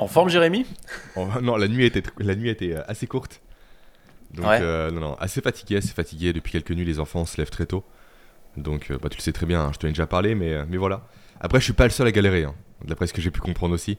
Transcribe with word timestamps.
En 0.00 0.06
forme, 0.08 0.28
Jérémy? 0.30 0.66
Oh, 1.16 1.26
Non, 1.42 1.56
la 1.56 1.68
nuit 1.68 1.84
était, 1.84 2.02
la 2.18 2.34
nuit 2.34 2.48
était 2.50 2.74
euh, 2.74 2.82
assez 2.88 3.06
courte. 3.06 3.40
Donc, 4.32 4.46
Ouais. 4.46 4.58
euh, 4.62 4.90
non, 4.90 5.00
non, 5.00 5.14
assez 5.20 5.40
fatigué, 5.40 5.76
assez 5.76 5.92
fatigué. 5.92 6.32
Depuis 6.32 6.52
quelques 6.52 6.70
nuits, 6.72 6.84
les 6.84 7.00
enfants 7.00 7.26
se 7.26 7.36
lèvent 7.36 7.50
très 7.50 7.66
tôt. 7.66 7.84
Donc, 8.56 8.90
euh, 8.90 8.98
bah, 9.00 9.08
tu 9.08 9.18
le 9.18 9.22
sais 9.22 9.32
très 9.32 9.46
bien, 9.46 9.60
hein, 9.60 9.70
je 9.72 9.78
te 9.78 9.86
l'ai 9.86 9.92
déjà 9.92 10.06
parlé, 10.06 10.34
mais, 10.34 10.64
mais 10.66 10.76
voilà. 10.76 11.02
Après, 11.40 11.58
je 11.60 11.64
suis 11.64 11.72
pas 11.72 11.84
le 11.84 11.90
seul 11.90 12.06
à 12.06 12.12
galérer, 12.12 12.44
hein, 12.44 12.54
d'après 12.84 13.06
ce 13.06 13.12
que 13.12 13.20
j'ai 13.20 13.30
pu 13.30 13.40
comprendre 13.40 13.74
aussi. 13.74 13.98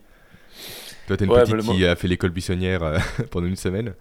Toi, 1.08 1.18
t'es 1.18 1.26
une 1.26 1.32
Ouais, 1.32 1.44
petite 1.44 1.62
qui 1.62 1.86
a 1.86 1.96
fait 1.96 2.08
l'école 2.08 2.31
buissonnière 2.31 2.83
euh, 2.83 2.97
pendant 3.31 3.47
une 3.47 3.56
semaine. 3.56 3.94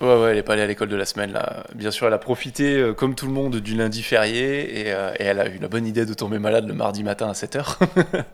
Ouais, 0.00 0.06
ouais, 0.22 0.30
elle 0.32 0.38
est 0.38 0.42
pas 0.42 0.54
allée 0.54 0.62
à 0.62 0.66
l'école 0.66 0.88
de 0.88 0.96
la 0.96 1.04
semaine, 1.04 1.32
là. 1.32 1.64
Bien 1.74 1.90
sûr, 1.90 2.06
elle 2.06 2.12
a 2.14 2.18
profité, 2.18 2.76
euh, 2.76 2.94
comme 2.94 3.14
tout 3.14 3.26
le 3.26 3.32
monde, 3.32 3.56
du 3.56 3.74
lundi 3.74 4.02
férié, 4.02 4.80
et, 4.80 4.92
euh, 4.92 5.12
et 5.18 5.24
elle 5.24 5.38
a 5.40 5.48
eu 5.48 5.58
la 5.58 5.68
bonne 5.68 5.86
idée 5.86 6.06
de 6.06 6.14
tomber 6.14 6.38
malade 6.38 6.66
le 6.66 6.74
mardi 6.74 7.02
matin 7.04 7.28
à 7.28 7.32
7h. 7.32 7.76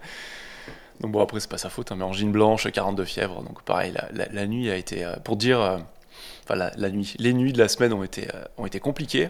donc 1.01 1.13
bon, 1.13 1.21
après, 1.23 1.41
c'est 1.41 1.51
pas 1.51 1.59
sa 1.59 1.69
faute, 1.71 1.93
hein, 1.93 1.97
mais 1.97 2.05
angine 2.05 2.33
blanche, 2.33 2.71
42 2.71 3.05
fièvre, 3.05 3.43
donc 3.43 3.63
pareil, 3.63 3.93
la, 3.93 4.09
la- 4.13 4.33
la 4.33 4.47
nuit 4.47 4.71
a 4.71 4.77
été, 4.77 5.05
euh, 5.05 5.17
pour 5.17 5.37
dire, 5.37 5.61
euh, 5.61 5.79
enfin, 6.45 6.55
la, 6.57 6.71
la 6.77 6.91
nuit, 6.91 7.15
les 7.19 7.33
nuits 7.35 7.53
de 7.53 7.59
la 7.59 7.69
semaine 7.69 7.93
ont 7.93 8.03
été, 8.03 8.29
euh, 8.35 8.45
ont 8.57 8.67
été 8.67 8.81
compliquées, 8.81 9.29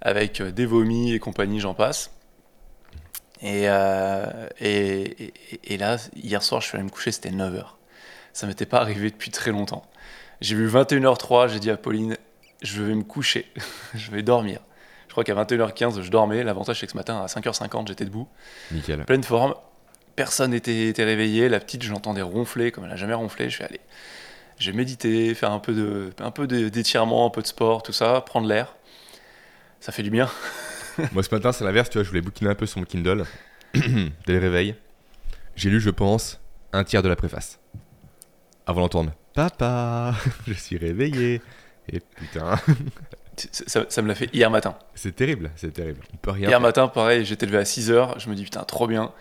avec 0.00 0.40
des 0.42 0.66
vomis 0.66 1.12
et 1.12 1.18
compagnie, 1.18 1.60
j'en 1.60 1.74
passe. 1.74 2.10
Et, 3.40 3.64
et, 4.60 5.24
et- 5.24 5.74
et 5.74 5.76
là, 5.76 5.96
hier 6.16 6.42
soir, 6.42 6.60
je 6.60 6.66
suis 6.68 6.76
allé 6.76 6.84
me 6.84 6.90
coucher, 6.90 7.12
c'était 7.12 7.30
9h. 7.30 7.64
Ça 8.32 8.46
m'était 8.46 8.66
pas 8.66 8.80
arrivé 8.80 9.10
depuis 9.10 9.30
très 9.30 9.50
longtemps. 9.52 9.82
J'ai 10.40 10.54
vu 10.54 10.68
21h03, 10.68 11.48
j'ai 11.48 11.58
dit 11.60 11.70
à 11.70 11.76
Pauline, 11.76 12.16
je 12.62 12.82
vais 12.82 12.94
me 12.94 13.02
coucher, 13.04 13.46
je 13.94 14.10
vais 14.10 14.22
dormir. 14.22 14.60
Je 15.08 15.12
crois 15.12 15.24
qu'à 15.24 15.34
21h15, 15.34 16.02
je 16.02 16.10
dormais. 16.10 16.44
L'avantage, 16.44 16.78
c'est 16.80 16.86
que 16.86 16.92
ce 16.92 16.96
matin, 16.96 17.20
à 17.20 17.26
5h50, 17.26 17.88
j'étais 17.88 18.04
debout, 18.04 18.28
Nickel. 18.70 19.04
pleine 19.04 19.24
forme. 19.24 19.54
Personne 20.18 20.50
n'était 20.50 20.88
était 20.88 21.04
réveillé. 21.04 21.48
La 21.48 21.60
petite, 21.60 21.84
je 21.84 21.92
l'entendais 21.92 22.22
ronfler 22.22 22.72
comme 22.72 22.82
elle 22.82 22.90
n'a 22.90 22.96
jamais 22.96 23.14
ronflé. 23.14 23.50
Je 23.50 23.58
vais 23.58 23.64
aller, 23.66 23.80
je 24.58 24.68
vais 24.68 24.76
méditer, 24.76 25.32
faire 25.34 25.52
un 25.52 25.60
peu 25.60 25.72
de, 25.72 26.10
un 26.18 26.32
peu 26.32 26.48
d'étirement, 26.48 27.24
un 27.24 27.30
peu 27.30 27.40
de 27.40 27.46
sport, 27.46 27.84
tout 27.84 27.92
ça, 27.92 28.20
prendre 28.22 28.48
l'air. 28.48 28.74
Ça 29.78 29.92
fait 29.92 30.02
du 30.02 30.10
bien. 30.10 30.28
Moi, 31.12 31.22
ce 31.22 31.32
matin, 31.32 31.52
c'est 31.52 31.62
l'inverse, 31.62 31.88
tu 31.88 31.98
vois, 31.98 32.02
je 32.02 32.08
voulais 32.08 32.20
bouquiner 32.20 32.50
un 32.50 32.56
peu 32.56 32.66
sur 32.66 32.80
mon 32.80 32.84
Kindle. 32.84 33.24
Dès 33.74 34.32
le 34.32 34.38
réveil, 34.40 34.74
j'ai 35.54 35.70
lu, 35.70 35.80
je 35.80 35.90
pense, 35.90 36.40
un 36.72 36.82
tiers 36.82 37.04
de 37.04 37.08
la 37.08 37.14
préface. 37.14 37.60
Avant 38.66 38.80
d'entendre 38.80 39.12
Papa, 39.34 40.16
je 40.48 40.52
suis 40.54 40.78
réveillé. 40.78 41.40
Et 41.92 42.00
putain, 42.00 42.56
Ça, 43.68 43.86
ça 43.88 44.02
me 44.02 44.08
l'a 44.08 44.16
fait 44.16 44.28
hier 44.34 44.50
matin. 44.50 44.76
c'est 44.96 45.14
terrible, 45.14 45.52
c'est 45.54 45.72
terrible. 45.72 46.00
On 46.12 46.16
peut 46.16 46.32
rien 46.32 46.48
Hier 46.48 46.50
faire. 46.50 46.60
matin, 46.60 46.88
pareil, 46.88 47.24
j'étais 47.24 47.46
levé 47.46 47.58
à 47.58 47.62
6h. 47.62 48.18
Je 48.18 48.28
me 48.28 48.34
dis, 48.34 48.42
putain, 48.42 48.64
trop 48.64 48.88
bien. 48.88 49.12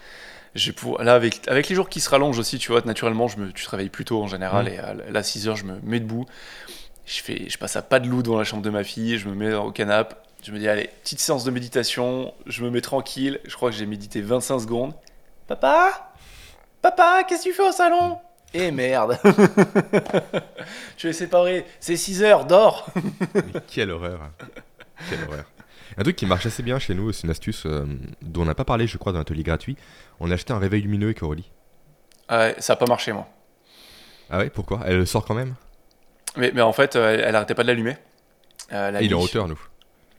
J'ai 0.57 0.71
pour... 0.71 1.01
Là, 1.03 1.13
avec, 1.13 1.47
avec 1.47 1.69
les 1.69 1.75
jours 1.75 1.87
qui 1.87 2.01
se 2.01 2.09
rallongent 2.09 2.39
aussi, 2.39 2.57
tu 2.57 2.71
vois, 2.71 2.81
naturellement, 2.81 3.27
je 3.27 3.37
me... 3.37 3.51
tu 3.51 3.63
te 3.63 3.69
réveilles 3.69 3.89
plus 3.89 4.05
tôt 4.05 4.21
en 4.21 4.27
général. 4.27 4.65
Mm. 4.65 4.69
Et 4.69 4.77
à 4.79 4.93
là, 4.93 5.21
6h, 5.21 5.55
je 5.55 5.63
me 5.65 5.79
mets 5.83 5.99
debout. 5.99 6.25
Je, 7.05 7.21
fais... 7.21 7.47
je 7.47 7.57
passe 7.59 7.75
à 7.75 7.83
pas 7.83 7.99
de 7.99 8.07
loup 8.07 8.23
dans 8.23 8.37
la 8.37 8.43
chambre 8.43 8.63
de 8.63 8.71
ma 8.71 8.83
fille. 8.83 9.19
Je 9.19 9.29
me 9.29 9.35
mets 9.35 9.53
au 9.53 9.71
canapé. 9.71 10.15
Je 10.43 10.51
me 10.51 10.57
dis, 10.57 10.67
allez, 10.67 10.89
petite 11.03 11.19
séance 11.19 11.43
de 11.43 11.51
méditation. 11.51 12.33
Je 12.47 12.63
me 12.63 12.71
mets 12.71 12.81
tranquille. 12.81 13.39
Je 13.45 13.55
crois 13.55 13.69
que 13.69 13.75
j'ai 13.75 13.85
médité 13.85 14.19
25 14.21 14.59
secondes. 14.59 14.93
Papa? 15.47 16.11
Papa, 16.81 17.23
qu'est-ce 17.27 17.43
que 17.43 17.49
tu 17.49 17.53
fais 17.53 17.67
au 17.67 17.71
salon? 17.71 18.17
Eh 18.53 18.71
merde 18.71 19.19
Je 20.97 21.07
vais 21.07 21.13
séparer. 21.13 21.65
C'est 21.79 21.95
6h, 21.95 22.47
dors 22.47 22.87
Mais 23.35 23.61
quelle 23.67 23.91
horreur. 23.91 24.31
Quelle 25.09 25.23
horreur. 25.27 25.45
Un 25.97 26.03
truc 26.03 26.15
qui 26.15 26.25
marche 26.25 26.45
assez 26.45 26.61
bien 26.63 26.77
chez 26.79 26.93
nous, 26.93 27.11
c'est 27.11 27.23
une 27.23 27.31
astuce 27.31 27.65
euh, 27.65 27.85
dont 28.21 28.43
on 28.43 28.45
n'a 28.45 28.53
pas 28.55 28.65
parlé, 28.65 28.85
je 28.87 28.97
crois, 28.97 29.11
dans 29.13 29.17
l'atelier 29.19 29.43
gratuit. 29.43 29.75
On 30.19 30.29
a 30.29 30.35
acheté 30.35 30.53
un 30.53 30.59
réveil 30.59 30.81
lumineux 30.81 31.07
avec 31.07 31.23
Aurélie. 31.23 31.49
Ouais, 32.29 32.55
ça 32.59 32.73
a 32.73 32.75
pas 32.75 32.85
marché, 32.85 33.13
moi. 33.13 33.27
Ah 34.29 34.37
ouais, 34.39 34.49
pourquoi? 34.49 34.81
Elle 34.85 34.97
le 34.97 35.05
sort 35.05 35.25
quand 35.25 35.33
même? 35.33 35.55
Mais, 36.35 36.51
mais 36.53 36.61
en 36.61 36.73
fait, 36.73 36.95
euh, 36.95 37.13
elle, 37.13 37.21
elle 37.21 37.35
arrêtait 37.35 37.55
pas 37.55 37.63
de 37.63 37.67
l'allumer. 37.67 37.97
Euh, 38.73 38.91
la 38.91 39.01
Il 39.01 39.11
est 39.11 39.15
en 39.15 39.21
hauteur, 39.21 39.47
nous. 39.47 39.59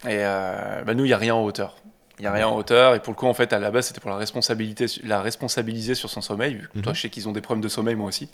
Et 0.04 0.18
euh, 0.24 0.82
bah, 0.84 0.94
nous, 0.94 1.04
il 1.04 1.08
n'y 1.08 1.14
a 1.14 1.18
rien 1.18 1.34
en 1.34 1.44
hauteur. 1.44 1.76
Il 2.18 2.22
n'y 2.22 2.26
a 2.26 2.32
rien 2.32 2.48
en 2.48 2.56
hauteur. 2.56 2.94
Et 2.96 3.00
pour 3.00 3.12
le 3.12 3.16
coup, 3.16 3.26
en 3.26 3.34
fait, 3.34 3.52
à 3.52 3.60
la 3.60 3.70
base, 3.70 3.86
c'était 3.88 4.00
pour 4.00 4.10
la, 4.10 4.16
responsabilité, 4.16 4.86
la 5.04 5.20
responsabiliser 5.22 5.94
sur 5.94 6.10
son 6.10 6.20
sommeil. 6.20 6.54
Vu 6.54 6.68
que 6.74 6.78
toi, 6.80 6.90
Mhm. 6.92 6.96
je 6.96 7.00
sais 7.02 7.10
qu'ils 7.10 7.28
ont 7.28 7.32
des 7.32 7.40
problèmes 7.40 7.62
de 7.62 7.68
sommeil, 7.68 7.94
moi 7.94 8.08
aussi. 8.08 8.28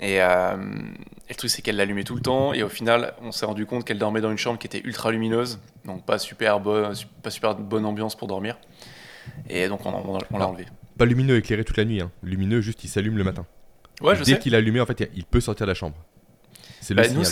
Et, 0.00 0.22
euh, 0.22 0.56
et 1.28 1.30
le 1.30 1.34
truc, 1.34 1.50
c'est 1.50 1.62
qu'elle 1.62 1.76
l'allumait 1.76 2.04
tout 2.04 2.14
le 2.14 2.20
temps. 2.20 2.52
Et 2.52 2.62
au 2.62 2.68
final, 2.68 3.14
on 3.22 3.32
s'est 3.32 3.46
rendu 3.46 3.66
compte 3.66 3.84
qu'elle 3.84 3.98
dormait 3.98 4.20
dans 4.20 4.30
une 4.30 4.38
chambre 4.38 4.58
qui 4.58 4.66
était 4.66 4.80
ultra 4.84 5.10
lumineuse. 5.10 5.58
Donc, 5.84 6.04
pas 6.06 6.18
super, 6.18 6.60
bonne, 6.60 6.94
pas 7.22 7.30
super 7.30 7.54
bonne 7.54 7.84
ambiance 7.84 8.14
pour 8.16 8.28
dormir. 8.28 8.58
Et 9.48 9.68
donc, 9.68 9.84
on, 9.86 9.90
on- 9.90 10.18
on 10.30 10.38
l'a 10.38 10.48
enlevé. 10.48 10.66
Pas 10.96 11.04
lumineux 11.04 11.36
éclairé 11.36 11.64
toute 11.64 11.76
la 11.76 11.84
nuit. 11.84 12.00
Hein. 12.00 12.10
Lumineux, 12.22 12.60
juste 12.60 12.82
il 12.84 12.88
s'allume 12.88 13.18
le 13.18 13.24
matin. 13.24 13.46
Ouais, 14.00 14.14
je 14.16 14.22
Dès 14.24 14.32
sais. 14.34 14.38
qu'il 14.38 14.54
est 14.54 14.56
allumé, 14.56 14.80
en 14.80 14.86
fait, 14.86 15.10
il 15.14 15.24
peut 15.24 15.40
sortir 15.40 15.66
de 15.66 15.70
la 15.70 15.74
chambre. 15.74 15.96
C'est 16.80 16.94
le 16.94 17.02
Bah, 17.02 17.24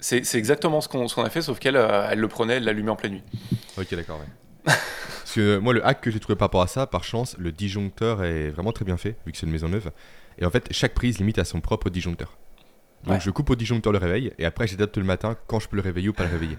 c'est- 0.00 0.34
exactement 0.36 0.80
ce 0.80 0.88
qu'on 0.88 1.24
a 1.24 1.30
fait, 1.30 1.42
sauf 1.42 1.58
qu'elle 1.58 1.76
euh, 1.76 2.08
elle 2.10 2.18
le 2.20 2.28
prenait, 2.28 2.54
elle 2.54 2.64
l'allumait 2.64 2.90
en 2.90 2.96
pleine 2.96 3.12
nuit. 3.12 3.22
Ok, 3.76 3.92
d'accord, 3.94 4.18
ouais. 4.20 4.26
Parce 4.64 5.32
que 5.34 5.40
euh, 5.40 5.60
moi, 5.60 5.72
le 5.74 5.84
hack 5.86 6.00
que 6.00 6.10
j'ai 6.10 6.20
trouvé 6.20 6.36
par 6.36 6.46
rapport 6.46 6.62
à 6.62 6.66
ça, 6.68 6.86
par 6.86 7.04
chance, 7.04 7.36
le 7.38 7.52
disjoncteur 7.52 8.22
est 8.24 8.50
vraiment 8.50 8.72
très 8.72 8.84
bien 8.84 8.96
fait, 8.96 9.16
vu 9.26 9.32
que 9.32 9.38
c'est 9.38 9.46
une 9.46 9.52
maison 9.52 9.68
neuve. 9.68 9.90
Et 10.38 10.44
en 10.46 10.50
fait, 10.50 10.68
chaque 10.72 10.94
prise 10.94 11.18
limite 11.18 11.38
à 11.38 11.44
son 11.44 11.60
propre 11.60 11.90
disjoncteur. 11.90 12.36
Donc 13.04 13.14
Ouais. 13.14 13.20
je 13.20 13.30
coupe 13.30 13.50
au 13.50 13.56
disjoncteur 13.56 13.92
le 13.92 13.98
réveil, 13.98 14.32
et 14.38 14.44
après 14.44 14.66
j'adapte 14.68 14.96
le 14.96 15.04
matin 15.04 15.36
quand 15.48 15.58
je 15.60 15.68
peux 15.68 15.76
le 15.76 15.82
réveiller 15.82 16.08
ou 16.08 16.12
pas 16.12 16.24
le 16.24 16.30
réveiller. 16.30 16.56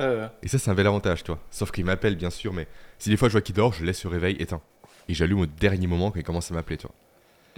Euh, 0.00 0.28
Et 0.42 0.48
ça, 0.48 0.58
c'est 0.58 0.70
un 0.70 0.74
bel 0.74 0.86
avantage, 0.86 1.24
toi. 1.24 1.38
Sauf 1.50 1.70
qu'il 1.70 1.86
m'appelle, 1.86 2.16
bien 2.16 2.28
sûr, 2.28 2.52
mais 2.52 2.66
si 2.98 3.08
des 3.08 3.16
fois 3.16 3.28
je 3.28 3.32
vois 3.32 3.40
qu'il 3.40 3.54
dort, 3.54 3.72
je 3.72 3.82
laisse 3.84 4.04
le 4.04 4.10
réveil 4.10 4.36
éteint. 4.38 4.60
Et 5.08 5.14
j'allume 5.14 5.40
au 5.40 5.46
dernier 5.46 5.86
moment 5.86 6.10
quand 6.10 6.18
il 6.20 6.22
commence 6.24 6.50
à 6.50 6.54
m'appeler, 6.54 6.76
toi. 6.76 6.90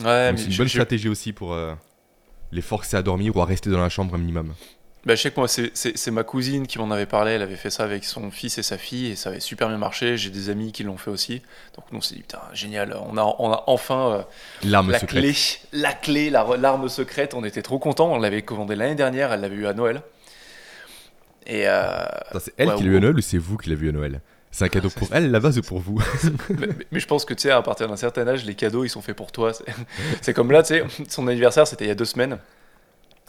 ouais, 0.00 0.32
c'est 0.36 0.44
une 0.44 0.52
je- 0.52 0.58
bonne 0.58 0.68
je- 0.68 0.72
stratégie 0.72 1.08
aussi 1.08 1.32
pour 1.32 1.52
euh, 1.52 1.74
les 2.52 2.60
forcer 2.62 2.96
à 2.96 3.02
dormir 3.02 3.36
ou 3.36 3.40
à 3.40 3.44
rester 3.44 3.70
dans 3.70 3.80
la 3.80 3.88
chambre 3.88 4.14
un 4.14 4.18
minimum. 4.18 4.54
Bah, 5.06 5.14
je 5.14 5.22
sais 5.22 5.30
que 5.30 5.38
moi, 5.40 5.48
c'est- 5.48 6.10
ma 6.10 6.24
cousine 6.24 6.66
qui 6.66 6.78
m'en 6.78 6.90
avait 6.90 7.06
parlé. 7.06 7.32
Elle 7.32 7.42
avait 7.42 7.56
fait 7.56 7.70
ça 7.70 7.84
avec 7.84 8.04
son 8.04 8.30
fils 8.30 8.58
et 8.58 8.62
sa 8.62 8.76
fille 8.76 9.06
et 9.12 9.16
ça 9.16 9.30
avait 9.30 9.40
super 9.40 9.68
bien 9.68 9.78
marché. 9.78 10.16
J'ai 10.18 10.28
des 10.30 10.50
amis 10.50 10.72
qui 10.72 10.82
l'ont 10.82 10.96
fait 10.98 11.10
aussi. 11.10 11.40
Donc, 11.76 11.84
nous, 11.92 11.98
on 11.98 12.00
s'est 12.02 12.16
dit, 12.16 12.20
putain, 12.22 12.40
génial. 12.52 12.94
On 13.08 13.16
a, 13.16 13.22
on 13.38 13.50
a 13.52 13.64
enfin 13.68 14.12
euh, 14.12 14.22
la 14.90 14.98
clé, 15.00 15.34
la 15.72 15.92
clé, 15.92 16.30
la 16.30 16.46
l'arme 16.58 16.88
secrète. 16.88 17.32
On 17.34 17.44
était 17.44 17.62
trop 17.62 17.78
contents. 17.78 18.12
On 18.12 18.18
l'avait 18.18 18.42
commandé 18.42 18.74
l'année 18.76 18.96
dernière. 18.96 19.32
Elle 19.32 19.40
l'avait 19.40 19.56
eu 19.56 19.66
à 19.66 19.72
Noël. 19.72 20.02
Et 21.46 21.66
euh, 21.66 22.04
C'est 22.40 22.52
elle 22.58 22.68
Ouais, 22.68 22.74
qui 22.74 22.82
l'a 22.82 22.90
vu 22.90 22.96
à 22.96 23.00
Noël 23.00 23.16
ou 23.16 23.20
c'est 23.22 23.38
vous 23.38 23.56
qui 23.56 23.70
l'avez 23.70 23.80
vu 23.82 23.88
à 23.88 23.92
Noël? 23.92 24.20
C'est 24.50 24.64
un 24.64 24.68
cadeau 24.68 24.90
pour 24.90 25.08
elle, 25.12 25.30
la 25.30 25.40
base 25.40 25.58
ou 25.58 25.62
pour 25.62 25.78
vous? 25.78 26.02
Mais, 26.50 26.66
mais- 26.66 26.86
mais 26.90 27.00
je 27.00 27.06
pense 27.06 27.24
que 27.24 27.34
tu 27.34 27.42
sais, 27.42 27.50
à 27.50 27.60
partir 27.62 27.86
d'un 27.86 27.96
certain 27.96 28.26
âge, 28.26 28.44
les 28.44 28.54
cadeaux, 28.54 28.84
ils 28.84 28.88
sont 28.88 29.02
faits 29.02 29.14
pour 29.16 29.30
toi. 29.30 29.52
C'est 30.22 30.32
comme 30.34 30.50
là, 30.50 30.62
tu 30.62 30.68
sais, 30.74 30.84
son 31.08 31.28
anniversaire, 31.28 31.66
c'était 31.66 31.84
il 31.84 31.88
y 31.88 31.90
a 31.90 31.94
deux 31.94 32.04
semaines. 32.06 32.38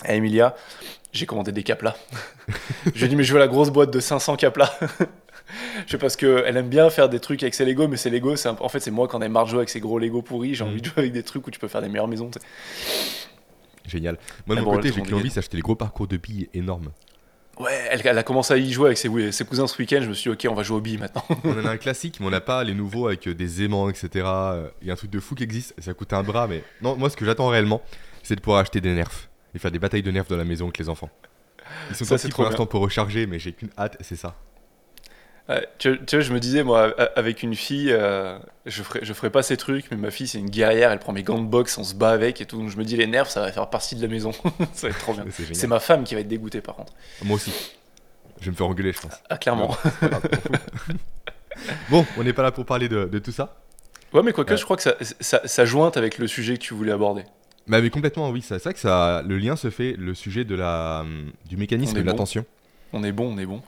À 0.05 0.15
Emilia, 0.15 0.55
j'ai 1.11 1.25
commandé 1.25 1.51
des 1.51 1.63
caplas. 1.63 1.95
je 2.93 2.99
lui 2.99 3.05
ai 3.05 3.07
dit, 3.07 3.15
mais 3.15 3.23
je 3.23 3.33
veux 3.33 3.39
la 3.39 3.47
grosse 3.47 3.69
boîte 3.69 3.91
de 3.91 3.99
500 3.99 4.35
caplas. 4.37 4.71
je 5.85 5.91
sais 5.91 5.97
parce 5.97 6.15
qu'elle 6.15 6.55
aime 6.57 6.69
bien 6.69 6.89
faire 6.89 7.09
des 7.09 7.19
trucs 7.19 7.41
avec 7.43 7.53
ses 7.53 7.65
Lego, 7.65 7.87
mais 7.87 7.97
ses 7.97 8.09
Lego, 8.09 8.35
c'est 8.35 8.49
un- 8.49 8.57
en 8.59 8.69
fait, 8.69 8.79
c'est 8.79 8.91
moi 8.91 9.07
quand 9.07 9.21
ai 9.21 9.29
marre 9.29 9.45
de 9.45 9.49
jouer 9.49 9.59
avec 9.59 9.69
ses 9.69 9.79
gros 9.79 9.99
Lego 9.99 10.21
pourris. 10.21 10.55
J'ai 10.55 10.63
Mhm. 10.63 10.69
envie 10.69 10.81
de 10.81 10.85
jouer 10.85 10.99
avec 10.99 11.11
des 11.11 11.23
trucs 11.23 11.45
où 11.47 11.51
tu 11.51 11.59
peux 11.59 11.67
faire 11.67 11.81
des 11.81 11.89
meilleures 11.89 12.07
maisons. 12.07 12.31
Génial. 13.87 14.17
Moi, 14.45 14.55
de 14.55 14.61
Mais 14.61 14.65
mon 14.65 14.75
côté, 14.75 14.89
j'ai 14.89 14.95
sont 14.95 15.01
qu'une 15.01 15.13
envie, 15.15 15.23
dégaines. 15.23 15.31
c'est 15.33 15.39
acheter 15.39 15.57
les 15.57 15.63
gros 15.63 15.75
parcours 15.75 16.07
de 16.07 16.17
billes 16.17 16.47
énormes. 16.53 16.91
Ouais, 17.59 17.77
elle, 17.89 17.99
elle 18.05 18.17
a 18.17 18.23
commencé 18.23 18.53
à 18.53 18.57
y 18.57 18.71
jouer 18.71 18.85
avec 18.87 18.97
ses, 18.97 19.31
ses 19.33 19.43
cousins 19.45 19.67
ce 19.67 19.77
week-end. 19.79 19.99
Je 20.01 20.07
me 20.09 20.13
suis 20.13 20.29
dit, 20.29 20.33
ok, 20.47 20.51
on 20.51 20.55
va 20.55 20.63
jouer 20.63 20.77
aux 20.77 20.81
billes 20.81 20.97
maintenant. 20.97 21.23
on 21.43 21.59
en 21.59 21.65
a 21.65 21.71
un 21.71 21.77
classique, 21.77 22.17
mais 22.19 22.27
on 22.27 22.29
n'a 22.29 22.39
pas 22.39 22.63
les 22.63 22.73
nouveaux 22.73 23.07
avec 23.07 23.27
euh, 23.27 23.33
des 23.33 23.63
aimants, 23.63 23.89
etc. 23.89 24.09
Euh, 24.25 24.69
Il 24.81 24.87
y 24.87 24.91
a 24.91 24.93
un 24.93 24.95
truc 24.95 25.09
de 25.11 25.19
fou 25.19 25.35
qui 25.35 25.43
existe, 25.43 25.73
ça 25.79 25.93
coûte 25.93 26.13
un 26.13 26.23
bras, 26.23 26.47
mais 26.47 26.63
non, 26.81 26.95
moi, 26.95 27.09
ce 27.09 27.17
que 27.17 27.25
j'attends 27.25 27.47
réellement, 27.47 27.81
c'est 28.23 28.35
de 28.35 28.41
pouvoir 28.41 28.61
acheter 28.61 28.79
des 28.79 28.93
nerfs 28.93 29.28
et 29.55 29.59
faire 29.59 29.71
des 29.71 29.79
batailles 29.79 30.03
de 30.03 30.11
nerfs 30.11 30.25
dans 30.29 30.37
la 30.37 30.43
maison 30.45 30.65
avec 30.65 30.77
les 30.77 30.89
enfants. 30.89 31.09
Ils 31.89 31.95
sont 31.95 32.05
c'est 32.05 32.21
pour 32.29 32.29
trop 32.29 32.43
l'instant 32.43 32.65
pour 32.65 32.81
recharger, 32.81 33.25
mais 33.27 33.39
j'ai 33.39 33.51
qu'une 33.53 33.69
hâte, 33.77 33.97
c'est 34.01 34.15
ça. 34.15 34.35
Tu, 35.79 35.99
tu 36.05 36.15
vois, 36.15 36.23
je 36.23 36.31
me 36.31 36.39
disais, 36.39 36.61
moi, 36.63 36.93
avec 37.15 37.41
une 37.41 37.55
fille, 37.55 37.91
euh, 37.91 38.37
je, 38.67 38.83
ferais, 38.83 38.99
je 39.01 39.11
ferais 39.13 39.31
pas 39.31 39.41
ces 39.41 39.57
trucs, 39.57 39.89
mais 39.89 39.97
ma 39.97 40.11
fille, 40.11 40.27
c'est 40.27 40.37
une 40.37 40.49
guerrière, 40.51 40.91
elle 40.91 40.99
prend 40.99 41.11
mes 41.11 41.23
gants 41.23 41.39
de 41.41 41.47
boxe, 41.47 41.75
on 41.79 41.83
se 41.83 41.95
bat 41.95 42.11
avec 42.11 42.39
et 42.39 42.45
tout. 42.45 42.59
Donc 42.59 42.69
je 42.69 42.77
me 42.77 42.83
dis, 42.83 42.95
les 42.95 43.07
nerfs, 43.07 43.31
ça 43.31 43.41
va 43.41 43.51
faire 43.51 43.67
partie 43.67 43.95
de 43.95 44.01
la 44.03 44.07
maison. 44.07 44.31
ça 44.73 44.87
va 44.87 44.89
être 44.89 44.99
trop 44.99 45.13
bien. 45.13 45.25
C'est 45.53 45.65
ma 45.65 45.79
femme 45.79 46.03
qui 46.03 46.13
va 46.13 46.21
être 46.21 46.27
dégoûtée, 46.27 46.61
par 46.61 46.75
contre. 46.75 46.93
Moi 47.23 47.35
aussi. 47.37 47.51
Je 48.39 48.45
vais 48.45 48.51
me 48.51 48.55
faire 48.55 48.67
engueuler, 48.67 48.93
je 48.93 49.01
pense. 49.01 49.13
Ah, 49.29 49.37
clairement. 49.37 49.75
Bon, 51.89 52.05
on 52.17 52.23
n'est 52.23 52.33
pas 52.33 52.43
là 52.43 52.51
pour 52.51 52.65
parler 52.65 52.87
de, 52.87 53.05
de 53.05 53.19
tout 53.19 53.31
ça. 53.31 53.57
Ouais, 54.13 54.21
mais 54.23 54.31
quoique, 54.31 54.51
Ouais. 54.51 54.57
je 54.57 54.63
crois 54.63 54.77
que 54.77 54.83
ça, 54.83 54.95
ça, 55.19 55.41
ça 55.45 55.65
jointe 55.65 55.97
avec 55.97 56.17
le 56.17 56.27
sujet 56.27 56.53
que 56.53 56.61
tu 56.61 56.73
voulais 56.73 56.91
aborder. 56.91 57.23
Mais, 57.69 57.81
mais 57.81 57.89
complètement, 57.89 58.29
oui, 58.31 58.41
c'est 58.41 58.61
vrai 58.61 58.73
que 58.73 58.79
ça, 58.79 59.21
le 59.25 59.37
lien 59.37 59.55
se 59.55 59.69
fait, 59.69 59.93
le 59.97 60.13
sujet 60.13 60.43
de 60.43 60.55
la, 60.55 61.01
hum, 61.01 61.31
du 61.47 61.55
mécanisme 61.55 61.93
de 61.95 62.01
bon. 62.01 62.05
l'attention. 62.07 62.43
On 62.91 63.03
est 63.03 63.11
bon, 63.13 63.33
on 63.33 63.37
est 63.37 63.45
bon. 63.45 63.61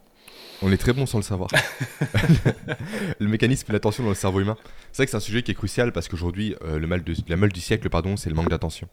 On 0.63 0.71
est 0.71 0.77
très 0.77 0.93
bon 0.93 1.05
sans 1.05 1.17
le 1.19 1.23
savoir. 1.23 1.49
le 3.19 3.27
mécanisme 3.27 3.67
de 3.67 3.73
l'attention 3.73 4.03
dans 4.03 4.09
le 4.09 4.15
cerveau 4.15 4.41
humain. 4.41 4.57
C'est 4.91 4.97
vrai 4.97 5.05
que 5.05 5.11
c'est 5.11 5.17
un 5.17 5.21
sujet 5.21 5.43
qui 5.43 5.51
est 5.51 5.55
crucial 5.55 5.91
parce 5.91 6.07
qu'aujourd'hui, 6.07 6.55
euh, 6.63 6.77
le 6.79 6.87
mal 6.87 7.03
de, 7.03 7.13
la 7.27 7.35
mal 7.35 7.51
du 7.51 7.59
siècle, 7.61 7.89
pardon, 7.89 8.17
c'est 8.17 8.29
le 8.29 8.35
manque 8.35 8.49
d'attention. 8.49 8.87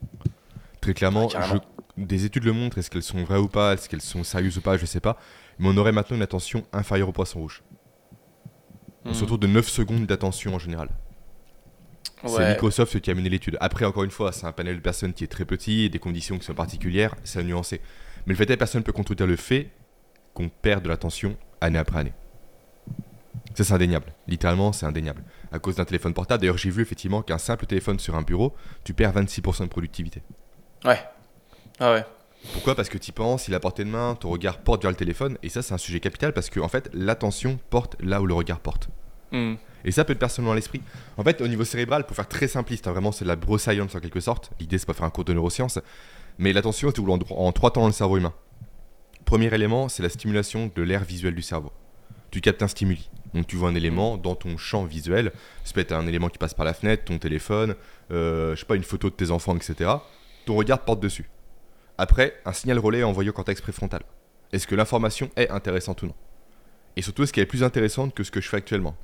Très 0.81 0.95
clairement, 0.95 1.29
je- 1.29 1.59
des 1.97 2.25
études 2.25 2.45
le 2.45 2.53
montrent, 2.53 2.79
est-ce 2.79 2.91
qu'elles 2.91 3.03
sont 3.03 3.23
vraies 3.25 3.39
ou 3.39 3.49
pas, 3.49 3.75
est-ce 3.75 3.89
qu'elles 3.89 4.01
sont 4.01 4.23
sérieuses 4.25 4.57
ou 4.59 4.61
pas, 4.61 4.77
je 4.77 4.87
sais 4.87 5.01
pas. 5.01 5.19
Mais 5.59 5.69
on 5.69 5.77
aurait 5.77 5.93
maintenant 5.93 6.17
une 6.17 6.23
attention 6.23 6.63
inférieure 6.73 7.09
au 7.09 7.13
poisson 7.13 7.41
rouge. 7.41 7.63
On 9.05 9.13
se 9.13 9.19
Hmm. 9.19 9.23
retrouve 9.23 9.41
de 9.41 9.47
9 9.49 9.69
secondes 9.69 10.07
d'attention 10.07 10.55
en 10.55 10.59
général. 10.59 10.89
C'est. 12.27 12.49
Microsoft 12.51 13.01
qui 13.01 13.11
a 13.11 13.15
mené 13.15 13.29
l'étude. 13.29 13.57
Après, 13.61 13.85
encore 13.85 14.05
une 14.05 14.11
fois, 14.11 14.33
c'est 14.33 14.47
un 14.47 14.53
panel 14.53 14.77
de 14.77 14.81
personnes 14.81 15.13
qui 15.13 15.25
est 15.25 15.29
très 15.29 15.45
petit, 15.45 15.85
et 15.85 15.89
des 15.89 15.99
conditions 15.99 16.39
qui 16.39 16.45
sont 16.45 16.55
particulières, 16.55 17.15
c'est 17.25 17.39
à 17.39 17.43
nuancer. 17.43 17.81
Mais 18.27 18.33
le 18.33 18.37
fait 18.37 18.45
est 18.45 18.55
que 18.55 18.59
personne 18.59 18.81
ne 18.81 18.85
peut 18.85 18.93
contredire 18.93 19.27
le 19.27 19.37
fait 19.37 19.71
qu'on 20.35 20.49
perd 20.49 20.83
de 20.83 20.89
l'attention 20.89 21.37
année 21.61 21.79
après 21.79 22.01
année. 22.01 22.13
Ça, 23.55 23.65
c'est 23.65 23.73
indéniable. 23.73 24.13
Littéralement, 24.27 24.73
c'est 24.73 24.87
indéniable. 24.87 25.23
À 25.51 25.59
cause 25.59 25.77
d'un 25.77 25.85
téléphone 25.85 26.15
portable, 26.15 26.41
d'ailleurs, 26.41 26.59
j'ai 26.59 26.71
vu 26.71 26.83
effectivement 26.83 27.23
qu'un 27.23 27.39
simple 27.39 27.67
téléphone 27.67 27.99
sur 27.99 28.15
un 28.15 28.23
bureau, 28.23 28.55
tu 28.85 28.95
perds 28.95 29.15
26% 29.15 29.63
de 29.63 29.69
productivité. 29.69 30.23
Ouais. 30.85 31.01
Ah 31.81 31.93
ouais. 31.93 32.05
Pourquoi? 32.53 32.75
Parce 32.77 32.89
que 32.89 32.99
tu 32.99 33.11
penses, 33.11 33.49
il 33.49 33.55
à 33.55 33.61
portée 33.61 33.85
de 33.85 33.91
main, 33.91 34.15
ton 34.15 34.31
regard 34.31 34.59
porte 34.59 34.83
vers 34.83 34.91
le 34.91 34.97
téléphone, 34.97 35.39
et 35.43 35.49
ça, 35.49 35.63
c'est 35.63 35.75
un 35.75 35.79
sujet 35.79 35.99
capital 35.99 36.33
parce 36.33 36.51
que, 36.51 36.61
en 36.61 36.69
fait, 36.69 36.89
l'attention 36.93 37.59
porte 37.71 37.97
là 38.01 38.21
où 38.21 38.27
le 38.27 38.35
regard 38.35 38.61
porte. 38.61 38.89
Hmm. 39.33 39.55
Et 39.85 39.93
ça 39.93 40.05
peut 40.05 40.13
être 40.13 40.19
personnellement 40.19 40.53
à 40.53 40.57
l'esprit. 40.57 40.83
En 41.17 41.25
fait, 41.25 41.41
au 41.41 41.49
niveau 41.49 41.65
cérébral, 41.65 42.07
pour 42.07 42.17
faire 42.17 42.29
très 42.29 42.49
simpliste, 42.49 42.87
hein, 42.87 42.93
vraiment 42.93 43.13
c'est 43.13 43.25
de 43.25 43.29
la 43.29 43.37
broscience 43.37 43.95
en 43.95 44.01
quelque 44.01 44.21
sorte. 44.21 44.51
L'idée, 44.61 44.79
c'est 44.79 44.87
pas 44.87 44.95
faire 44.95 45.07
un 45.07 45.11
cours 45.11 45.25
de 45.25 45.33
neurosciences. 45.33 45.79
Mais 46.39 46.53
l'attention 46.53 46.89
est 46.89 46.99
en, 46.99 47.19
en 47.31 47.53
trois 47.53 47.73
temps 47.73 47.83
dans 47.83 47.87
le 47.89 47.93
cerveau 47.93 48.17
humain. 48.17 48.35
Premier 49.25 49.53
élément, 49.53 49.89
c'est 49.89 50.03
la 50.03 50.09
stimulation 50.09 50.71
de 50.75 50.83
l'air 50.83 51.05
visuel 51.05 51.35
du 51.35 51.43
cerveau. 51.43 51.73
Tu 52.31 52.41
captes 52.41 52.63
un 52.63 52.69
stimuli. 52.69 53.11
Donc 53.35 53.47
tu 53.47 53.57
vois 53.57 53.69
un 53.69 53.75
élément 53.75 54.17
dans 54.17 54.35
ton 54.35 54.57
champ 54.57 54.85
visuel. 54.85 55.33
Ça 55.65 55.73
peut 55.75 55.81
être 55.81 55.93
un 55.93 56.07
élément 56.07 56.29
qui 56.29 56.39
passe 56.39 56.55
par 56.55 56.65
la 56.65 56.75
fenêtre, 56.75 57.05
ton 57.05 57.19
téléphone, 57.19 57.75
euh, 58.11 58.55
je 58.55 58.61
sais 58.61 58.67
pas, 58.67 58.77
une 58.77 58.85
photo 58.85 59.11
de 59.11 59.15
tes 59.15 59.31
enfants, 59.31 59.57
etc. 59.57 59.91
Ton 60.47 60.57
regard 60.57 60.81
porte 60.81 61.01
dessus. 61.01 61.29
Après, 61.99 62.41
un 62.45 62.53
signal 62.53 62.79
relais 62.79 63.01
est 63.01 63.05
envoyé 63.05 63.31
au 63.31 63.33
cortex 63.33 63.61
préfrontal. 63.61 64.03
Est-ce 64.53 64.67
que 64.67 64.75
l'information 64.75 65.31
est 65.37 65.51
intéressante 65.51 66.03
ou 66.03 66.07
non? 66.07 66.15
Et 66.97 67.03
surtout, 67.03 67.23
est-ce 67.23 67.33
qu'elle 67.33 67.43
est 67.43 67.47
plus 67.47 67.65
intéressante 67.65 68.15
que 68.15 68.25
ce 68.25 68.31
que 68.31 68.41
je 68.41 68.49
fais 68.49 68.57
actuellement? 68.57 68.97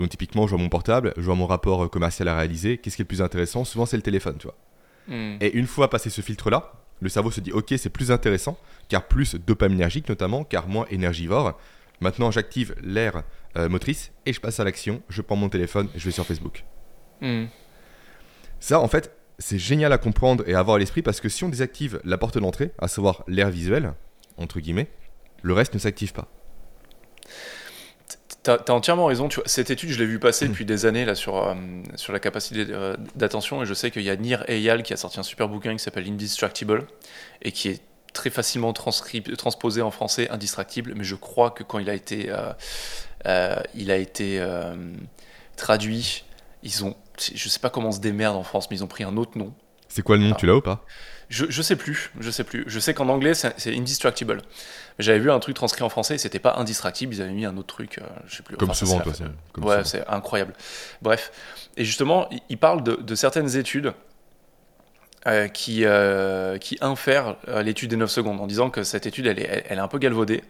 Donc 0.00 0.08
typiquement, 0.08 0.46
je 0.46 0.54
vois 0.54 0.58
mon 0.58 0.70
portable, 0.70 1.12
je 1.18 1.22
vois 1.22 1.34
mon 1.34 1.46
rapport 1.46 1.84
euh, 1.84 1.88
commercial 1.88 2.26
à 2.28 2.36
réaliser. 2.38 2.78
Qu'est-ce 2.78 2.96
qui 2.96 3.02
est 3.02 3.04
le 3.04 3.08
plus 3.08 3.20
intéressant? 3.20 3.66
Souvent, 3.66 3.84
c'est 3.84 3.98
le 3.98 4.02
téléphone, 4.02 4.36
tu 4.38 4.46
vois. 4.46 4.56
Hmm. 5.08 5.36
Et 5.42 5.52
une 5.52 5.66
fois 5.66 5.90
passé 5.90 6.08
ce 6.08 6.22
filtre-là, 6.22 6.72
le 7.00 7.10
cerveau 7.10 7.30
se 7.30 7.42
dit 7.42 7.52
ok, 7.52 7.74
c'est 7.76 7.90
plus 7.90 8.10
intéressant, 8.10 8.58
car 8.88 9.06
plus 9.06 9.34
dopaminergique 9.34 10.08
notamment, 10.08 10.42
car 10.42 10.68
moins 10.68 10.86
énergivore. 10.90 11.58
Maintenant, 12.00 12.30
j'active 12.30 12.74
l'air 12.82 13.24
euh, 13.58 13.68
motrice 13.68 14.10
et 14.24 14.32
je 14.32 14.40
passe 14.40 14.58
à 14.58 14.64
l'action. 14.64 15.02
Je 15.10 15.20
prends 15.20 15.36
mon 15.36 15.50
téléphone 15.50 15.88
et 15.94 15.98
je 15.98 16.06
vais 16.06 16.12
sur 16.12 16.24
Facebook. 16.24 16.64
Hmm. 17.20 17.44
Ça, 18.58 18.80
en 18.80 18.88
fait, 18.88 19.14
c'est 19.38 19.58
génial 19.58 19.92
à 19.92 19.98
comprendre 19.98 20.44
et 20.46 20.54
à 20.54 20.60
avoir 20.60 20.76
à 20.76 20.78
l'esprit 20.78 21.02
parce 21.02 21.20
que 21.20 21.28
si 21.28 21.44
on 21.44 21.50
désactive 21.50 22.00
la 22.04 22.16
porte 22.16 22.38
d'entrée, 22.38 22.72
à 22.78 22.88
savoir 22.88 23.22
l'air 23.28 23.50
visuel, 23.50 23.92
entre 24.38 24.60
guillemets, 24.60 24.88
le 25.42 25.52
reste 25.52 25.74
ne 25.74 25.78
s'active 25.78 26.14
pas. 26.14 26.28
T'as 28.42 28.72
entièrement 28.72 29.04
raison. 29.06 29.28
Tu 29.28 29.36
vois, 29.36 29.44
cette 29.46 29.70
étude, 29.70 29.90
je 29.90 29.98
l'ai 29.98 30.06
vu 30.06 30.18
passer 30.18 30.48
depuis 30.48 30.64
des 30.64 30.86
années 30.86 31.04
là 31.04 31.14
sur, 31.14 31.36
euh, 31.36 31.54
sur 31.96 32.12
la 32.14 32.20
capacité 32.20 32.66
euh, 32.70 32.96
d'attention 33.14 33.62
et 33.62 33.66
je 33.66 33.74
sais 33.74 33.90
qu'il 33.90 34.02
y 34.02 34.08
a 34.08 34.16
Nir 34.16 34.44
Eyal 34.48 34.82
qui 34.82 34.94
a 34.94 34.96
sorti 34.96 35.20
un 35.20 35.22
super 35.22 35.48
bouquin 35.48 35.72
qui 35.72 35.78
s'appelle 35.78 36.08
Indistractable 36.08 36.86
et 37.42 37.52
qui 37.52 37.68
est 37.68 37.82
très 38.14 38.30
facilement 38.30 38.72
transposé 38.72 39.82
en 39.82 39.90
français 39.90 40.30
Indistractible. 40.30 40.94
Mais 40.96 41.04
je 41.04 41.16
crois 41.16 41.50
que 41.50 41.62
quand 41.62 41.78
il 41.78 41.90
a 41.90 41.94
été, 41.94 42.32
euh, 43.26 43.56
il 43.74 43.90
a 43.90 43.96
été 43.96 44.42
traduit, 45.56 46.24
ils 46.62 46.82
ont, 46.84 46.96
je 47.34 47.48
sais 47.48 47.60
pas 47.60 47.68
comment 47.68 47.88
on 47.88 47.92
se 47.92 48.00
démerde 48.00 48.36
en 48.36 48.42
France, 48.42 48.70
mais 48.70 48.78
ils 48.78 48.84
ont 48.84 48.88
pris 48.88 49.04
un 49.04 49.18
autre 49.18 49.36
nom. 49.36 49.52
C'est 49.88 50.02
quoi 50.02 50.16
le 50.16 50.22
nom 50.22 50.32
Ah. 50.34 50.38
Tu 50.38 50.46
l'as 50.46 50.56
ou 50.56 50.62
pas? 50.62 50.84
Je, 51.30 51.46
je 51.48 51.62
sais 51.62 51.76
plus, 51.76 52.10
je 52.20 52.30
sais 52.30 52.42
plus. 52.44 52.64
Je 52.66 52.78
sais 52.80 52.92
qu'en 52.92 53.08
anglais 53.08 53.34
c'est 53.34 53.74
Indistractable. 53.74 54.42
J'avais 54.98 55.20
vu 55.20 55.30
un 55.30 55.38
truc 55.38 55.54
transcrit 55.54 55.82
en 55.84 55.88
français 55.88 56.16
et 56.16 56.18
c'était 56.18 56.40
pas 56.40 56.56
Indistractible, 56.58 57.14
ils 57.14 57.22
avaient 57.22 57.30
mis 57.32 57.46
un 57.46 57.56
autre 57.56 57.68
truc, 57.74 57.98
euh, 57.98 58.02
je 58.26 58.36
sais 58.36 58.42
plus. 58.42 58.56
Comme 58.56 58.70
Enfin, 58.70 58.78
souvent, 58.86 58.98
toi. 59.00 59.12
ouais, 59.68 59.84
c'est 59.84 60.06
incroyable. 60.08 60.52
Bref. 61.02 61.30
Et 61.76 61.84
justement, 61.84 62.28
il- 62.30 62.40
il 62.48 62.58
parle 62.58 62.82
de, 62.82 62.96
de 62.96 63.14
certaines 63.14 63.56
études 63.56 63.92
euh, 65.26 65.48
qui, 65.48 65.84
euh, 65.84 66.56
qui 66.58 66.78
infèrent 66.80 67.36
l'étude 67.62 67.90
des 67.90 67.96
9 67.96 68.10
secondes 68.10 68.40
en 68.40 68.46
disant 68.46 68.70
que 68.70 68.82
cette 68.82 69.06
étude, 69.06 69.26
elle 69.26 69.38
est, 69.38 69.44
elle- 69.48 69.62
elle 69.68 69.78
est 69.78 69.82
un 69.82 69.88
peu 69.88 69.98
galvaudée, 69.98 70.42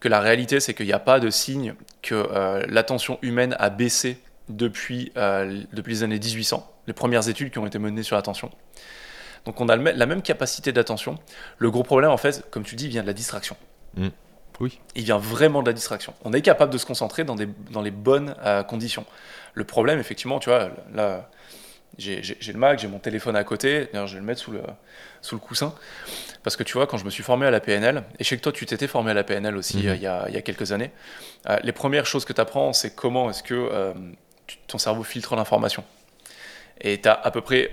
que 0.00 0.08
la 0.08 0.18
réalité, 0.20 0.60
c'est 0.60 0.74
qu'il 0.74 0.86
n'y 0.86 0.92
a 0.92 0.98
pas 0.98 1.20
de 1.20 1.30
signe 1.30 1.74
que 2.02 2.64
l'attention 2.68 3.18
humaine 3.22 3.54
a 3.58 3.70
baissé 3.70 4.18
depuis, 4.48 5.12
depuis 5.14 5.92
les 5.92 6.02
années 6.02 6.18
1800, 6.18 6.68
les 6.86 6.92
premières 6.92 7.28
études 7.28 7.50
qui 7.52 7.58
ont 7.58 7.66
été 7.66 7.78
menées 7.78 8.02
sur 8.02 8.16
l'attention. 8.16 8.50
Donc 9.44 9.60
on 9.60 9.68
a 9.68 9.76
la 9.76 10.06
même 10.06 10.22
capacité 10.22 10.72
d'attention. 10.72 11.18
Le 11.58 11.70
gros 11.70 11.82
problème, 11.82 12.10
en 12.10 12.16
fait, 12.16 12.44
comme 12.50 12.62
tu 12.64 12.76
dis, 12.76 12.88
vient 12.88 13.02
de 13.02 13.06
la 13.06 13.12
distraction 13.12 13.56
Oui. 14.60 14.80
il 14.94 15.04
vient 15.04 15.18
vraiment 15.18 15.62
de 15.62 15.66
la 15.66 15.72
distraction. 15.74 16.14
On 16.24 16.32
est 16.32 16.40
capable 16.42 16.72
de 16.72 16.78
se 16.78 16.86
concentrer 16.86 17.24
dans, 17.24 17.34
des, 17.34 17.48
dans 17.70 17.82
les 17.82 17.90
bonnes 17.90 18.34
euh, 18.44 18.62
conditions. 18.62 19.04
Le 19.52 19.64
problème, 19.64 19.98
effectivement, 19.98 20.38
tu 20.38 20.48
vois, 20.48 20.70
là, 20.94 21.28
j'ai 21.98 22.22
le 22.22 22.58
Mac, 22.58 22.78
j'ai 22.78 22.88
mon 22.88 22.98
téléphone 22.98 23.36
à 23.36 23.44
côté, 23.44 23.88
d'ailleurs, 23.92 24.06
je 24.08 24.14
vais 24.14 24.20
le 24.20 24.26
mettre 24.26 24.40
sous 24.40 24.50
le, 24.50 24.62
sous 25.22 25.34
le 25.36 25.40
coussin, 25.40 25.74
parce 26.42 26.56
que 26.56 26.62
tu 26.64 26.72
vois, 26.72 26.86
quand 26.88 26.96
je 26.96 27.04
me 27.04 27.10
suis 27.10 27.22
formé 27.22 27.46
à 27.46 27.50
la 27.52 27.60
PNL, 27.60 28.02
et 28.18 28.24
je 28.24 28.28
sais 28.30 28.36
que 28.36 28.42
toi, 28.42 28.50
tu 28.52 28.66
t'étais 28.66 28.88
formé 28.88 29.10
à 29.12 29.14
la 29.14 29.22
PNL 29.24 29.56
aussi 29.56 29.76
Mhm. 29.78 29.88
euh, 29.88 29.94
il, 29.96 30.02
y 30.02 30.06
a, 30.06 30.24
il 30.28 30.34
y 30.34 30.38
a 30.38 30.42
quelques 30.42 30.72
années, 30.72 30.90
euh, 31.50 31.58
les 31.62 31.72
premières 31.72 32.06
choses 32.06 32.24
que 32.24 32.32
tu 32.32 32.40
apprends, 32.40 32.72
c'est 32.72 32.94
comment 32.96 33.30
est-ce 33.30 33.42
que 33.44 33.92
tu- 34.46 34.56
ton 34.66 34.78
cerveau 34.78 35.04
filtre 35.04 35.36
l'information. 35.36 35.84
Et 36.80 37.00
tu 37.00 37.08
as 37.08 37.12
à 37.14 37.30
peu 37.30 37.42
près, 37.42 37.70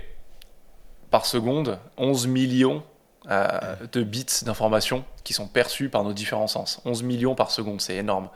par 1.12 1.26
seconde, 1.26 1.78
11 1.98 2.26
millions 2.26 2.82
euh, 3.30 3.76
de 3.92 4.02
bits 4.02 4.26
d'informations 4.44 5.04
qui 5.22 5.34
sont 5.34 5.46
perçus 5.46 5.88
par 5.88 6.02
nos 6.02 6.12
différents 6.12 6.48
sens. 6.48 6.80
11 6.84 7.04
millions 7.04 7.36
par 7.36 7.52
seconde, 7.52 7.80
c'est 7.80 7.94
énorme. 7.94 8.28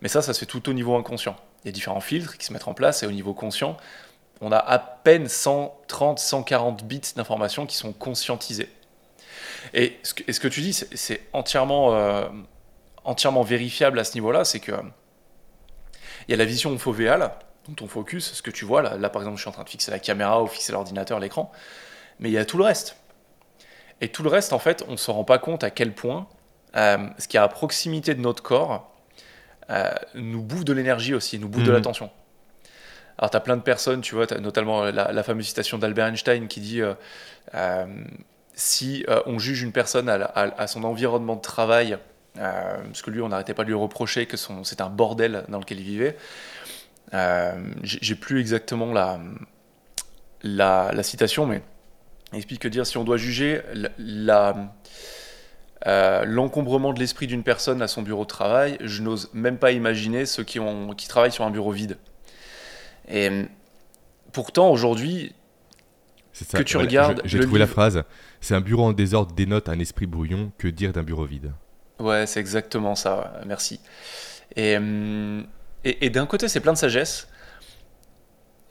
Mais 0.00 0.08
ça, 0.08 0.22
ça 0.22 0.32
se 0.32 0.40
fait 0.40 0.46
tout 0.46 0.68
au 0.68 0.72
niveau 0.72 0.96
inconscient. 0.96 1.36
Il 1.62 1.68
y 1.68 1.70
a 1.70 1.72
différents 1.72 2.00
filtres 2.00 2.36
qui 2.36 2.46
se 2.46 2.52
mettent 2.52 2.66
en 2.66 2.74
place 2.74 3.02
et 3.02 3.06
au 3.06 3.12
niveau 3.12 3.34
conscient, 3.34 3.76
on 4.40 4.50
a 4.50 4.56
à 4.56 4.78
peine 4.78 5.28
130, 5.28 6.18
140 6.18 6.84
bits 6.84 7.12
d'informations 7.14 7.66
qui 7.66 7.76
sont 7.76 7.92
conscientisés. 7.92 8.70
Et 9.72 9.98
ce 10.02 10.14
que, 10.14 10.24
et 10.26 10.32
ce 10.32 10.40
que 10.40 10.48
tu 10.48 10.62
dis, 10.62 10.72
c'est 10.72 11.28
entièrement, 11.32 11.94
euh, 11.94 12.26
entièrement 13.04 13.42
vérifiable 13.42 13.98
à 13.98 14.04
ce 14.04 14.14
niveau-là, 14.14 14.44
c'est 14.44 14.60
que 14.60 14.72
il 16.26 16.30
y 16.30 16.34
a 16.34 16.36
la 16.38 16.44
vision 16.46 16.76
fovéale, 16.78 17.32
donc 17.68 17.76
ton 17.76 17.86
focus, 17.86 18.32
ce 18.32 18.42
que 18.42 18.50
tu 18.50 18.64
vois, 18.64 18.82
là, 18.82 18.96
là 18.96 19.10
par 19.10 19.22
exemple 19.22 19.36
je 19.36 19.42
suis 19.42 19.48
en 19.48 19.52
train 19.52 19.64
de 19.64 19.68
fixer 19.68 19.90
la 19.90 19.98
caméra 19.98 20.42
ou 20.42 20.46
fixer 20.46 20.72
l'ordinateur, 20.72 21.20
l'écran, 21.20 21.52
mais 22.20 22.30
il 22.30 22.32
y 22.32 22.38
a 22.38 22.44
tout 22.44 22.58
le 22.58 22.64
reste. 22.64 22.96
Et 24.00 24.08
tout 24.08 24.22
le 24.22 24.28
reste, 24.28 24.52
en 24.52 24.58
fait, 24.58 24.84
on 24.88 24.92
ne 24.92 24.96
se 24.96 25.10
rend 25.10 25.24
pas 25.24 25.38
compte 25.38 25.64
à 25.64 25.70
quel 25.70 25.92
point 25.92 26.26
euh, 26.76 26.98
ce 27.18 27.28
qui 27.28 27.36
est 27.36 27.40
à 27.40 27.48
proximité 27.48 28.14
de 28.14 28.20
notre 28.20 28.42
corps 28.42 28.92
euh, 29.70 29.90
nous 30.14 30.42
bouffe 30.42 30.64
de 30.64 30.72
l'énergie 30.72 31.14
aussi, 31.14 31.38
nous 31.38 31.48
bouffe 31.48 31.62
de 31.64 31.70
Mhm. 31.70 31.76
l'attention. 31.76 32.10
Alors, 33.18 33.30
tu 33.30 33.36
as 33.36 33.40
plein 33.40 33.56
de 33.56 33.62
personnes, 33.62 34.00
tu 34.00 34.14
vois, 34.14 34.26
notamment 34.40 34.84
la, 34.84 35.12
la 35.12 35.22
fameuse 35.22 35.46
citation 35.46 35.78
d'Albert 35.78 36.06
Einstein 36.06 36.48
qui 36.48 36.60
dit 36.60 36.80
euh, 36.82 36.94
euh, 37.54 37.86
si 38.54 39.04
on 39.26 39.38
juge 39.38 39.62
une 39.62 39.72
personne 39.72 40.08
à, 40.08 40.18
la- 40.18 40.26
à- 40.26 40.62
à 40.62 40.66
son 40.66 40.84
environnement 40.84 41.36
de 41.36 41.40
travail, 41.42 41.98
parce 42.36 43.02
que 43.02 43.10
lui, 43.10 43.20
on 43.20 43.28
n'arrêtait 43.28 43.54
pas 43.54 43.64
de 43.64 43.68
lui 43.68 43.74
reprocher 43.76 44.26
que 44.26 44.36
c'est 44.36 44.80
un 44.80 44.90
bordel 44.90 45.44
dans 45.48 45.58
lequel 45.60 45.80
il 45.80 45.84
vivait, 45.86 46.16
j'ai 47.12 47.98
j'ai 48.02 48.14
plus 48.14 48.40
exactement 48.40 48.92
la, 48.92 49.18
la, 50.42 50.90
la 50.92 51.02
citation, 51.02 51.46
mais 51.46 51.62
il 52.34 52.36
explique 52.38 52.60
que 52.60 52.68
dire 52.68 52.86
si 52.86 52.98
on 52.98 53.04
doit 53.04 53.16
juger 53.16 53.62
la- 53.72 53.88
la, 53.98 54.74
euh, 55.86 56.24
l'encombrement 56.24 56.92
de 56.92 56.98
l'esprit 56.98 57.26
d'une 57.26 57.42
personne 57.42 57.80
à 57.82 57.88
son 57.88 58.02
bureau 58.02 58.22
de 58.24 58.28
travail, 58.28 58.76
je 58.80 59.02
n'ose 59.02 59.30
même 59.32 59.58
pas 59.58 59.72
imaginer 59.72 60.26
ceux 60.26 60.44
qui, 60.44 60.58
ont, 60.60 60.90
qui 60.94 61.08
travaillent 61.08 61.32
sur 61.32 61.44
un 61.44 61.50
bureau 61.50 61.70
vide. 61.72 61.96
Et 63.08 63.28
euh, 63.30 63.44
pourtant, 64.32 64.70
aujourd'hui. 64.70 65.34
Que 66.52 66.62
tu 66.62 66.72
Voilà, 66.74 66.88
regardes 66.88 67.22
J'ai 67.24 67.38
trouvé 67.40 67.60
la 67.60 67.66
livre. 67.66 67.74
phrase. 67.74 68.02
C'est 68.40 68.54
un 68.56 68.60
bureau 68.60 68.84
en 68.84 68.92
désordre 68.92 69.32
dénote 69.34 69.68
un 69.68 69.78
esprit 69.78 70.06
brouillon. 70.06 70.50
Que 70.58 70.66
dire 70.66 70.92
d'un 70.92 71.04
bureau 71.04 71.24
vide? 71.24 71.52
Ouais, 72.00 72.26
c'est 72.26 72.40
exactement 72.40 72.96
ça, 72.96 73.40
merci. 73.46 73.78
Et, 74.56 74.76
hum, 74.76 75.46
et, 75.84 76.06
et 76.06 76.10
d'un 76.10 76.26
côté, 76.26 76.48
c'est 76.48 76.58
plein 76.60 76.72
de 76.72 76.78
sagesse. 76.78 77.28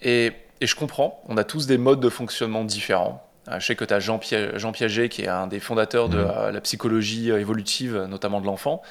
Et, 0.02 0.34
et 0.60 0.68
je 0.68 0.76
comprends, 0.76 1.22
on 1.30 1.38
a 1.38 1.46
tous 1.46 1.66
des 1.66 1.78
modes 1.78 2.02
de 2.02 2.10
fonctionnement 2.10 2.66
différents. 2.66 3.26
Euh, 3.50 3.60
Je 3.60 3.66
sais 3.66 3.76
que 3.76 3.84
tu 3.86 3.94
as 3.94 4.00
Jean, 4.00 4.20
Pia- 4.20 4.58
Jean 4.58 4.72
Piaget, 4.72 5.10
qui 5.10 5.24
est 5.24 5.28
un 5.28 5.48
des 5.48 5.60
fondateurs 5.60 6.10
de 6.10 6.18
Mhm. 6.18 6.32
euh, 6.36 6.52
la 6.52 6.62
psychologie 6.62 7.32
euh, 7.32 7.40
évolutive, 7.40 7.96
euh, 7.96 8.08
notamment 8.08 8.40
de 8.42 8.46
l'enfant. 8.46 8.82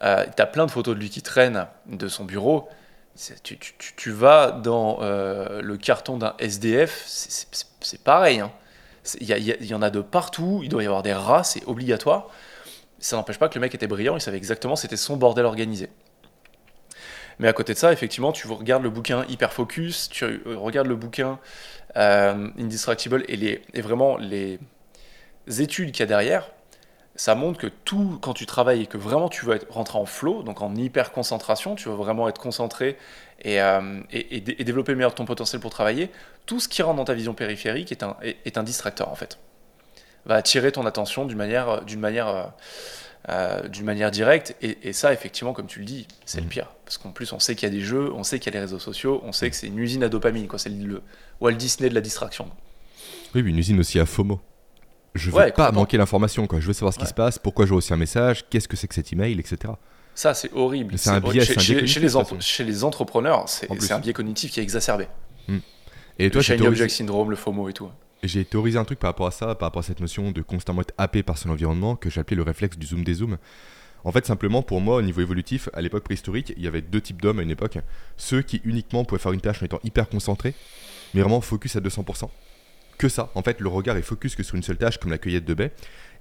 tu 0.00 0.04
as 0.06 0.46
plein 0.46 0.66
de 0.66 0.70
photos 0.70 0.94
de 0.94 1.00
lui 1.00 1.08
qui 1.08 1.22
traînent 1.22 1.66
de 1.86 2.06
son 2.08 2.24
bureau. 2.26 2.68
Tu, 3.42 3.58
tu- 3.58 3.74
tu- 3.78 3.94
tu 3.96 4.10
vas 4.10 4.50
dans 4.50 4.98
euh, 5.00 5.62
le 5.62 5.76
carton 5.78 6.18
d'un 6.18 6.34
SDF, 6.38 7.02
c'est- 7.06 8.02
pareil. 8.04 8.40
hein. 8.40 8.52
Il 9.20 9.30
y, 9.30 9.66
y 9.68 9.74
en 9.74 9.80
a 9.82 9.88
de 9.88 10.00
partout, 10.02 10.60
il 10.62 10.68
doit 10.68 10.82
y 10.82 10.86
avoir 10.86 11.02
des 11.02 11.14
rats, 11.14 11.44
c'est 11.44 11.64
obligatoire. 11.66 12.28
Ça 12.98 13.16
n'empêche 13.16 13.38
pas 13.38 13.48
que 13.48 13.54
le 13.54 13.60
mec 13.62 13.74
était 13.74 13.86
brillant, 13.86 14.16
il 14.16 14.20
savait 14.20 14.36
exactement, 14.36 14.76
c'était 14.76 14.96
son 14.98 15.16
bordel 15.16 15.46
organisé. 15.46 15.88
Mais 17.38 17.48
à 17.48 17.52
côté 17.52 17.72
de 17.74 17.78
ça, 17.78 17.92
effectivement, 17.92 18.32
tu 18.32 18.46
regardes 18.48 18.82
le 18.82 18.90
bouquin 18.90 19.24
Hyper 19.28 19.52
Focus, 19.52 20.08
tu 20.10 20.24
euh, 20.24 20.40
regardes 20.56 20.86
le 20.88 20.96
bouquin 20.96 21.38
euh, 21.96 22.48
et, 22.56 23.36
les, 23.36 23.62
et 23.74 23.80
vraiment 23.80 24.16
les 24.16 24.58
études 25.48 25.92
qu'il 25.92 26.00
y 26.00 26.02
a 26.02 26.06
derrière, 26.06 26.50
ça 27.16 27.34
montre 27.34 27.58
que 27.58 27.66
tout, 27.66 28.18
quand 28.20 28.34
tu 28.34 28.46
travailles 28.46 28.82
et 28.82 28.86
que 28.86 28.98
vraiment 28.98 29.28
tu 29.28 29.44
veux 29.46 29.58
rentrer 29.70 29.98
en 29.98 30.06
flow, 30.06 30.42
donc 30.42 30.60
en 30.60 30.74
hyper 30.74 31.12
concentration, 31.12 31.74
tu 31.74 31.88
veux 31.88 31.94
vraiment 31.94 32.28
être 32.28 32.40
concentré 32.40 32.96
et, 33.42 33.60
euh, 33.60 34.00
et, 34.10 34.40
développer 34.40 34.92
le 34.92 34.98
meilleur 34.98 35.14
ton 35.14 35.24
potentiel 35.24 35.60
pour 35.60 35.70
travailler, 35.70 36.10
tout 36.44 36.60
ce 36.60 36.68
qui 36.68 36.82
rentre 36.82 36.96
dans 36.96 37.04
ta 37.04 37.14
vision 37.14 37.34
périphérique 37.34 37.90
est 37.90 38.02
un, 38.02 38.16
est, 38.22 38.58
un 38.58 38.62
distracteur 38.62 39.10
en 39.10 39.14
fait. 39.14 39.38
Va 40.26 40.34
attirer 40.34 40.72
ton 40.72 40.84
attention 40.86 41.24
d'une 41.24 41.38
manière, 41.38 41.82
d'une 41.84 42.00
manière, 42.00 42.52
euh, 43.28 43.68
d'une 43.68 43.84
manière 43.84 44.10
directe. 44.10 44.56
Et, 44.62 44.92
ça, 44.92 45.12
effectivement, 45.12 45.52
comme 45.52 45.66
tu 45.66 45.80
le 45.80 45.84
dis, 45.84 46.06
c'est 46.24 46.40
le 46.40 46.46
mmh. 46.46 46.50
pire. 46.50 46.72
Parce 46.84 46.98
qu'en 46.98 47.10
plus, 47.10 47.32
on 47.32 47.38
sait 47.38 47.54
qu'il 47.54 47.68
y 47.68 47.72
a 47.72 47.74
des 47.74 47.84
jeux, 47.84 48.12
on 48.14 48.22
sait 48.22 48.38
qu'il 48.38 48.52
y 48.52 48.56
a 48.56 48.58
les 48.58 48.64
réseaux 48.64 48.78
sociaux, 48.78 49.20
on 49.24 49.32
sait 49.32 49.50
que 49.50 49.56
c'est 49.56 49.66
une 49.66 49.78
usine 49.78 50.02
à 50.04 50.08
dopamine. 50.08 50.46
Quoi. 50.46 50.58
C'est 50.58 50.70
le 50.70 51.02
Walt 51.40 51.52
Disney 51.52 51.88
de 51.88 51.94
la 51.94 52.00
distraction. 52.00 52.48
Oui, 53.34 53.42
une 53.42 53.58
usine 53.58 53.80
aussi 53.80 53.98
à 53.98 54.06
FOMO 54.06 54.40
je 55.16 55.30
veux 55.30 55.52
pas 55.52 55.72
manquer 55.72 55.96
l'information, 55.96 56.46
quoi. 56.46 56.60
Je 56.60 56.66
veux 56.66 56.72
savoir 56.72 56.92
ce 56.92 56.98
qui 56.98 57.06
se 57.06 57.14
passe, 57.14 57.38
pourquoi 57.38 57.66
j'ai 57.66 57.74
reçu 57.74 57.92
un 57.92 57.96
message, 57.96 58.44
qu'est-ce 58.48 58.68
que 58.68 58.76
c'est 58.76 58.86
que 58.86 58.94
cet 58.94 59.12
email, 59.12 59.38
etc. 59.38 59.72
Ça, 60.14 60.34
c'est 60.34 60.52
horrible. 60.52 60.98
C'est 60.98 61.10
un 61.10 61.20
biais, 61.20 61.44
chez, 61.44 61.54
chez, 61.54 61.86
chez, 61.86 62.00
les 62.00 62.08
chez, 62.40 62.64
les 62.64 62.84
entrepreneurs, 62.84 63.48
c'est 63.48 63.92
un 63.92 63.98
biais 63.98 64.12
cognitif 64.12 64.52
qui 64.52 64.60
est 64.60 64.62
exacerbé. 64.62 65.08
Hmm. 65.48 65.58
Et 66.18 66.30
toi, 66.30 66.38
le 66.38 66.42
shiny 66.42 66.66
object 66.66 66.90
syndrome, 66.90 67.30
le 67.30 67.36
FOMO 67.36 67.68
et 67.68 67.72
tout. 67.72 67.90
J'ai 68.22 68.44
théorisé 68.44 68.78
un 68.78 68.84
truc 68.84 68.98
par 68.98 69.10
rapport 69.10 69.26
à 69.26 69.30
ça, 69.30 69.54
par 69.54 69.66
rapport 69.68 69.80
à 69.80 69.82
cette 69.82 70.00
notion 70.00 70.30
de 70.30 70.42
constamment 70.42 70.82
être 70.82 70.94
happé 70.98 71.22
par 71.22 71.38
son 71.38 71.50
environnement, 71.50 71.96
que 71.96 72.10
j'appelais 72.10 72.36
le 72.36 72.42
réflexe 72.42 72.76
du 72.78 72.86
zoom 72.86 73.04
des 73.04 73.14
zooms. 73.14 73.38
En 74.04 74.12
fait, 74.12 74.24
simplement, 74.24 74.62
pour 74.62 74.80
moi, 74.80 74.96
au 74.96 75.02
niveau 75.02 75.20
évolutif, 75.20 75.68
à 75.72 75.80
l'époque 75.80 76.04
préhistorique, 76.04 76.52
il 76.56 76.62
y 76.62 76.66
avait 76.66 76.82
deux 76.82 77.00
types 77.00 77.20
d'hommes 77.20 77.40
à 77.40 77.42
une 77.42 77.50
époque. 77.50 77.78
Ceux 78.16 78.42
qui 78.42 78.60
uniquement 78.64 79.04
pouvaient 79.04 79.20
faire 79.20 79.32
une 79.32 79.40
tâche 79.40 79.62
en 79.62 79.66
étant 79.66 79.80
hyper 79.84 80.08
concentrés, 80.08 80.54
mais 81.14 81.20
vraiment 81.20 81.40
focus 81.40 81.76
à 81.76 81.80
200% 81.80 82.28
que 82.96 83.08
ça. 83.08 83.30
En 83.34 83.42
fait, 83.42 83.60
le 83.60 83.68
regard 83.68 83.96
est 83.96 84.02
focus 84.02 84.34
que 84.34 84.42
sur 84.42 84.56
une 84.56 84.62
seule 84.62 84.78
tâche, 84.78 84.98
comme 84.98 85.10
la 85.10 85.18
cueillette 85.18 85.44
de 85.44 85.54
baie. 85.54 85.72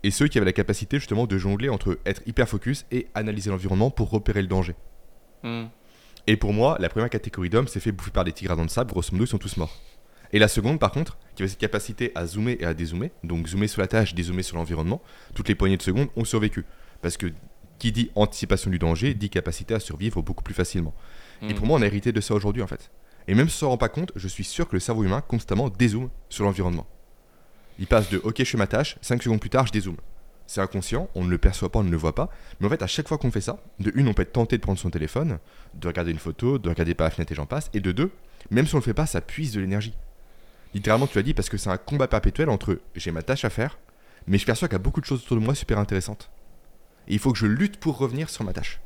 Et 0.04 0.12
ceux 0.12 0.28
qui 0.28 0.38
avaient 0.38 0.46
la 0.46 0.54
capacité 0.54 1.00
justement 1.00 1.26
de 1.26 1.38
jongler 1.38 1.70
entre 1.70 2.00
être 2.06 2.22
hyper 2.26 2.48
focus 2.48 2.86
et 2.92 3.08
analyser 3.16 3.50
l'environnement 3.50 3.90
pour 3.90 4.10
repérer 4.10 4.42
le 4.42 4.48
danger. 4.48 4.76
Hmm. 5.44 5.66
Et 6.28 6.38
pour 6.38 6.54
moi, 6.54 6.78
la 6.80 6.90
première 6.90 7.10
catégorie 7.10 7.50
d'hommes 7.50 7.68
s'est 7.68 7.80
fait 7.80 7.92
bouffer 7.92 8.12
par 8.12 8.24
des 8.24 8.32
tigres 8.32 8.52
à 8.52 8.56
dents 8.56 8.66
de 8.66 8.70
sable, 8.70 8.92
grosso 8.92 9.12
modo, 9.12 9.26
ils 9.26 9.28
sont 9.28 9.38
tous 9.38 9.58
morts. 9.58 9.80
Et 10.36 10.40
la 10.40 10.50
seconde, 10.50 10.80
par 10.80 10.92
contre, 10.92 11.18
qui 11.34 11.44
avait 11.44 11.50
cette 11.50 11.60
capacité 11.60 12.12
à 12.14 12.28
zoomer 12.28 12.58
et 12.60 12.66
à 12.66 12.74
dézoomer, 12.74 13.12
donc 13.24 13.48
zoomer 13.48 13.70
sur 13.70 13.80
la 13.80 13.88
tâche, 13.88 14.14
dézoomer 14.14 14.44
sur 14.44 14.58
l'environnement, 14.58 15.02
toutes 15.34 15.48
les 15.48 15.56
poignées 15.56 15.78
de 15.78 15.82
secondes 15.82 16.10
ont 16.18 16.26
survécu. 16.26 16.66
Parce 17.02 17.16
que 17.16 17.28
qui 17.80 17.94
dit 17.94 18.12
anticipation 18.16 18.70
du 18.70 18.78
danger 18.78 19.14
dit 19.14 19.30
capacité 19.30 19.74
à 19.74 19.80
survivre 19.80 20.22
beaucoup 20.22 20.44
plus 20.44 20.54
facilement. 20.54 20.94
Et 21.42 21.54
pour 21.54 21.66
moi, 21.66 21.80
on 21.80 21.82
a 21.82 21.86
hérité 21.86 22.12
de 22.12 22.20
ça 22.20 22.34
aujourd'hui 22.34 22.62
en 22.62 22.68
fait. 22.68 22.92
Et 23.30 23.34
même 23.34 23.48
si 23.48 23.56
on 23.56 23.60
s'en 23.60 23.70
rend 23.70 23.78
pas 23.78 23.88
compte, 23.88 24.12
je 24.18 24.28
suis 24.28 24.44
sûr 24.44 24.68
que 24.68 24.76
le 24.76 24.82
cerveau 24.82 25.06
humain 25.06 25.22
constamment 25.22 25.70
dézoome 25.70 26.10
sur 26.28 26.44
l'environnement. 26.44 26.86
Il 27.80 27.88
passe 27.88 28.10
de 28.10 28.18
OK, 28.18 28.36
je 28.40 28.44
fais 28.44 28.58
ma 28.58 28.68
tâche, 28.68 28.98
5 29.02 29.24
secondes 29.24 29.40
plus 29.40 29.50
tard, 29.50 29.68
je 29.68 29.72
dézoome. 29.72 29.98
C'est 30.48 30.60
inconscient, 30.60 31.10
on 31.16 31.24
ne 31.24 31.30
le 31.30 31.38
perçoit 31.38 31.72
pas, 31.72 31.80
on 31.80 31.84
ne 31.84 31.92
le 31.92 31.98
voit 31.98 32.14
pas. 32.14 32.30
Mais 32.60 32.68
en 32.68 32.70
fait, 32.70 32.82
à 32.82 32.88
chaque 32.88 33.08
fois 33.08 33.18
qu'on 33.18 33.32
fait 33.32 33.40
ça, 33.40 33.64
de 33.80 33.94
une, 33.96 34.10
on 34.10 34.14
peut 34.14 34.24
être 34.24 34.34
tenté 34.34 34.58
de 34.58 34.62
prendre 34.62 34.80
son 34.80 34.90
téléphone, 34.90 35.40
de 35.76 35.88
regarder 35.88 36.12
une 36.12 36.20
photo, 36.20 36.60
de 36.60 36.68
regarder 36.68 36.94
par 36.94 37.06
la 37.06 37.12
fenêtre 37.12 37.32
et 37.32 37.36
j'en 37.36 37.46
passe. 37.46 37.70
Et 37.74 37.80
de 37.80 37.94
deux, 37.94 38.12
même 38.52 38.68
si 38.68 38.76
on 38.76 38.80
le 38.80 38.84
fait 38.84 38.94
pas, 38.94 39.06
ça 39.06 39.22
puise 39.22 39.54
de 39.54 39.62
l'énergie. 39.62 39.94
Littéralement, 40.76 41.08
tu 41.08 41.18
l'as 41.18 41.24
dit, 41.24 41.34
parce 41.34 41.48
que 41.48 41.58
c'est 41.58 41.70
un 41.70 41.78
combat 41.78 42.08
perpétuel 42.10 42.50
entre 42.50 42.80
j'ai 42.96 43.12
ma 43.12 43.22
tâche 43.22 43.46
à 43.46 43.50
faire, 43.50 43.80
mais 44.28 44.38
je 44.38 44.46
perçois 44.46 44.68
qu'il 44.68 44.76
y 44.76 44.76
a 44.76 44.84
beaucoup 44.84 45.00
de 45.00 45.06
choses 45.06 45.24
autour 45.24 45.38
de 45.38 45.42
moi 45.42 45.56
super 45.56 45.80
intéressantes. 45.80 46.30
Et 47.08 47.14
il 47.14 47.20
faut 47.20 47.32
que 47.32 47.38
je 47.38 47.46
lutte 47.46 47.78
pour 47.78 47.98
revenir 47.98 48.30
sur 48.30 48.44
ma 48.44 48.52
tâche. 48.52 48.82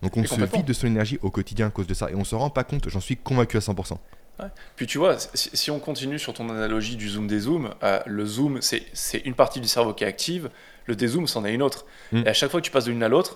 Donc 0.00 0.16
on 0.16 0.24
se 0.24 0.34
vide 0.34 0.64
de 0.64 0.72
son 0.72 0.86
énergie 0.86 1.18
au 1.22 1.30
quotidien 1.30 1.66
à 1.66 1.70
cause 1.70 1.86
de 1.86 1.94
ça 1.94 2.10
et 2.10 2.14
on 2.14 2.24
se 2.24 2.34
rend 2.34 2.50
pas 2.50 2.64
compte, 2.64 2.88
j'en 2.88 3.00
suis 3.00 3.16
convaincu 3.16 3.56
à 3.56 3.60
100%. 3.60 3.98
Puis 4.74 4.86
tu 4.86 4.98
vois, 4.98 5.16
si, 5.34 5.70
on 5.70 5.78
continue 5.78 6.18
sur 6.18 6.32
ton 6.32 6.48
analogie 6.48 6.96
du 6.96 7.08
zoom 7.08 7.26
des 7.26 7.40
zooms, 7.40 7.72
euh, 7.82 8.00
le 8.06 8.26
zoom 8.26 8.60
c'est 8.60 9.18
une 9.24 9.34
partie 9.34 9.60
du 9.60 9.68
cerveau 9.68 9.92
qui 9.94 10.04
est 10.04 10.06
active, 10.06 10.50
le 10.86 10.96
dézoom 10.96 11.26
c'en 11.26 11.44
est 11.44 11.52
une 11.52 11.62
autre. 11.62 11.86
Hmm. 12.10 12.22
Et 12.24 12.28
à 12.28 12.32
chaque 12.32 12.50
fois 12.50 12.60
que 12.60 12.64
tu 12.64 12.70
passes 12.70 12.86
de 12.86 12.90
l'une 12.90 13.02
à 13.02 13.08
l'autre, 13.08 13.34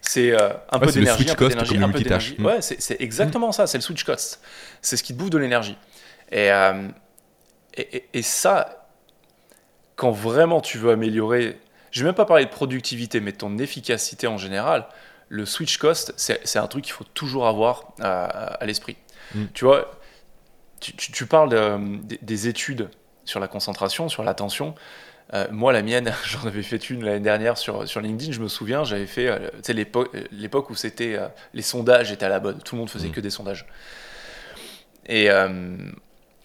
c'est 0.00 0.32
euh, 0.32 0.50
un, 0.70 0.78
peu 0.78 0.90
d'énergie, 0.90 1.30
un 1.30 1.34
peu 1.34 1.48
d'énergie, 1.48 1.76
un 1.76 1.88
peu 1.90 2.00
d'énergie. 2.00 2.36
Ouais, 2.40 2.60
c'est 2.60 3.00
exactement 3.00 3.50
hmm. 3.50 3.52
ça, 3.52 3.66
c'est 3.66 3.78
le 3.78 3.82
switch 3.82 4.04
cost. 4.04 4.40
C'est 4.82 4.96
ce 4.96 5.02
qui 5.02 5.12
te 5.12 5.18
bouffe 5.18 5.30
de 5.30 5.38
l'énergie. 5.38 5.76
Euh, 6.32 6.88
et, 7.80 7.96
et, 7.96 8.08
et, 8.14 8.22
ça, 8.22 8.88
quand 9.96 10.10
vraiment 10.10 10.60
tu 10.60 10.78
veux 10.78 10.90
améliorer, 10.90 11.58
je 11.90 12.00
vais 12.00 12.06
même 12.06 12.14
pas 12.14 12.24
parler 12.24 12.44
de 12.44 12.50
productivité, 12.50 13.20
mais 13.20 13.32
de 13.32 13.36
ton 13.36 13.58
efficacité 13.58 14.26
en 14.26 14.38
général, 14.38 14.86
le 15.28 15.46
switch 15.46 15.78
cost, 15.78 16.12
c'est 16.16 16.58
un 16.58 16.66
truc 16.66 16.84
qu'il 16.84 16.92
faut 16.92 17.04
toujours 17.14 17.46
avoir 17.46 17.94
à, 18.00 18.58
l'esprit. 18.66 18.96
Mm. 19.34 19.44
Tu 19.54 19.64
vois, 19.64 19.92
tu, 20.80 21.26
parles 21.26 21.78
des 22.02 22.48
études 22.48 22.90
sur 23.24 23.38
la 23.38 23.46
concentration, 23.46 24.08
sur 24.08 24.24
l'attention. 24.24 24.74
Euh, 25.32 25.46
moi, 25.52 25.72
la 25.72 25.82
mienne, 25.82 26.12
j'en 26.24 26.46
avais 26.46 26.64
fait 26.64 26.90
une 26.90 27.04
l'année 27.04 27.20
dernière 27.20 27.56
sur, 27.56 27.86
sur 27.86 28.00
LinkedIn, 28.00 28.32
je 28.32 28.40
me 28.40 28.48
souviens, 28.48 28.82
j'avais 28.82 29.06
fait 29.06 29.28
euh, 29.28 29.50
l'époque 29.62 30.70
où 30.70 30.74
c'était 30.74 31.14
euh, 31.16 31.28
les 31.54 31.62
sondages 31.62 32.10
étaient 32.10 32.26
à 32.26 32.28
la 32.28 32.40
mode, 32.40 32.64
tout 32.64 32.74
le 32.74 32.80
monde 32.80 32.90
faisait 32.90 33.08
mm. 33.08 33.12
que 33.12 33.20
des 33.20 33.30
sondages. 33.30 33.66
Et, 35.06 35.28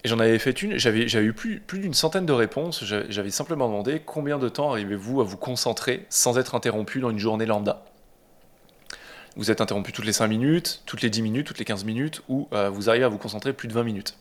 j'en 0.07 0.19
avais 0.19 0.39
fait 0.39 0.61
une, 0.61 0.77
j'avais 0.77 1.05
eu 1.05 1.33
plus, 1.33 1.61
d'une 1.73 1.93
centaine 1.93 2.25
de 2.25 2.33
réponses, 2.33 2.83
j'avais 2.83 3.31
simplement 3.31 3.67
demandé 3.67 4.01
combien 4.05 4.37
de 4.37 4.49
temps 4.49 4.71
arrivez-vous 4.71 5.21
à 5.21 5.23
vous 5.23 5.37
concentrer 5.37 6.05
sans 6.09 6.37
être 6.37 6.55
interrompu 6.55 6.99
dans 6.99 7.09
une 7.09 7.19
journée 7.19 7.45
lambda 7.45 7.85
vous 9.35 9.51
êtes 9.51 9.61
interrompu 9.61 9.91
toutes 9.91 10.05
les 10.05 10.13
5 10.13 10.27
minutes, 10.27 10.81
toutes 10.85 11.01
les 11.01 11.09
10 11.09 11.21
minutes, 11.21 11.47
toutes 11.47 11.59
les 11.59 11.65
15 11.65 11.83
minutes, 11.83 12.21
ou 12.29 12.47
euh, 12.53 12.69
vous 12.69 12.89
arrivez 12.89 13.05
à 13.05 13.09
vous 13.09 13.17
concentrer 13.17 13.53
plus 13.53 13.67
de 13.67 13.73
20 13.73 13.83
minutes. 13.83 14.15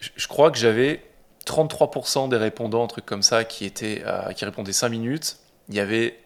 Je, 0.00 0.26
crois 0.26 0.50
que 0.50 0.58
j'avais 0.58 1.02
33% 1.46 2.28
des 2.28 2.36
répondants, 2.36 2.84
un 2.84 2.88
truc 2.88 3.06
comme 3.06 3.22
ça, 3.22 3.44
qui, 3.44 3.64
étaient, 3.64 4.02
euh, 4.06 4.32
qui 4.32 4.44
répondaient 4.44 4.72
5 4.72 4.88
minutes. 4.88 5.38
Il 5.68 5.74
y 5.74 5.80
avait 5.80 6.18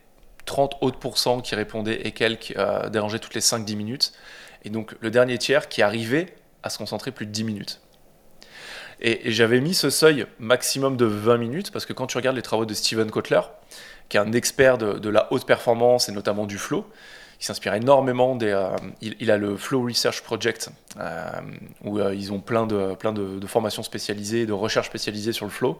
30 0.46 0.76
autres 0.80 0.98
pourcents 0.98 1.40
qui 1.40 1.54
répondaient 1.54 2.06
et 2.06 2.12
quelques 2.12 2.54
euh, 2.56 2.88
dérangeaient 2.88 3.18
toutes 3.18 3.34
les 3.34 3.40
5-10 3.40 3.76
minutes. 3.76 4.12
Et 4.64 4.70
donc 4.70 4.94
le 5.00 5.10
dernier 5.10 5.38
tiers 5.38 5.68
qui 5.68 5.82
arrivait 5.82 6.34
à 6.62 6.70
se 6.70 6.78
concentrer 6.78 7.12
plus 7.12 7.26
de 7.26 7.32
10 7.32 7.44
minutes. 7.44 7.80
Et, 9.00 9.30
j'avais 9.30 9.60
mis 9.60 9.74
ce 9.74 9.90
seuil 9.90 10.26
maximum 10.38 10.96
de 10.96 11.04
20 11.04 11.36
minutes 11.38 11.70
parce 11.70 11.86
que 11.86 11.92
quand 11.92 12.06
tu 12.06 12.16
regardes 12.16 12.36
les 12.36 12.42
travaux 12.42 12.66
de 12.66 12.74
Steven 12.74 13.10
Kotler, 13.10 13.40
qui 14.08 14.16
est 14.16 14.20
un 14.20 14.32
expert 14.32 14.78
de, 14.78 14.94
de 14.94 15.08
la 15.08 15.32
haute 15.32 15.46
performance 15.46 16.08
et 16.08 16.12
notamment 16.12 16.46
du 16.46 16.58
flow, 16.58 16.86
il 17.40 17.44
s'inspire 17.44 17.74
énormément 17.74 18.34
des. 18.34 18.50
Euh, 18.50 18.70
il, 19.00 19.30
a 19.30 19.36
le 19.36 19.56
Flow 19.56 19.82
Research 19.82 20.22
Project, 20.22 20.70
euh, 20.98 21.30
où 21.84 21.98
euh, 21.98 22.14
ils 22.14 22.32
ont 22.32 22.40
plein, 22.40 22.66
de, 22.66 22.94
plein 22.94 23.12
de, 23.12 23.46
formations 23.46 23.82
spécialisées, 23.82 24.44
de 24.44 24.52
recherches 24.52 24.88
spécialisées 24.88 25.32
sur 25.32 25.46
le 25.46 25.52
flow. 25.52 25.78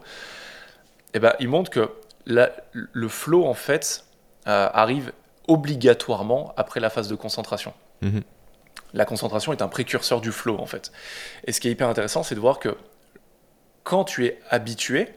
Et 1.13 1.17
eh 1.17 1.19
ben, 1.19 1.33
il 1.39 1.49
montre 1.49 1.69
que 1.69 1.89
le 2.25 3.07
flow, 3.07 3.45
en 3.45 3.55
fait, 3.55 4.05
arrive 4.45 5.11
obligatoirement 5.47 6.53
après 6.55 6.79
la 6.79 6.89
phase 6.89 7.07
de 7.07 7.15
concentration. 7.15 7.73
Mhm. 8.01 8.21
La 8.93 9.05
concentration 9.05 9.51
est 9.51 9.61
un 9.61 9.67
précurseur 9.67 10.21
du 10.21 10.31
flow, 10.31 10.57
en 10.59 10.65
fait. 10.65 10.91
Et 11.45 11.51
ce 11.51 11.59
qui 11.59 11.67
est 11.67 11.71
hyper 11.71 11.89
intéressant, 11.89 12.23
c'est 12.23 12.35
de 12.35 12.39
voir 12.39 12.59
que 12.59 12.77
quand 13.89 14.03
tu 14.03 14.27
es 14.27 14.39
habitué 14.51 15.09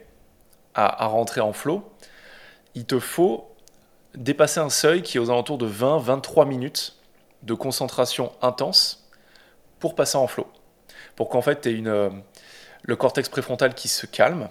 à, 0.74 1.04
rentrer 1.04 1.42
en 1.42 1.52
flow, 1.52 1.92
il 2.74 2.86
te 2.86 2.98
faut 2.98 3.54
dépasser 4.14 4.60
un 4.60 4.70
seuil 4.70 5.02
qui 5.02 5.18
est 5.18 5.20
aux 5.20 5.28
alentours 5.28 5.58
de 5.58 5.68
20-23 5.68 6.48
minutes 6.48 6.96
de 7.42 7.52
concentration 7.52 8.32
intense 8.40 9.10
pour 9.78 9.94
passer 9.94 10.16
en 10.16 10.26
flow. 10.26 10.46
Pour 11.16 11.28
qu'en 11.28 11.42
fait, 11.42 11.60
tu 11.60 11.68
aies 11.68 11.86
euh, 11.86 12.08
le 12.82 12.96
cortex 12.96 13.28
préfrontal 13.28 13.74
qui 13.74 13.88
se 13.88 14.06
calme, 14.06 14.48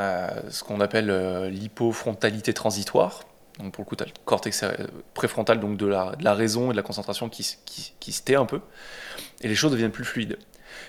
euh, 0.00 0.28
ce 0.50 0.62
qu'on 0.62 0.82
appelle 0.82 1.08
euh, 1.08 1.48
l'hypofrontalité 1.48 2.52
transitoire. 2.52 3.22
Donc 3.58 3.72
pour 3.72 3.84
le 3.84 3.88
coup, 3.88 3.96
tu 3.96 4.02
as 4.04 4.06
le 4.06 4.12
cortex 4.26 4.66
préfrontal 5.14 5.60
donc 5.60 5.78
de 5.78 5.86
la, 5.86 6.14
de 6.14 6.24
la 6.24 6.34
raison 6.34 6.66
et 6.66 6.72
de 6.72 6.76
la 6.76 6.82
concentration 6.82 7.30
qui, 7.30 7.56
qui, 7.64 7.94
qui, 7.98 8.12
se 8.12 8.20
tait 8.20 8.36
un 8.36 8.44
peu, 8.44 8.60
et 9.40 9.48
les 9.48 9.54
choses 9.54 9.72
deviennent 9.72 9.92
plus 9.92 10.04
fluides. 10.04 10.36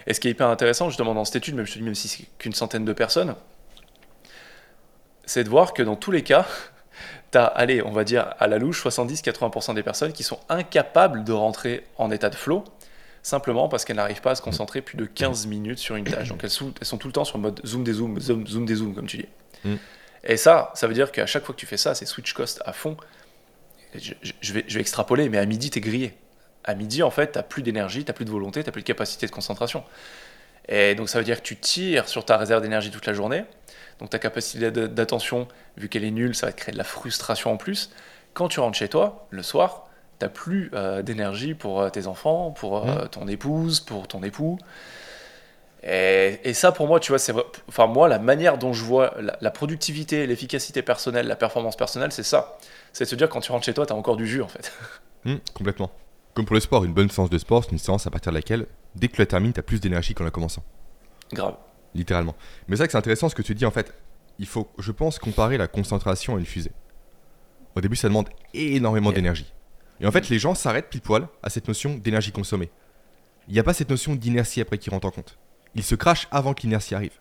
Et 0.08 0.14
ce 0.14 0.20
qui 0.20 0.28
est 0.28 0.32
hyper 0.32 0.48
intéressant 0.48 0.90
justement 0.90 1.14
dans 1.14 1.26
cette 1.26 1.38
étude, 1.38 1.56
même, 1.56 1.66
je 1.66 1.80
même 1.80 1.96
si 1.96 2.08
c'est 2.08 2.26
qu'une 2.38 2.54
centaine 2.54 2.86
de 2.86 2.94
personnes, 2.94 3.36
c'est 5.26 5.44
de 5.44 5.50
voir 5.50 5.74
que 5.74 5.84
dans 5.84 5.96
tous 5.96 6.12
les 6.12 6.24
cas, 6.24 6.46
allez, 7.34 7.82
on 7.84 7.92
va 7.92 8.04
dire 8.04 8.34
à 8.40 8.48
la 8.48 8.58
louche, 8.58 8.86
70-80% 8.86 9.74
des 9.76 9.84
personnes 9.84 10.14
qui 10.14 10.24
sont 10.24 10.40
incapables 10.50 11.24
de 11.24 11.34
rentrer 11.34 11.86
en 11.98 12.12
état 12.12 12.30
de 12.30 12.36
flow, 12.36 12.64
simplement 13.24 13.68
parce 13.68 13.86
qu'elles 13.86 13.96
n'arrivent 13.98 14.22
pas 14.22 14.32
à 14.32 14.36
se 14.36 14.42
concentrer 14.42 14.82
plus 14.82 14.98
de 14.98 15.06
15 15.06 15.48
minutes 15.48 15.80
sur 15.80 15.96
une 15.96 16.06
tâche. 16.06 16.30
Donc 16.30 16.44
elles 16.44 16.50
sont, 16.50 16.74
elles 16.80 16.88
sont 16.88 16.98
tout 16.98 17.08
le 17.08 17.14
temps 17.14 17.26
sur 17.26 17.38
le 17.38 17.44
mode 17.44 17.62
zoom 17.66 17.84
des 17.84 17.94
zooms, 17.94 18.20
zoom, 18.20 18.48
zoom 18.48 18.66
des 18.66 18.76
zooms, 18.76 18.94
comme 18.94 19.08
tu 19.08 19.18
dis. 19.18 19.28
Mm. 19.64 19.76
Et 20.26 20.38
ça, 20.38 20.72
ça 20.76 20.88
veut 20.88 20.94
dire 20.94 21.12
qu'à 21.12 21.26
chaque 21.26 21.44
fois 21.44 21.54
que 21.54 21.60
tu 21.60 21.66
fais 21.66 21.78
ça, 21.78 21.94
c'est 21.96 22.06
switch 22.06 22.34
cost 22.34 22.62
à 22.66 22.74
fond. 22.74 22.98
Je, 23.94 24.14
vais, 24.54 24.66
je 24.68 24.74
vais 24.74 24.82
extrapoler, 24.82 25.30
mais 25.30 25.38
à 25.38 25.46
midi, 25.46 25.70
tu 25.70 25.78
es 25.78 25.82
grillé. 25.82 26.14
À 26.66 26.76
midi, 26.76 27.04
en 27.04 27.12
fait, 27.12 27.32
tu 27.32 27.40
plus 27.48 27.62
d'énergie, 27.62 28.04
tu 28.04 28.12
plus 28.12 28.26
de 28.26 28.32
volonté, 28.32 28.64
tu 28.64 28.72
plus 28.72 28.82
de 28.82 28.88
capacité 28.88 29.28
de 29.28 29.32
concentration. 29.32 29.84
Et 30.68 30.96
donc 30.96 31.10
ça 31.10 31.20
veut 31.20 31.24
dire 31.24 31.38
que 31.38 31.48
tu 31.48 31.58
tires 31.58 32.08
sur 32.10 32.26
ta 32.26 32.38
réserve 32.38 32.62
d'énergie 32.62 32.92
toute 32.92 33.06
la 33.06 33.14
journée. 33.14 33.46
Donc 34.00 34.10
ta 34.10 34.20
capacité 34.20 34.72
d'attention, 34.72 35.48
vu 35.78 35.90
qu'elle 35.90 36.04
est 36.04 36.12
nulle, 36.12 36.36
ça 36.36 36.48
va 36.48 36.52
te 36.52 36.58
créer 36.58 36.74
de 36.74 36.78
la 36.78 36.84
frustration 36.84 37.52
en 37.54 37.58
plus. 37.58 37.92
Quand 38.34 38.48
tu 38.48 38.60
rentres 38.60 38.78
chez 38.78 38.90
toi, 38.90 39.28
le 39.30 39.44
soir, 39.44 39.88
tu 40.20 40.26
n'as 40.26 40.30
plus 40.30 40.72
euh, 40.74 41.02
d'énergie 41.02 41.54
pour 41.54 41.82
euh, 41.82 41.90
tes 41.90 42.08
enfants, 42.08 42.52
pour 42.52 42.78
euh, 42.78 43.06
mmh. 43.06 43.10
ton 43.10 43.28
épouse, 43.28 43.80
pour 43.80 44.08
ton 44.08 44.24
époux. 44.24 44.58
Et, 45.84 46.40
et 46.44 46.54
ça, 46.54 46.72
pour 46.72 46.88
moi, 46.88 47.00
tu 47.00 47.12
vois, 47.12 47.20
c'est 47.20 47.34
enfin 47.68 47.86
moi, 47.86 48.08
la 48.08 48.18
manière 48.18 48.58
dont 48.58 48.74
je 48.74 48.84
vois 48.84 49.14
la, 49.20 49.38
la 49.40 49.52
productivité, 49.52 50.26
l'efficacité 50.26 50.82
personnelle, 50.82 51.28
la 51.28 51.36
performance 51.36 51.78
personnelle, 51.78 52.12
c'est 52.12 52.24
ça. 52.24 52.58
C'est 52.92 53.04
de 53.04 53.10
se 53.10 53.16
dire 53.16 53.30
quand 53.30 53.42
tu 53.42 53.52
rentres 53.52 53.66
chez 53.66 53.74
toi, 53.74 53.86
t'as 53.86 53.94
encore 53.94 54.18
du 54.18 54.26
jus 54.26 54.42
en 54.42 54.48
fait. 54.48 54.74
Hmm, 55.26 55.38
complètement. 55.54 55.92
Comme 56.36 56.46
pour 56.46 56.54
le 56.54 56.60
sport, 56.60 56.84
une 56.84 56.94
bonne 56.94 57.10
séance 57.10 57.30
de 57.30 57.38
sport, 57.38 57.64
c'est 57.64 57.72
une 57.72 57.78
séance 57.78 58.06
à 58.06 58.12
partir 58.12 58.32
de 58.32 58.38
laquelle, 58.38 58.68
dès 58.96 59.08
que 59.08 59.14
tu 59.16 59.22
la 59.22 59.26
termines, 59.26 59.54
tu 59.54 59.60
as 59.60 59.64
plus 59.64 59.80
d'énergie 59.80 60.14
qu'en 60.14 60.26
la 60.26 60.32
commençant. 60.32 60.64
Grave. 61.32 61.56
Littéralement. 61.96 62.36
Mais 62.68 62.76
c'est 62.76 62.80
vrai 62.82 62.88
que 62.88 62.92
c'est 62.92 62.98
intéressant 62.98 63.30
ce 63.30 63.36
que 63.36 63.42
tu 63.42 63.56
dis 63.56 63.66
en 63.66 63.72
fait. 63.72 63.94
Il 64.38 64.46
faut, 64.46 64.70
je 64.78 64.92
pense, 64.92 65.18
comparer 65.18 65.58
la 65.58 65.68
concentration 65.68 66.36
à 66.36 66.40
une 66.40 66.46
fusée. 66.46 66.74
Au 67.76 67.82
début, 67.82 67.96
ça 67.96 68.10
demande 68.10 68.28
énormément 68.54 69.10
Yeah. 69.12 69.16
d'énergie. 69.16 69.54
Et 70.02 70.06
en 70.06 70.12
fait, 70.12 70.28
les 70.28 70.38
gens 70.40 70.56
s'arrêtent 70.56 70.90
pile 70.90 71.00
poil 71.00 71.30
à 71.42 71.50
cette 71.50 71.70
notion 71.70 71.96
d'énergie 71.96 72.34
consommée. 72.34 72.70
Il 73.48 73.54
n'y 73.54 73.60
a 73.60 73.64
pas 73.64 73.74
cette 73.74 73.90
notion 73.90 74.14
d'inertie 74.14 74.60
après 74.60 74.78
qui 74.78 74.90
rentre 74.90 75.08
en 75.08 75.12
compte. 75.12 75.38
Ils 75.74 75.84
se 75.84 75.96
crachent 75.96 76.28
avant 76.32 76.54
que 76.54 76.64
l'inertie 76.64 76.96
arrive. 76.96 77.18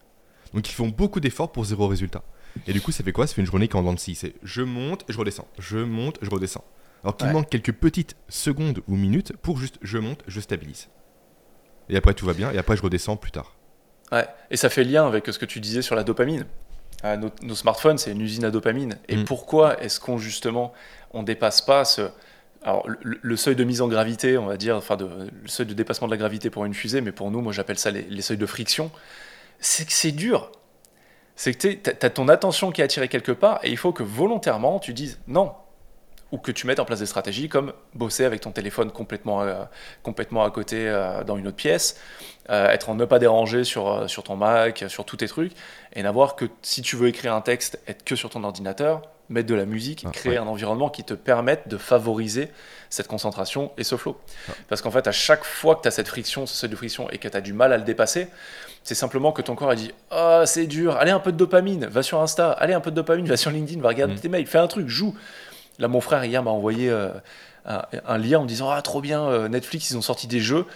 Donc 0.55 0.69
ils 0.69 0.73
font 0.73 0.89
beaucoup 0.89 1.21
d'efforts 1.21 1.53
pour 1.53 1.65
zéro 1.65 1.87
résultat. 1.87 2.25
Et 2.67 2.73
du 2.73 2.81
coup, 2.81 2.91
ça 2.91 3.05
fait 3.05 3.13
quoi? 3.13 3.29
Ça 3.29 3.35
fait 3.35 3.41
une 3.43 3.47
journée 3.47 3.69
qui 3.69 3.77
est 3.77 3.79
en 3.81 3.83
dents 3.85 3.93
de 3.95 3.99
scie. 3.99 4.15
C'est 4.17 4.35
je 4.43 4.63
monte, 4.63 5.05
je 5.09 5.17
redescends. 5.19 5.47
Je 5.59 5.79
monte, 5.79 6.19
je 6.23 6.31
redescends. 6.31 6.65
Alors 7.05 7.17
qu'il 7.17 7.27
Ouais. 7.29 7.33
manque 7.35 7.51
quelques 7.51 7.73
petites 7.73 8.17
secondes 8.29 8.81
ou 8.89 8.97
minutes 8.97 9.37
pour 9.43 9.59
juste 9.59 9.77
je 9.83 9.99
monte, 9.99 10.23
je 10.27 10.41
stabilise. 10.41 10.89
Et 11.91 11.97
après 11.97 12.15
tout 12.15 12.25
va 12.27 12.33
bien, 12.33 12.51
et 12.51 12.59
après 12.59 12.77
je 12.77 12.83
redescends 12.83 13.17
plus 13.17 13.31
tard. 13.31 13.55
Ouais. 14.11 14.27
Et 14.51 14.57
ça 14.57 14.71
fait 14.71 14.85
lien 14.85 15.07
avec 15.07 15.27
ce 15.27 15.39
que 15.39 15.45
tu 15.45 15.61
disais 15.61 15.83
sur 15.83 15.95
la 15.97 16.03
dopamine. 16.03 16.47
Euh, 17.05 17.17
nos, 17.17 17.31
nos 17.43 17.55
smartphones, 17.55 17.99
c'est 17.99 18.13
une 18.13 18.23
usine 18.23 18.45
à 18.45 18.51
dopamine. 18.51 18.97
Et 19.09 19.17
Mm. 19.17 19.25
pourquoi 19.25 19.83
est-ce 19.83 20.01
qu'on 20.01 20.17
justement 20.17 20.73
on 21.13 21.23
dépasse 21.23 21.61
pas 21.61 21.85
ce 21.85 22.09
alors 22.67 22.89
le, 22.89 23.19
le 23.21 23.37
seuil 23.37 23.55
de 23.57 23.65
mise 23.65 23.83
en 23.83 23.89
gravité, 23.89 24.39
on 24.39 24.47
va 24.47 24.57
dire, 24.57 24.75
enfin 24.75 24.97
de, 24.97 25.05
le 25.05 25.49
seuil 25.49 25.67
de 25.67 25.75
dépassement 25.75 26.07
de 26.09 26.13
la 26.13 26.17
gravité 26.17 26.49
pour 26.49 26.65
une 26.65 26.73
fusée, 26.73 27.03
mais 27.03 27.13
pour 27.13 27.31
nous, 27.31 27.43
moi 27.43 27.53
j'appelle 27.53 27.79
ça 27.79 27.91
les, 27.91 28.03
les 28.05 28.23
seuils 28.23 28.39
de 28.39 28.47
friction. 28.47 28.91
C'est 29.61 29.85
que 29.87 29.93
c'est 29.93 30.13
dur. 30.13 30.51
C'est 31.37 31.53
que 31.53 31.69
tu 31.75 31.91
as 32.07 32.11
ton 32.11 32.29
attention 32.29 32.73
qui 32.73 32.81
est 32.81 32.85
attirée 32.85 33.09
quelque 33.09 33.33
part 33.33 33.61
et 33.63 33.71
il 33.71 33.77
faut 33.77 33.93
que 33.93 34.03
volontairement 34.03 34.79
tu 34.79 34.95
dises 34.95 35.19
non. 35.27 35.53
Ou 36.33 36.39
que 36.39 36.51
tu 36.51 36.67
mettes 36.67 36.81
en 36.81 36.85
place 36.85 36.99
des 36.99 37.07
stratégies 37.07 37.49
comme 37.49 37.73
bosser 37.95 38.25
avec 38.25 38.41
ton 38.41 38.51
téléphone 38.51 38.91
complètement, 38.91 39.43
euh, 39.43 39.63
complètement 40.03 40.43
à 40.45 40.51
côté 40.51 40.89
euh, 40.89 41.23
dans 41.23 41.37
une 41.37 41.47
autre 41.47 41.57
pièce, 41.57 42.01
euh, 42.51 42.69
être 42.71 42.91
en 42.91 42.95
ne 42.97 43.05
pas 43.05 43.19
déranger 43.21 43.63
sur, 43.63 44.09
sur 44.11 44.25
ton 44.25 44.35
Mac, 44.35 44.85
sur 44.89 45.05
tous 45.05 45.17
tes 45.19 45.29
trucs, 45.29 45.53
et 45.95 46.03
n'avoir 46.03 46.35
que, 46.35 46.47
si 46.63 46.83
tu 46.83 46.97
veux 46.97 47.07
écrire 47.09 47.35
un 47.35 47.41
texte, 47.41 47.79
être 47.87 48.03
que 48.05 48.17
sur 48.17 48.31
ton 48.31 48.43
ordinateur, 48.43 49.03
mettre 49.29 49.47
de 49.49 49.55
la 49.55 49.65
musique, 49.65 50.05
Ah, 50.07 50.11
créer 50.13 50.33
ouais. 50.33 50.39
un 50.39 50.47
environnement 50.47 50.91
qui 50.91 51.05
te 51.05 51.15
permette 51.15 51.69
de 51.69 51.77
favoriser 51.79 52.51
cette 52.91 53.07
concentration 53.07 53.71
et 53.79 53.85
ce 53.85 53.97
flow. 53.97 54.19
Ah. 54.49 54.53
Parce 54.69 54.83
qu'en 54.83 54.91
fait, 54.91 55.07
à 55.07 55.13
chaque 55.13 55.45
fois 55.45 55.77
que 55.77 55.83
tu 55.83 55.89
as 55.89 55.93
cette 55.93 56.09
friction, 56.09 56.47
ce 56.47 56.55
seuil 56.57 56.69
de 56.71 56.77
friction, 56.77 57.09
et 57.11 57.19
que 57.19 57.29
tu 57.29 57.37
as 57.37 57.41
du 57.41 57.53
mal 57.53 57.73
à 57.73 57.79
le 57.79 57.85
dépasser, 57.85 58.29
c'est 58.83 58.95
simplement 58.95 59.31
que 59.33 59.41
ton 59.41 59.55
corps 59.55 59.71
a 59.71 59.77
dit 59.77 59.93
Ah, 60.11 60.43
c'est 60.47 60.67
dur, 60.67 60.97
allez 60.97 61.11
un 61.13 61.21
peu 61.21 61.33
de 61.33 61.37
dopamine, 61.39 61.87
va 61.87 62.03
sur 62.03 62.21
Insta, 62.21 62.51
allez 62.53 62.75
un 62.75 62.81
peu 62.81 62.91
de 62.91 62.97
dopamine, 62.97 63.27
va 63.27 63.37
sur 63.37 63.51
LinkedIn, 63.51 63.81
va 63.81 63.89
regarder 63.89 64.15
Mm. 64.15 64.21
tes 64.21 64.29
mails, 64.29 64.47
fais 64.47 64.59
un 64.59 64.67
truc, 64.67 64.89
joue. 64.89 65.15
Là, 65.79 65.89
mon 65.89 66.01
frère, 66.01 66.25
hier, 66.25 66.43
m'a 66.43 66.51
envoyé 66.51 66.89
euh, 66.91 67.09
un, 67.67 67.83
un 68.07 68.19
lien 68.19 68.39
en 68.39 68.43
me 68.43 68.49
disant 68.49 68.71
Ah, 68.71 68.81
trop 68.83 69.01
bien, 69.01 69.23
euh, 69.25 69.49
Netflix, 69.49 69.91
ils 69.91 69.97
ont 69.97 70.03
sorti 70.03 70.27
des 70.27 70.41
jeux. 70.41 70.67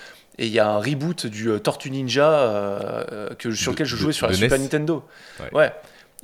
Et 0.40 0.46
il 0.46 0.52
y 0.52 0.60
a 0.60 0.68
un 0.68 0.78
reboot 0.78 1.26
du 1.26 1.50
euh, 1.50 1.58
Tortue 1.58 1.90
Ninja 1.90 3.04
que, 3.38 3.52
sur 3.52 3.72
De- 3.72 3.74
lequel 3.76 3.86
je 3.86 3.96
de- 3.96 4.00
jouais 4.00 4.12
sur 4.12 4.26
la 4.28 4.34
Super 4.34 4.56
NES. 4.58 4.64
Nintendo. 4.64 5.04
Ouais. 5.40 5.52
Ouais. 5.52 5.72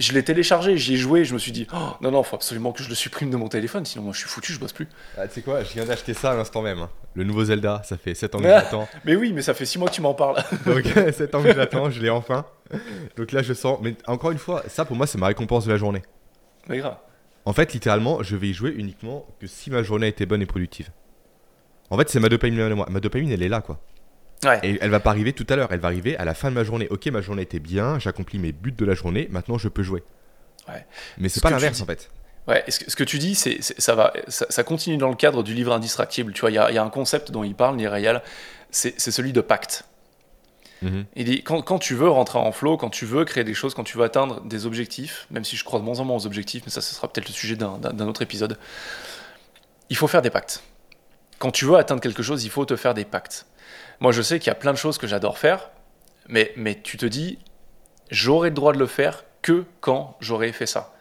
Je 0.01 0.13
l'ai 0.13 0.25
téléchargé, 0.25 0.77
j'y 0.77 0.95
ai 0.95 0.97
joué, 0.97 1.25
je 1.25 1.35
me 1.35 1.39
suis 1.39 1.53
dit 1.53 1.69
Oh, 1.73 1.77
non, 2.01 2.11
non, 2.11 2.25
faut 2.25 2.35
absolument 2.35 2.73
que 2.73 2.83
je 2.83 2.89
le 2.89 2.97
supprime 2.97 3.31
de 3.31 3.37
mon 3.37 3.49
téléphone, 3.49 3.85
sinon 3.85 4.03
moi 4.03 4.13
je 4.13 4.19
suis 4.19 4.29
foutu, 4.29 4.53
je 4.53 4.59
bosse 4.59 4.73
plus. 4.73 4.89
Ah, 5.17 5.29
tu 5.29 5.35
sais 5.35 5.43
quoi, 5.43 5.63
je 5.63 5.73
viens 5.73 5.85
d'acheter 5.85 6.15
ça 6.15 6.33
à 6.33 6.35
l'instant 6.35 6.63
même. 6.63 6.81
hein. 6.81 6.91
Le 7.15 7.23
nouveau 7.23 7.45
Zelda, 7.45 7.81
ça 7.85 7.97
fait 7.97 8.13
7 8.17 8.35
ans 8.35 8.39
que 8.39 8.45
j'attends. 8.49 8.89
Mais 9.05 9.15
oui, 9.15 9.33
mais 9.33 9.41
ça 9.43 9.55
fait 9.55 9.65
6 9.67 9.79
mois 9.79 9.89
que 9.89 9.95
tu 9.95 10.01
m'en 10.01 10.15
parles. 10.15 10.43
Donc 10.67 10.83
7 11.13 11.35
ans 11.37 11.43
que 11.45 11.55
j'attends, 11.55 11.91
je 11.91 12.01
l'ai 12.01 12.11
enfin. 12.11 12.45
Donc 13.17 13.31
là, 13.31 13.43
je 13.43 13.53
sens. 13.55 13.79
Mais 13.83 13.95
encore 14.09 14.33
une 14.33 14.39
fois, 14.39 14.65
ça 14.67 14.85
pour 14.85 14.97
moi, 14.97 15.07
c'est 15.07 15.19
ma 15.19 15.29
récompense 15.29 15.65
de 15.65 15.71
la 15.71 15.77
journée. 15.77 16.03
mais 16.69 16.79
grave. 16.79 16.97
En 17.47 17.53
fait, 17.53 17.73
littéralement, 17.75 18.23
je 18.23 18.37
vais 18.37 18.49
y 18.49 18.55
jouer 18.55 18.71
uniquement 18.77 19.27
que 19.41 19.47
si 19.47 19.71
ma 19.71 19.83
journée 19.83 20.09
était 20.09 20.27
bonne 20.27 20.41
et 20.43 20.47
productive. 20.47 20.89
En 21.91 21.99
fait, 21.99 22.09
c'est 22.09 22.21
ma 22.21 22.29
dopamine 22.29 22.61
à 22.61 22.69
moi. 22.75 22.87
Ma 22.91 23.01
dopamine, 23.01 23.31
elle 23.31 23.43
est 23.43 23.49
là, 23.49 23.61
quoi. 23.61 23.81
Ouais. 24.45 24.59
Et 24.63 24.79
elle 24.81 24.91
va 24.91 25.01
pas 25.01 25.11
arriver 25.11 25.33
tout 25.33 25.47
à 25.49 25.57
l'heure, 25.57 25.69
elle 25.71 25.81
va 25.81 25.89
arriver 25.89 26.17
à 26.17 26.25
la 26.25 26.35
fin 26.35 26.51
de 26.51 26.55
ma 26.55 26.65
journée. 26.65 26.87
Ok, 26.91 27.07
ma 27.07 27.21
journée 27.21 27.43
était 27.43 27.61
bien, 27.61 27.99
j'accomplis 27.99 28.39
mes 28.39 28.53
buts 28.53 28.73
de 28.73 28.85
la 28.85 28.95
journée, 28.95 29.29
maintenant 29.31 29.57
je 29.59 29.69
peux 29.69 29.83
jouer. 29.83 30.03
Ouais. 30.69 30.85
Mais 31.19 31.29
c'est 31.29 31.37
Ce 31.37 31.41
pas 31.41 31.51
l'inverse 31.51 31.77
dis- 31.77 31.83
en 31.83 31.87
fait. 31.87 32.11
Ouais, 32.47 32.63
ce 32.69 32.79
que, 32.81 32.91
ce 32.91 32.97
que 32.97 33.05
tu 33.05 33.19
dis, 33.19 33.35
c'est, 33.35 33.63
ça, 33.63 33.95
va, 33.95 34.13
ça, 34.29 34.45
ça 34.51 34.63
continue 34.65 34.99
dans 34.99 35.09
le 35.09 35.15
cadre 35.15 35.43
du 35.43 35.55
livre 35.55 35.73
Indistractible. 35.73 36.33
Tu 36.35 36.43
vois, 36.43 36.51
il 36.51 36.55
y 36.55 36.59
a, 36.59 36.71
il 36.71 36.75
y 36.75 36.79
a 36.79 36.85
un 36.85 36.91
concept 36.91 37.31
dont 37.31 37.43
il 37.43 37.55
parle, 37.55 37.77
Nirayal, 37.77 38.23
c'est 38.71 38.99
celui 38.99 39.33
de 39.33 39.41
pacte. 39.41 39.85
Mhm. 40.85 41.07
Il 41.17 41.25
dit 41.25 41.43
quand, 41.43 41.63
quand 41.63 41.79
tu 41.79 41.95
veux 41.95 42.09
rentrer 42.09 42.39
en 42.39 42.53
flow, 42.53 42.77
quand 42.77 42.91
tu 42.91 43.07
veux 43.07 43.25
créer 43.25 43.43
des 43.43 43.55
choses, 43.55 43.75
quand 43.75 43.85
tu 43.85 43.97
veux 43.97 44.05
atteindre 44.05 44.43
des 44.43 44.67
objectifs, 44.67 45.27
même 45.31 45.45
si 45.45 45.57
je 45.57 45.65
crois 45.65 45.81
de 45.81 45.85
moins 45.85 45.99
en 46.01 46.05
moins 46.05 46.17
aux 46.17 46.27
objectifs, 46.27 46.63
mais 46.67 46.71
ça, 46.71 46.81
ce 46.81 46.95
sera 46.95 47.09
peut-être 47.09 47.29
le 47.29 47.35
sujet 47.35 47.57
d'un, 47.57 48.07
autre 48.07 48.23
épisode, 48.23 48.59
il 49.89 49.97
faut 49.97 50.07
faire 50.07 50.23
des 50.23 50.31
pactes. 50.31 50.63
Quand 51.39 51.51
tu 51.51 51.65
veux 51.65 51.77
atteindre 51.77 52.01
quelque 52.01 52.23
chose, 52.23 52.45
il 52.45 52.51
faut 52.51 52.65
te 52.65 52.77
faire 52.77 52.95
des 52.95 53.05
pactes. 53.05 53.47
Moi, 54.01 54.13
je 54.13 54.23
sais 54.23 54.39
qu'il 54.39 54.49
y 54.49 54.51
a 54.51 54.55
plein 54.55 54.73
de 54.73 54.79
choses 54.79 54.99
que 54.99 55.07
j'adore 55.07 55.39
faire, 55.39 55.71
mais, 56.29 56.53
mais 56.57 56.81
tu 56.81 56.97
te 56.97 57.07
dis, 57.07 57.39
j'aurai 58.11 58.51
le 58.51 58.55
droit 58.55 58.73
de 58.73 58.79
le 58.79 58.87
faire 58.87 59.25
que 59.43 59.65
quand 59.81 60.17
j'aurai 60.21 60.53
fait 60.53 60.67
ça. 60.67 60.95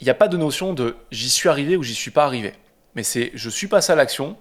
Il 0.00 0.04
n'y 0.04 0.10
a 0.10 0.14
pas 0.14 0.28
de 0.28 0.36
notion 0.36 0.74
de 0.74 0.96
j'y 1.12 1.30
suis 1.30 1.48
arrivé 1.48 1.76
ou 1.76 1.82
j'y 1.82 1.94
suis 1.94 2.10
pas 2.10 2.24
arrivé. 2.24 2.54
Mais 2.96 3.02
c'est 3.02 3.30
je 3.34 3.48
suis 3.48 3.68
passé 3.68 3.92
à 3.92 3.94
l'action, 3.94 4.36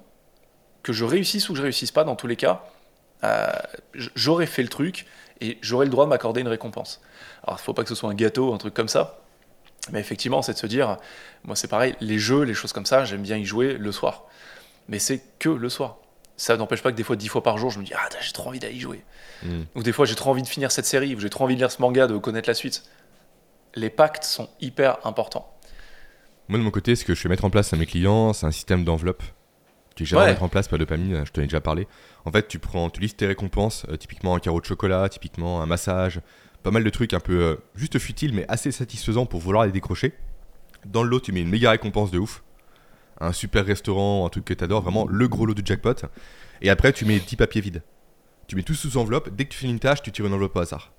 que 0.81 0.93
je 0.93 1.03
réussisse 1.03 1.49
ou 1.49 1.53
que 1.53 1.57
je 1.57 1.63
réussisse 1.63 1.91
pas, 1.91 2.03
dans 2.03 2.15
tous 2.15 2.27
les 2.27 2.35
cas, 2.35 2.63
j'aurais 3.93 4.45
fait 4.45 4.63
le 4.63 4.69
truc 4.69 5.05
et 5.41 5.57
j'aurai 5.61 5.85
le 5.85 5.91
droit 5.91 6.05
de 6.05 6.09
m'accorder 6.09 6.41
une 6.41 6.47
récompense. 6.47 7.01
Alors, 7.43 7.59
il 7.59 7.63
faut 7.63 7.73
pas 7.73 7.83
que 7.83 7.89
ce 7.89 7.95
soit 7.95 8.09
un 8.09 8.15
gâteau, 8.15 8.53
un 8.53 8.57
truc 8.57 8.73
comme 8.73 8.87
ça. 8.87 9.19
Mais 9.91 9.99
effectivement, 9.99 10.41
c'est 10.41 10.53
de 10.53 10.57
se 10.57 10.67
dire, 10.67 10.97
moi 11.43 11.55
c'est 11.55 11.67
pareil, 11.67 11.95
les 11.99 12.17
jeux, 12.17 12.41
les 12.41 12.55
choses 12.55 12.73
comme 12.73 12.85
ça, 12.85 13.05
j'aime 13.05 13.21
bien 13.21 13.37
y 13.37 13.45
jouer 13.45 13.73
le 13.73 13.91
soir. 13.91 14.23
Mais 14.87 14.99
c'est 14.99 15.21
que 15.39 15.49
le 15.49 15.69
soir. 15.69 15.97
Ça 16.37 16.57
n'empêche 16.57 16.81
pas 16.81 16.91
que 16.91 16.97
des 16.97 17.03
fois, 17.03 17.15
dix 17.15 17.27
fois 17.27 17.43
par 17.43 17.57
jour, 17.57 17.69
je 17.69 17.79
me 17.79 17.85
dis, 17.85 17.93
ah, 17.95 18.09
j'ai 18.19 18.33
trop 18.33 18.49
envie 18.49 18.59
d'aller 18.59 18.75
y 18.75 18.79
jouer. 18.79 19.03
Mhm. 19.43 19.65
Ou 19.75 19.83
des 19.83 19.93
fois, 19.93 20.05
j'ai 20.05 20.15
trop 20.15 20.31
envie 20.31 20.41
de 20.41 20.47
finir 20.47 20.71
cette 20.71 20.85
série, 20.85 21.15
ou 21.15 21.19
j'ai 21.19 21.29
trop 21.29 21.45
envie 21.45 21.55
de 21.55 21.59
lire 21.59 21.71
ce 21.71 21.81
manga, 21.81 22.07
de 22.07 22.17
connaître 22.17 22.49
la 22.49 22.55
suite. 22.55 22.83
Les 23.75 23.89
pactes 23.89 24.23
sont 24.23 24.49
hyper 24.59 25.05
importants. 25.05 25.51
Moi 26.47 26.59
de 26.59 26.63
mon 26.63 26.71
côté, 26.71 26.95
ce 26.95 27.05
que 27.05 27.15
je 27.15 27.23
vais 27.23 27.29
mettre 27.29 27.45
en 27.45 27.49
place 27.49 27.73
à 27.73 27.77
mes 27.77 27.85
clients, 27.85 28.33
c'est 28.33 28.45
un 28.45 28.51
système 28.51 28.83
d'enveloppe 28.83 29.23
que 30.03 30.09
j'aimerais 30.09 30.25
Ouais. 30.25 30.31
mettre 30.31 30.43
en 30.43 30.49
place 30.49 30.67
par 30.67 30.77
dopamine, 30.79 31.25
je 31.25 31.31
t'en 31.31 31.41
ai 31.41 31.45
déjà 31.45 31.61
parlé. 31.61 31.87
En 32.25 32.31
fait, 32.31 32.47
tu 32.47 32.59
prends, 32.59 32.89
tu 32.89 32.99
listes 33.01 33.17
tes 33.17 33.27
récompenses, 33.27 33.85
euh, 33.89 33.95
typiquement 33.97 34.35
un 34.35 34.39
carreau 34.39 34.59
de 34.59 34.65
chocolat, 34.65 35.07
typiquement 35.09 35.61
un 35.61 35.65
massage, 35.65 36.19
pas 36.63 36.71
mal 36.71 36.83
de 36.83 36.89
trucs 36.89 37.13
un 37.13 37.19
peu 37.19 37.41
euh, 37.41 37.55
juste 37.75 37.97
futiles 37.99 38.33
mais 38.33 38.45
assez 38.49 38.71
satisfaisants 38.71 39.25
pour 39.25 39.39
vouloir 39.39 39.65
les 39.65 39.71
décrocher. 39.71 40.13
Dans 40.85 41.03
le 41.03 41.09
lot, 41.09 41.19
tu 41.19 41.31
mets 41.31 41.41
une 41.41 41.49
méga 41.49 41.71
récompense 41.71 42.11
de 42.11 42.19
ouf. 42.19 42.43
Un 43.21 43.31
super 43.31 43.65
restaurant, 43.65 44.25
un 44.25 44.29
truc 44.29 44.45
que 44.45 44.53
t'adores, 44.53 44.81
vraiment 44.81 45.07
le 45.07 45.27
gros 45.27 45.45
lot 45.45 45.53
du 45.53 45.61
jackpot. 45.65 45.93
Et 46.61 46.69
après, 46.69 46.91
tu 46.93 47.05
mets 47.05 47.19
10 47.19 47.35
papiers 47.37 47.61
vides. 47.61 47.81
Tu 48.47 48.55
mets 48.55 48.63
tout 48.63 48.73
sous 48.75 48.97
enveloppe, 48.97 49.29
dès 49.35 49.45
que 49.45 49.49
tu 49.51 49.57
finis 49.59 49.71
une 49.71 49.79
tâche, 49.79 50.01
tu 50.01 50.11
tires 50.11 50.25
une 50.25 50.33
enveloppe 50.33 50.55
au 50.55 50.59
hasard. 50.59 50.91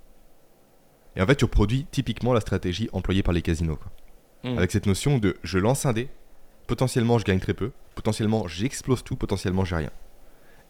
Et 1.14 1.22
en 1.22 1.26
fait, 1.26 1.36
tu 1.36 1.44
reproduis 1.44 1.86
typiquement 1.90 2.32
la 2.32 2.40
stratégie 2.40 2.88
employée 2.92 3.22
par 3.22 3.34
les 3.34 3.42
casinos. 3.42 3.76
quoi 3.76 3.92
Mm. 4.44 4.58
avec 4.58 4.70
cette 4.70 4.86
notion 4.86 5.16
de 5.18 5.36
je 5.42 5.58
lance 5.58 5.86
un 5.86 5.92
dé, 5.94 6.08
potentiellement 6.66 7.18
je 7.18 7.24
gagne 7.24 7.40
très 7.40 7.54
peu, 7.54 7.72
potentiellement 7.94 8.46
j'explose 8.48 9.02
tout, 9.04 9.16
potentiellement 9.16 9.64
j'ai 9.64 9.76
rien. 9.76 9.90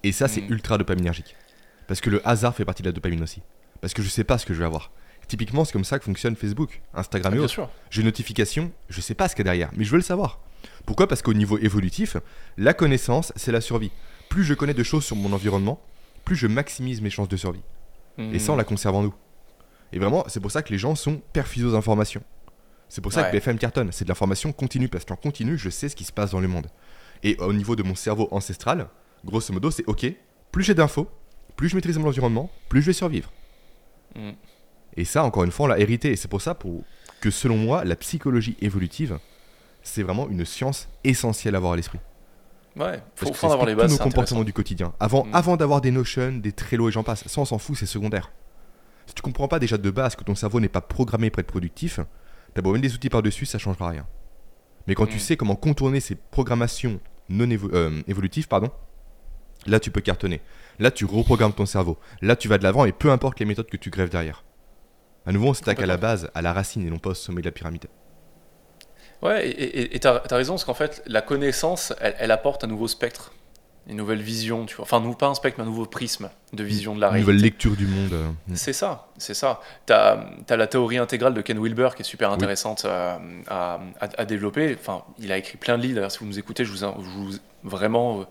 Et 0.02 0.12
ça 0.12 0.28
c'est 0.28 0.42
Mm. 0.42 0.52
ultra 0.52 0.78
dopaminergique. 0.78 1.36
Parce 1.88 2.00
que 2.00 2.10
le 2.10 2.26
hasard 2.28 2.54
fait 2.54 2.64
partie 2.64 2.82
de 2.82 2.88
la 2.88 2.92
dopamine 2.92 3.22
aussi. 3.22 3.42
Parce 3.80 3.94
que 3.94 4.02
je 4.02 4.08
sais 4.08 4.24
pas 4.24 4.38
ce 4.38 4.46
que 4.46 4.54
je 4.54 4.58
vais 4.58 4.64
avoir. 4.64 4.90
Typiquement 5.28 5.64
c'est 5.64 5.72
comme 5.72 5.84
ça 5.84 5.98
que 5.98 6.04
fonctionne 6.04 6.36
Facebook, 6.36 6.80
Instagram 6.94 7.32
et 7.34 7.36
bien 7.36 7.44
autres. 7.44 7.68
J'ai 7.90 8.00
une 8.00 8.06
notification, 8.06 8.72
je 8.88 9.00
sais 9.00 9.14
pas 9.14 9.28
ce 9.28 9.34
qu'il 9.34 9.44
y 9.44 9.48
a 9.48 9.52
derrière, 9.52 9.70
mais 9.76 9.84
je 9.84 9.90
veux 9.90 9.96
le 9.96 10.02
savoir. 10.02 10.40
Pourquoi? 10.84 11.06
Parce 11.08 11.22
qu'au 11.22 11.34
niveau 11.34 11.58
évolutif, 11.58 12.16
la 12.56 12.74
connaissance 12.74 13.32
c'est 13.36 13.52
la 13.52 13.60
survie. 13.60 13.90
Plus 14.28 14.44
je 14.44 14.54
connais 14.54 14.74
de 14.74 14.82
choses 14.82 15.04
sur 15.04 15.16
mon 15.16 15.32
environnement, 15.32 15.80
plus 16.24 16.36
je 16.36 16.46
maximise 16.46 17.00
mes 17.00 17.10
chances 17.10 17.28
de 17.28 17.36
survie. 17.36 17.62
Et 18.18 18.38
ça, 18.38 18.52
on 18.52 18.56
la 18.56 18.64
conserve 18.64 18.96
en 18.96 19.02
nous. 19.02 19.14
Et 19.92 19.98
vraiment, 19.98 20.24
c'est 20.28 20.40
pour 20.40 20.50
ça 20.50 20.62
que 20.62 20.72
les 20.72 20.78
gens 20.78 20.94
sont 20.94 21.20
perfusés 21.34 21.66
aux 21.66 21.74
informations. 21.74 22.22
C'est 22.88 23.00
pour 23.00 23.12
ça 23.12 23.22
Ouais. 23.22 23.30
que 23.30 23.36
BFM 23.36 23.58
cartonne. 23.58 23.90
C'est 23.92 24.04
de 24.04 24.08
l'information 24.08 24.52
continue, 24.52 24.88
parce 24.88 25.04
qu'en 25.04 25.16
continu, 25.16 25.58
je 25.58 25.70
sais 25.70 25.88
ce 25.88 25.96
qui 25.96 26.04
se 26.04 26.12
passe 26.12 26.30
dans 26.30 26.40
le 26.40 26.48
monde. 26.48 26.66
Et 27.22 27.36
au 27.38 27.52
niveau 27.52 27.74
de 27.76 27.82
mon 27.82 27.94
cerveau 27.94 28.28
ancestral, 28.30 28.88
grosso 29.24 29.52
modo, 29.52 29.70
c'est 29.70 29.84
OK, 29.86 30.06
plus 30.52 30.62
j'ai 30.64 30.74
d'infos, 30.74 31.08
plus 31.56 31.68
je 31.68 31.74
maîtrise 31.76 31.98
mon 31.98 32.08
environnement, 32.08 32.50
plus 32.68 32.82
je 32.82 32.86
vais 32.86 32.92
survivre. 32.92 33.32
Mm. 34.14 34.30
Et 34.98 35.04
ça, 35.04 35.24
encore 35.24 35.44
une 35.44 35.50
fois, 35.50 35.64
on 35.66 35.68
l'a 35.68 35.78
hérité. 35.78 36.12
Et 36.12 36.16
c'est 36.16 36.28
pour 36.28 36.40
ça 36.40 36.54
pour... 36.54 36.82
que, 37.20 37.30
selon 37.30 37.56
moi, 37.56 37.84
la 37.84 37.96
psychologie 37.96 38.56
évolutive, 38.60 39.18
c'est 39.82 40.02
vraiment 40.02 40.28
une 40.28 40.44
science 40.44 40.88
essentielle 41.04 41.54
à 41.54 41.58
avoir 41.58 41.72
à 41.72 41.76
l'esprit. 41.76 41.98
Ouais, 42.76 43.00
faut, 43.14 43.26
Parce 43.26 43.40
que 43.40 43.46
avoir 43.46 43.66
les 43.66 43.74
bases. 43.74 43.90
tous 43.92 43.98
nos 43.98 44.04
comportements 44.04 44.44
du 44.44 44.52
quotidien. 44.52 44.92
Avant, 45.00 45.24
Mm. 45.24 45.34
avant 45.34 45.56
d'avoir 45.56 45.80
des 45.80 45.90
Notion, 45.90 46.32
des 46.32 46.52
Trello 46.52 46.88
et 46.88 46.92
j'en 46.92 47.02
passe, 47.02 47.26
ça 47.26 47.40
on 47.40 47.44
s'en 47.46 47.58
fout, 47.58 47.76
c'est 47.76 47.86
secondaire. 47.86 48.30
Si 49.06 49.14
tu 49.14 49.22
comprends 49.22 49.48
pas 49.48 49.58
déjà 49.58 49.78
de 49.78 49.90
base 49.90 50.14
que 50.16 50.24
ton 50.24 50.34
cerveau 50.34 50.60
n'est 50.60 50.68
pas 50.68 50.80
programmé 50.82 51.30
pour 51.30 51.40
être 51.40 51.46
productif, 51.46 52.00
t'as 52.56 52.62
beau 52.62 52.72
mettre 52.72 52.82
des 52.82 52.94
outils 52.94 53.08
par-dessus, 53.10 53.46
ça 53.46 53.58
changera 53.58 53.90
rien. 53.90 54.06
Mais 54.88 54.94
quand 54.94 55.06
tu 55.06 55.16
Mm. 55.16 55.20
sais 55.20 55.36
comment 55.36 55.56
contourner 55.56 56.00
ces 56.00 56.14
programmations 56.16 57.00
non 57.28 57.46
évo- 57.46 57.70
euh, 57.72 58.02
évolutives, 58.08 58.48
pardon, 58.48 58.70
là 59.66 59.78
tu 59.80 59.90
peux 59.90 60.00
cartonner. 60.00 60.40
Là 60.78 60.90
tu 60.90 61.04
reprogrammes 61.04 61.52
ton 61.52 61.66
cerveau. 61.66 61.98
Là 62.22 62.36
tu 62.36 62.48
vas 62.48 62.58
de 62.58 62.62
l'avant 62.64 62.84
et 62.84 62.92
peu 62.92 63.10
importe 63.10 63.38
les 63.40 63.46
méthodes 63.46 63.68
que 63.68 63.76
tu 63.76 63.90
grèves 63.90 64.10
derrière. 64.10 64.44
À 65.26 65.32
nouveau, 65.32 65.48
on 65.48 65.54
s'attaque 65.54 65.82
à 65.82 65.86
la 65.86 65.96
base, 65.96 66.30
à 66.34 66.42
la 66.42 66.52
racine 66.52 66.86
et 66.86 66.90
non 66.90 66.98
pas 66.98 67.10
au 67.10 67.14
sommet 67.14 67.40
de 67.40 67.46
la 67.46 67.52
pyramide. 67.52 67.86
Ouais, 69.22 69.48
et 69.48 69.98
tu 69.98 70.06
as, 70.06 70.22
raison, 70.30 70.52
parce 70.54 70.64
qu'en 70.64 70.74
fait, 70.74 71.02
la 71.06 71.20
connaissance, 71.20 71.92
elle, 72.00 72.30
apporte 72.30 72.62
un 72.62 72.68
nouveau 72.68 72.86
spectre, 72.86 73.32
une 73.88 73.96
nouvelle 73.96 74.20
vision, 74.22 74.66
tu 74.66 74.74
vois. 74.76 74.82
Enfin, 74.84 75.00
pas 75.12 75.26
un 75.28 75.34
spectre, 75.34 75.58
mais 75.60 75.64
un 75.64 75.68
nouveau 75.68 75.86
prisme 75.86 76.28
de 76.52 76.64
vision 76.64 76.94
de 76.94 77.00
la 77.00 77.08
réalité. 77.08 77.30
Une 77.30 77.36
nouvelle 77.36 77.44
lecture 77.44 77.76
du 77.76 77.86
monde. 77.86 78.12
euh. 78.12 78.28
C'est 78.54 78.72
ça, 78.72 79.06
c'est 79.16 79.34
ça. 79.34 79.60
Tu 79.86 79.92
as, 79.92 80.56
la 80.56 80.66
théorie 80.66 80.98
intégrale 80.98 81.34
de 81.34 81.40
Ken 81.40 81.58
Wilber 81.62 81.90
qui 81.94 82.02
est 82.02 82.04
super 82.04 82.32
intéressante 82.32 82.84
euh, 82.84 83.16
à, 83.48 83.80
à- 84.00 84.08
à 84.20 84.24
développer. 84.24 84.76
Enfin, 84.80 85.02
il 85.18 85.30
a 85.30 85.38
écrit 85.38 85.56
plein 85.56 85.78
de 85.78 85.82
livres, 85.82 85.94
d'ailleurs, 85.96 86.10
si 86.10 86.18
vous 86.18 86.26
nous 86.26 86.38
écoutez, 86.38 86.64
je 86.64 86.72
vous, 86.72 86.78
je 86.78 86.84
vous- 87.10 87.38
vraiment... 87.62 88.20
euh, 88.20 88.24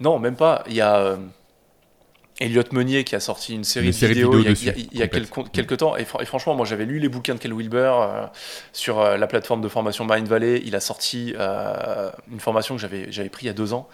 Non, 0.00 0.18
même 0.18 0.36
pas. 0.36 0.62
Il 0.68 0.74
y 0.74 0.80
a 0.82 0.96
euh, 0.98 1.16
Elliot 2.40 2.64
Meunier 2.72 3.04
qui 3.04 3.14
a 3.14 3.20
sorti 3.20 3.54
une 3.54 3.64
série 3.64 3.86
Une 3.86 3.92
de 3.92 4.06
vidéos 4.06 4.38
il 4.38 4.44
y 4.44 4.46
a, 4.48 4.50
dessus, 4.50 4.72
il 4.92 4.98
y 4.98 5.02
a 5.02 5.06
complète. 5.08 5.30
quelques, 5.30 5.50
quelques 5.52 5.76
temps. 5.78 5.96
Et, 5.96 6.02
fr- 6.02 6.20
et 6.20 6.24
franchement, 6.26 6.54
moi 6.54 6.66
j'avais 6.66 6.84
lu 6.84 6.98
les 6.98 7.08
bouquins 7.08 7.34
de 7.34 7.38
Ken 7.38 7.52
Wilber 7.56 7.94
sur 8.72 9.02
la 9.02 9.26
plateforme 9.28 9.60
de 9.62 9.68
formation 9.68 10.04
Mind 10.04 10.26
Valley. 10.26 10.60
Il 10.66 10.74
a 10.76 10.80
sorti 10.80 11.32
une 12.30 12.40
formation 12.40 12.74
que 12.74 12.80
j'avais 12.82 13.10
j'avais 13.12 13.28
pris 13.30 13.44
il 13.44 13.46
y 13.46 13.50
a 13.50 13.54
deux 13.54 13.72
ans. 13.72 13.88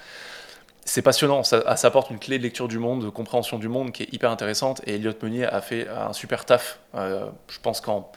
C'est 0.91 1.03
passionnant, 1.03 1.45
ça, 1.45 1.77
ça 1.77 1.87
apporte 1.87 2.11
une 2.11 2.19
clé 2.19 2.37
de 2.39 2.43
lecture 2.43 2.67
du 2.67 2.81
monde, 2.81 3.05
de 3.05 3.11
compréhension 3.11 3.61
du 3.61 3.69
monde 3.69 3.93
qui 3.93 4.03
est 4.03 4.13
hyper 4.13 4.29
intéressante. 4.29 4.81
Et 4.89 4.97
Elliot 4.97 5.13
Meunier 5.23 5.45
a 5.45 5.61
fait 5.61 5.87
un 5.89 6.13
super 6.13 6.45
taf. 6.45 6.81
Euh, 6.97 7.27
je 7.49 7.61
pense 7.61 7.81
qu'en 7.81 8.11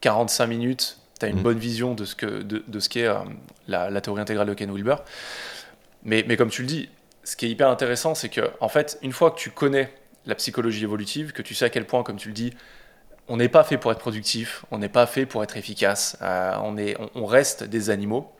45 0.00 0.46
minutes, 0.46 0.98
tu 1.18 1.26
as 1.26 1.28
une 1.30 1.38
Mhm. 1.38 1.42
bonne 1.42 1.58
vision 1.58 1.94
de 1.94 2.04
ce 2.04 2.14
que 2.14 2.42
de, 2.42 2.62
de 2.64 2.80
ce 2.80 2.88
qu'est 2.88 3.08
euh, 3.08 3.16
la, 3.66 3.90
la 3.90 4.00
théorie 4.00 4.22
intégrale 4.22 4.46
de 4.46 4.54
Ken 4.54 4.70
Wilber. 4.72 4.96
Mais, 6.04 6.24
mais 6.28 6.36
comme 6.36 6.50
tu 6.50 6.62
le 6.62 6.68
dis, 6.68 6.88
ce 7.24 7.34
qui 7.36 7.46
est 7.46 7.50
hyper 7.50 7.68
intéressant, 7.68 8.14
c'est 8.14 8.28
que 8.28 8.50
en 8.60 8.68
fait, 8.68 8.98
une 9.02 9.12
fois 9.12 9.32
que 9.32 9.38
tu 9.38 9.50
connais 9.50 9.92
la 10.26 10.36
psychologie 10.36 10.84
évolutive, 10.84 11.32
que 11.32 11.42
tu 11.42 11.54
sais 11.56 11.64
à 11.64 11.70
quel 11.70 11.86
point, 11.86 12.04
comme 12.04 12.16
tu 12.16 12.28
le 12.28 12.34
dis, 12.34 12.52
on 13.28 13.36
n'est 13.36 13.48
pas 13.48 13.64
fait 13.64 13.78
pour 13.78 13.92
être 13.92 13.98
productif, 13.98 14.64
on 14.70 14.78
n'est 14.78 14.88
pas 14.88 15.06
fait 15.06 15.26
pour 15.26 15.42
être 15.42 15.56
efficace, 15.56 16.16
euh, 16.22 16.54
on, 16.62 16.76
est, 16.78 16.96
on, 17.00 17.10
on 17.16 17.26
reste 17.26 17.64
des 17.64 17.90
animaux 17.90 18.30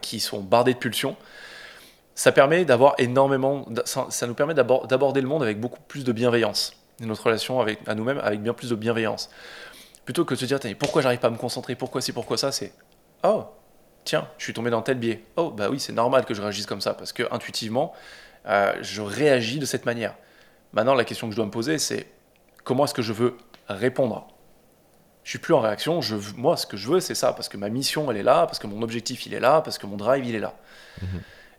qui 0.00 0.20
sont 0.20 0.40
bardés 0.40 0.74
de 0.74 0.78
pulsions. 0.78 1.16
Ça 2.16 2.32
permet 2.32 2.64
d'avoir 2.64 2.94
énormément, 2.96 3.66
ça, 3.84 4.26
nous 4.26 4.34
permet 4.34 4.54
d'abor- 4.54 4.86
d'aborder 4.86 5.20
le 5.20 5.28
monde 5.28 5.42
avec 5.42 5.60
beaucoup 5.60 5.80
plus 5.86 6.02
de 6.02 6.12
bienveillance, 6.12 6.72
et 7.00 7.04
notre 7.04 7.22
relation 7.22 7.60
avec, 7.60 7.78
à 7.86 7.94
nous-mêmes 7.94 8.20
avec 8.24 8.40
bien 8.42 8.54
plus 8.54 8.70
de 8.70 8.74
bienveillance. 8.74 9.28
Plutôt 10.06 10.24
que 10.24 10.32
de 10.34 10.38
se 10.38 10.46
dire, 10.46 10.58
pourquoi 10.78 11.02
j'arrive 11.02 11.18
pas 11.18 11.28
à 11.28 11.30
me 11.30 11.36
concentrer, 11.36 11.74
pourquoi 11.74 12.00
ci, 12.00 12.12
pourquoi 12.12 12.38
ça, 12.38 12.52
c'est 12.52 12.72
oh, 13.22 13.44
tiens, 14.04 14.28
je 14.38 14.44
suis 14.44 14.54
tombé 14.54 14.70
dans 14.70 14.80
tel 14.80 14.98
biais. 14.98 15.24
Oh, 15.36 15.50
bah 15.50 15.68
oui, 15.68 15.78
c'est 15.78 15.92
normal 15.92 16.24
que 16.24 16.32
je 16.32 16.40
réagisse 16.40 16.64
comme 16.64 16.80
ça, 16.80 16.94
parce 16.94 17.12
que 17.12 17.22
intuitivement, 17.30 17.92
euh, 18.46 18.72
je 18.80 19.02
réagis 19.02 19.58
de 19.58 19.66
cette 19.66 19.84
manière. 19.84 20.14
Maintenant, 20.72 20.94
la 20.94 21.04
question 21.04 21.26
que 21.26 21.32
je 21.32 21.36
dois 21.36 21.44
me 21.44 21.50
poser, 21.50 21.78
c'est 21.78 22.06
comment 22.64 22.86
est-ce 22.86 22.94
que 22.94 23.02
je 23.02 23.12
veux 23.12 23.36
répondre? 23.68 24.26
Je 25.22 25.30
suis 25.30 25.38
plus 25.38 25.52
en 25.52 25.60
réaction. 25.60 26.00
Moi, 26.36 26.56
ce 26.56 26.66
que 26.66 26.78
je 26.78 26.88
veux, 26.88 27.00
c'est 27.00 27.14
ça, 27.14 27.34
parce 27.34 27.50
que 27.50 27.58
ma 27.58 27.68
mission, 27.68 28.10
elle 28.10 28.16
est 28.16 28.22
là, 28.22 28.46
parce 28.46 28.58
que 28.58 28.68
mon 28.68 28.80
objectif, 28.80 29.26
il 29.26 29.34
est 29.34 29.40
là, 29.40 29.60
parce 29.60 29.76
que 29.76 29.86
mon 29.86 29.96
drive, 29.96 30.24
il 30.24 30.34
est 30.34 30.40
là. 30.40 30.54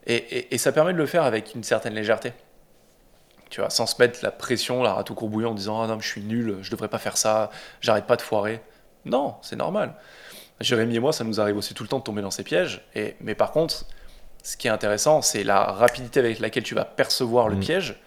Et, 0.08 0.16
et- 0.16 0.56
et 0.56 0.58
ça 0.58 0.72
permet 0.72 0.94
de 0.94 0.98
le 0.98 1.06
faire 1.06 1.24
avec 1.24 1.54
une 1.54 1.64
certaine 1.64 1.94
légèreté. 1.94 2.34
Tu 3.50 3.62
vois, 3.62 3.70
sans 3.70 3.86
se 3.86 3.96
mettre 4.02 4.20
la 4.24 4.32
pression, 4.32 4.84
la 4.84 4.94
rate 4.94 5.10
au 5.12 5.14
courbouillon 5.14 5.52
en 5.52 5.54
disant 5.54 5.82
Ah 5.82 5.88
non, 5.88 6.00
je 6.00 6.08
suis 6.08 6.22
nul, 6.22 6.58
je 6.62 6.72
devrais 6.72 6.90
pas 6.90 6.98
faire 6.98 7.16
ça, 7.18 7.50
j'arrête 7.82 8.06
pas 8.06 8.16
de 8.18 8.22
foirer. 8.22 8.62
Non, 9.06 9.36
c'est 9.42 9.56
normal. 9.56 9.94
Jérémy 10.60 10.96
et 10.96 11.00
moi, 11.00 11.14
ça 11.14 11.24
nous 11.24 11.40
arrive 11.40 11.56
aussi 11.56 11.74
tout 11.74 11.84
le 11.84 11.90
temps 11.90 12.00
de 12.00 12.04
tomber 12.04 12.22
dans 12.22 12.32
ces 12.32 12.44
pièges. 12.44 12.86
Et, 12.96 13.16
mais 13.22 13.36
par 13.36 13.52
contre, 13.52 13.86
ce 14.44 14.58
qui 14.58 14.68
est 14.68 14.72
intéressant, 14.72 15.22
c'est 15.22 15.44
la 15.44 15.64
rapidité 15.64 16.20
avec 16.20 16.40
laquelle 16.40 16.64
tu 16.64 16.74
vas 16.76 16.84
percevoir 16.86 17.48
le 17.48 17.56
Mm. 17.56 17.60
piège, 17.60 18.02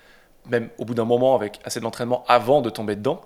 même 0.46 0.68
au 0.78 0.84
bout 0.84 0.94
d'un 0.94 1.04
moment 1.04 1.34
avec 1.34 1.60
assez 1.64 1.80
d'entraînement 1.80 2.24
avant 2.28 2.60
de 2.60 2.68
tomber 2.70 2.96
dedans, 2.96 3.20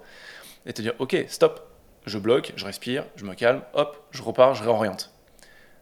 et 0.67 0.73
te 0.73 0.83
dire 0.83 0.93
ok, 0.99 1.17
stop, 1.29 1.69
je 2.07 2.19
bloque, 2.19 2.53
je 2.57 2.65
respire, 2.65 3.05
je 3.17 3.25
me 3.25 3.35
calme, 3.35 3.63
hop, 3.73 3.97
je 4.11 4.23
repars, 4.23 4.55
je 4.55 4.63
réoriente. 4.63 5.11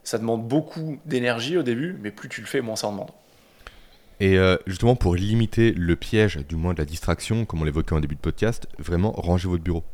Ça 0.04 0.18
demande 0.18 0.46
beaucoup 0.46 0.98
d'énergie 1.06 1.56
au 1.56 1.62
début, 1.62 1.96
mais 2.00 2.10
plus 2.10 2.28
tu 2.28 2.40
le 2.40 2.46
fais, 2.46 2.60
moins 2.60 2.76
ça 2.76 2.88
en 2.88 2.92
demande. 2.92 3.10
Et 4.20 4.38
euh, 4.38 4.56
justement, 4.66 4.94
pour 4.94 5.14
limiter 5.14 5.72
le 5.72 5.96
piège, 5.96 6.38
du 6.48 6.56
moins 6.56 6.74
de 6.74 6.78
la 6.78 6.84
distraction, 6.84 7.44
comme 7.44 7.62
on 7.62 7.64
l'évoquait 7.64 7.94
en 7.94 8.00
début 8.00 8.14
de 8.14 8.20
podcast, 8.20 8.66
vraiment 8.78 9.12
rangez 9.12 9.48
votre 9.48 9.62
bureau. 9.62 9.84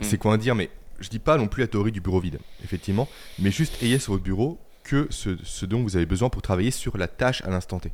Mm. 0.00 0.04
C'est 0.04 0.18
quoi 0.18 0.34
à 0.34 0.36
dire 0.36 0.54
Mais 0.54 0.70
je 1.00 1.08
dis 1.08 1.18
pas 1.18 1.36
non 1.36 1.48
plus 1.48 1.62
la 1.62 1.68
théorie 1.68 1.92
du 1.92 2.00
bureau 2.00 2.20
vide, 2.20 2.38
effectivement, 2.64 3.08
mais 3.38 3.50
juste 3.50 3.82
ayez 3.82 3.98
sur 3.98 4.12
votre 4.12 4.24
bureau 4.24 4.58
que 4.84 5.06
ce, 5.10 5.36
ce 5.44 5.66
dont 5.66 5.82
vous 5.82 5.96
avez 5.96 6.06
besoin 6.06 6.30
pour 6.30 6.42
travailler 6.42 6.70
sur 6.70 6.96
la 6.96 7.06
tâche 7.08 7.42
à 7.42 7.50
l'instant 7.50 7.78
T. 7.78 7.92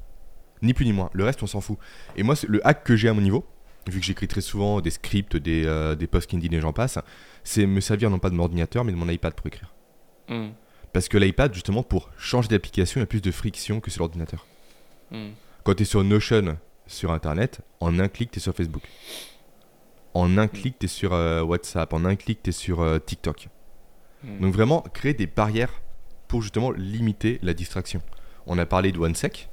Ni 0.63 0.75
plus 0.75 0.85
ni 0.85 0.93
moins. 0.93 1.11
Le 1.13 1.25
reste, 1.25 1.43
on 1.43 1.47
s'en 1.47 1.61
fout. 1.61 1.79
Et 2.17 2.23
moi, 2.23 2.35
le 2.49 2.67
hack 2.67 2.85
que 2.85 2.97
j'ai 2.97 3.09
à 3.09 3.15
mon 3.15 3.21
niveau, 3.21 3.45
vu 3.87 4.01
que 4.01 4.07
j'écris 4.07 4.29
très 4.29 4.41
souvent 4.41 4.81
des 4.81 4.91
scripts, 4.91 5.37
des, 5.37 5.65
euh, 5.67 5.95
des 5.95 6.07
posts 6.07 6.33
LinkedIn 6.33 6.57
et 6.57 6.61
j'en 6.61 6.73
passe, 6.73 6.99
c'est 7.45 7.67
me 7.67 7.81
servir 7.81 8.11
non 8.11 8.19
pas 8.19 8.31
de 8.31 8.35
mon 8.35 8.45
ordinateur, 8.45 8.85
mais 8.85 8.93
de 8.93 8.97
mon 8.97 9.09
iPad 9.09 9.35
pour 9.35 9.47
écrire. 9.47 9.73
Mm. 10.29 10.49
Parce 10.99 11.09
que 11.09 11.17
l'iPad, 11.17 11.55
justement, 11.55 11.85
pour 11.85 12.11
changer 12.19 12.49
d'application, 12.49 12.99
il 12.99 13.03
y 13.03 13.05
a 13.05 13.07
plus 13.07 13.21
de 13.21 13.31
friction 13.31 13.79
que 13.79 13.89
sur 13.89 14.01
l'ordinateur. 14.01 14.45
Mm. 15.13 15.29
Quand 15.63 15.75
tu 15.75 15.85
es 15.85 15.87
sur 15.87 16.03
Notion 16.03 16.59
sur 16.89 17.13
Internet, 17.13 17.61
en 17.79 18.01
un 18.01 18.09
clic, 18.09 18.33
tu 18.33 18.41
es 18.41 18.43
sur 18.43 18.53
Facebook. 18.53 18.83
En 20.13 20.37
un 20.39 20.49
clic, 20.49 20.77
tu 20.77 20.87
es 20.87 20.89
sur 20.89 21.13
euh, 21.13 21.41
WhatsApp. 21.43 21.93
En 21.93 22.05
un 22.05 22.17
clic, 22.17 22.43
tu 22.43 22.51
es 22.51 22.53
sur 22.53 22.81
euh, 22.81 22.99
TikTok. 22.99 23.47
Mm. 24.25 24.41
Donc 24.41 24.53
vraiment, 24.53 24.81
créer 24.93 25.15
des 25.15 25.29
barrières 25.29 25.71
pour 26.27 26.43
justement 26.43 26.73
limiter 26.73 27.39
la 27.43 27.55
distraction. 27.55 28.03
On 28.49 28.59
a 28.59 28.67
parlé 28.67 28.91
de 28.91 28.99
OneSec, 28.99 29.49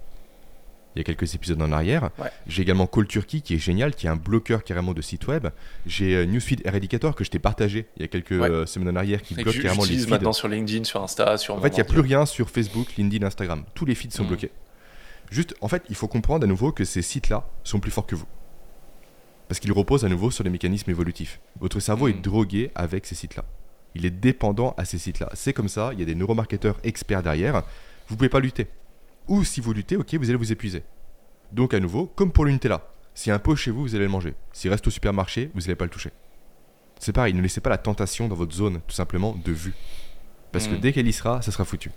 il 0.95 0.99
y 0.99 1.01
a 1.01 1.03
quelques 1.03 1.35
épisodes 1.35 1.61
en 1.61 1.71
arrière. 1.71 2.09
Ouais. 2.19 2.29
J'ai 2.47 2.61
également 2.61 2.87
Call 2.87 3.05
Turkey 3.07 3.41
qui 3.41 3.55
est 3.55 3.59
génial, 3.59 3.93
qui 3.95 4.07
est 4.07 4.09
un 4.09 4.15
bloqueur 4.15 4.63
carrément 4.63 4.93
de 4.93 5.01
site 5.01 5.27
web. 5.27 5.47
J'ai 5.85 6.15
euh, 6.15 6.25
Newsfeed 6.25 6.61
Eradicator 6.65 7.15
que 7.15 7.23
je 7.23 7.29
t'ai 7.31 7.39
partagé 7.39 7.87
il 7.97 8.01
y 8.03 8.05
a 8.05 8.07
quelques 8.07 8.31
Ouais. 8.31 8.49
euh, 8.49 8.65
semaines 8.65 8.89
en 8.89 8.95
arrière 8.99 9.21
qui 9.21 9.33
Et 9.37 9.43
bloque 9.43 9.55
carrément 9.55 9.73
les 9.83 9.87
j'utilise 9.87 10.03
feeds. 10.05 10.11
maintenant 10.11 10.33
sur 10.33 10.47
LinkedIn, 10.47 10.83
sur 10.85 11.01
Insta, 11.03 11.37
sur 11.37 11.55
En 11.55 11.61
fait, 11.61 11.69
il 11.69 11.75
n'y 11.75 11.81
a 11.81 11.85
plus 11.85 11.99
rien 12.01 12.25
sur 12.25 12.49
Facebook, 12.49 12.95
LinkedIn, 12.97 13.25
Instagram. 13.25 13.63
Tous 13.73 13.85
les 13.85 13.95
feeds 13.95 14.11
sont 14.15 14.23
Mhm. 14.23 14.29
bloqués. 14.29 14.51
Juste, 15.31 15.55
en 15.61 15.67
fait, 15.67 15.83
il 15.89 15.95
faut 15.95 16.07
comprendre 16.07 16.43
à 16.45 16.47
nouveau 16.47 16.71
que 16.71 16.85
ces 16.85 17.01
sites-là 17.01 17.47
sont 17.63 17.79
plus 17.79 17.91
forts 17.91 18.05
que 18.05 18.15
vous. 18.15 18.27
Parce 19.47 19.59
qu'ils 19.59 19.71
reposent 19.73 20.05
à 20.05 20.09
nouveau 20.09 20.31
sur 20.31 20.43
les 20.43 20.49
mécanismes 20.49 20.89
évolutifs. 20.91 21.39
Votre 21.59 21.79
cerveau 21.79 22.07
est 22.07 22.13
drogué 22.13 22.71
avec 22.73 23.05
ces 23.05 23.15
sites-là. 23.15 23.43
Il 23.95 24.05
est 24.05 24.11
dépendant 24.11 24.73
à 24.77 24.85
ces 24.85 24.97
sites-là. 24.97 25.29
C'est 25.33 25.53
comme 25.53 25.67
ça, 25.69 25.91
il 25.93 25.99
y 25.99 26.01
a 26.03 26.05
des 26.05 26.15
neuromarketeurs 26.15 26.77
experts 26.83 27.23
derrière. 27.23 27.63
Vous 28.07 28.15
pouvez 28.17 28.29
pas 28.29 28.39
lutter. 28.39 28.67
Ou 29.27 29.43
si 29.43 29.61
vous 29.61 29.73
luttez, 29.73 29.97
ok, 29.97 30.13
vous 30.15 30.29
allez 30.29 30.37
vous 30.37 30.51
épuiser. 30.51 30.83
Donc 31.51 31.73
à 31.73 31.79
nouveau, 31.79 32.05
comme 32.15 32.31
pour 32.31 32.45
le 32.45 32.51
Nutella. 32.51 32.81
Si 33.13 33.31
un 33.31 33.39
pot 33.39 33.55
chez 33.55 33.71
vous, 33.71 33.81
vous 33.83 33.95
allez 33.95 34.03
le 34.05 34.09
manger. 34.11 34.35
S'il 34.51 34.69
reste 34.69 34.85
au 34.87 34.89
supermarché, 34.91 35.49
vous 35.53 35.61
n'allez 35.61 35.75
pas 35.75 35.85
le 35.85 35.89
toucher. 35.91 36.11
C'est 36.99 37.13
pareil, 37.13 37.33
ne 37.33 37.41
laissez 37.41 37.61
pas 37.61 37.69
la 37.69 37.77
tentation 37.77 38.27
dans 38.27 38.35
votre 38.35 38.53
zone, 38.53 38.81
tout 38.87 38.95
simplement, 38.95 39.35
de 39.43 39.51
vue. 39.51 39.73
Parce 40.51 40.67
que 40.67 40.73
Mhm. 40.73 40.79
dès 40.79 40.93
qu'elle 40.93 41.07
y 41.07 41.13
sera, 41.13 41.41
ça 41.41 41.51
sera 41.51 41.65
foutu. 41.65 41.91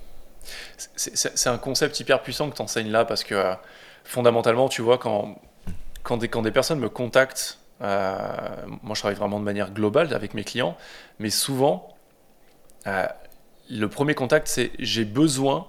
C'est 0.76 1.48
un 1.48 1.58
concept 1.58 1.98
hyper 2.00 2.22
puissant 2.22 2.48
que 2.50 2.56
tu 2.56 2.62
enseignes 2.62 2.90
là 2.90 3.04
parce 3.04 3.24
que 3.24 3.34
euh, 3.34 3.54
fondamentalement, 4.04 4.68
tu 4.68 4.82
vois, 4.82 4.98
quand, 4.98 5.40
quand, 6.02 6.16
des, 6.16 6.28
quand 6.28 6.42
des 6.42 6.50
personnes 6.52 6.78
me 6.78 6.88
contactent, 6.88 7.58
euh, 7.82 8.16
moi 8.82 8.94
je 8.94 9.00
travaille 9.00 9.16
vraiment 9.18 9.38
de 9.38 9.44
manière 9.44 9.72
globale 9.72 10.12
avec 10.14 10.34
mes 10.34 10.44
clients, 10.44 10.76
mais 11.18 11.30
souvent, 11.30 11.94
euh, 12.86 13.06
le 13.70 13.88
premier 13.88 14.14
contact, 14.14 14.48
c'est 14.48 14.70
j'ai 14.78 15.04
besoin 15.04 15.66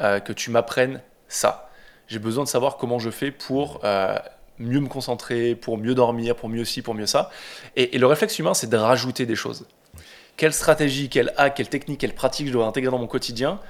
euh, 0.00 0.20
que 0.20 0.32
tu 0.32 0.50
m'apprennes 0.50 1.02
ça. 1.28 1.70
J'ai 2.08 2.18
besoin 2.18 2.44
de 2.44 2.48
savoir 2.48 2.76
comment 2.76 2.98
je 2.98 3.10
fais 3.10 3.30
pour 3.30 3.80
euh, 3.84 4.16
mieux 4.58 4.80
me 4.80 4.88
concentrer, 4.88 5.54
pour 5.54 5.78
mieux 5.78 5.94
dormir, 5.94 6.36
pour 6.36 6.48
mieux 6.48 6.64
ci, 6.64 6.82
pour 6.82 6.94
mieux 6.94 7.06
ça. 7.06 7.30
Et, 7.76 7.96
le 7.98 8.06
réflexe 8.06 8.38
humain, 8.38 8.54
c'est 8.54 8.68
de 8.68 8.76
rajouter 8.76 9.26
des 9.26 9.36
choses. 9.36 9.66
Quelle 10.36 10.52
stratégie, 10.52 11.08
quel 11.08 11.32
hack, 11.36 11.54
quelle 11.56 11.68
technique, 11.68 12.00
quelle 12.00 12.14
pratique 12.14 12.48
je 12.48 12.52
dois 12.52 12.66
intégrer 12.66 12.90
dans 12.90 12.98
mon 12.98 13.06
quotidien 13.06 13.60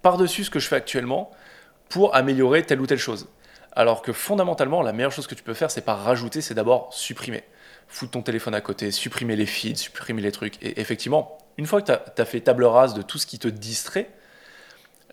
par-dessus 0.00 0.44
ce 0.44 0.50
que 0.50 0.58
je 0.58 0.68
fais 0.68 0.76
actuellement 0.76 1.30
pour 1.88 2.14
améliorer 2.14 2.64
telle 2.64 2.80
ou 2.80 2.86
telle 2.86 2.98
chose. 2.98 3.28
Alors 3.74 4.02
que 4.02 4.12
fondamentalement, 4.12 4.82
la 4.82 4.92
meilleure 4.92 5.12
chose 5.12 5.26
que 5.26 5.34
tu 5.34 5.42
peux 5.42 5.54
faire, 5.54 5.70
c'est 5.70 5.84
pas 5.84 5.94
rajouter, 5.94 6.40
c'est 6.40 6.54
d'abord 6.54 6.92
supprimer. 6.92 7.42
Foutre 7.88 8.12
ton 8.12 8.22
téléphone 8.22 8.54
à 8.54 8.60
côté, 8.60 8.90
supprimer 8.90 9.36
les 9.36 9.46
feeds, 9.46 9.76
supprimer 9.76 10.22
les 10.22 10.32
trucs. 10.32 10.62
Et 10.62 10.80
effectivement, 10.80 11.38
une 11.58 11.66
fois 11.66 11.82
que 11.82 11.92
tu 11.92 12.22
as, 12.22 12.24
fait 12.24 12.40
table 12.40 12.64
rase 12.64 12.94
de 12.94 13.02
tout 13.02 13.18
ce 13.18 13.26
qui 13.26 13.38
te 13.38 13.48
distrait, 13.48 14.10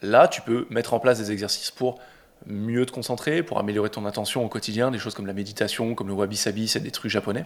là, 0.02 0.28
tu 0.28 0.42
peux 0.42 0.66
mettre 0.70 0.94
en 0.94 1.00
place 1.00 1.18
des 1.20 1.32
exercices 1.32 1.72
pour 1.72 2.00
mieux 2.46 2.86
te 2.86 2.92
concentrer, 2.92 3.44
pour 3.44 3.60
améliorer 3.60 3.90
ton 3.90 4.06
attention 4.06 4.46
au 4.46 4.48
quotidien, 4.50 4.92
des 4.92 5.00
choses 5.00 5.14
comme 5.14 5.28
la 5.28 5.34
méditation, 5.34 5.94
comme 5.96 6.08
le 6.08 6.14
wabi-sabi, 6.14 6.68
c'est 6.68 6.80
des 6.80 6.92
trucs 6.92 7.12
japonais. 7.12 7.46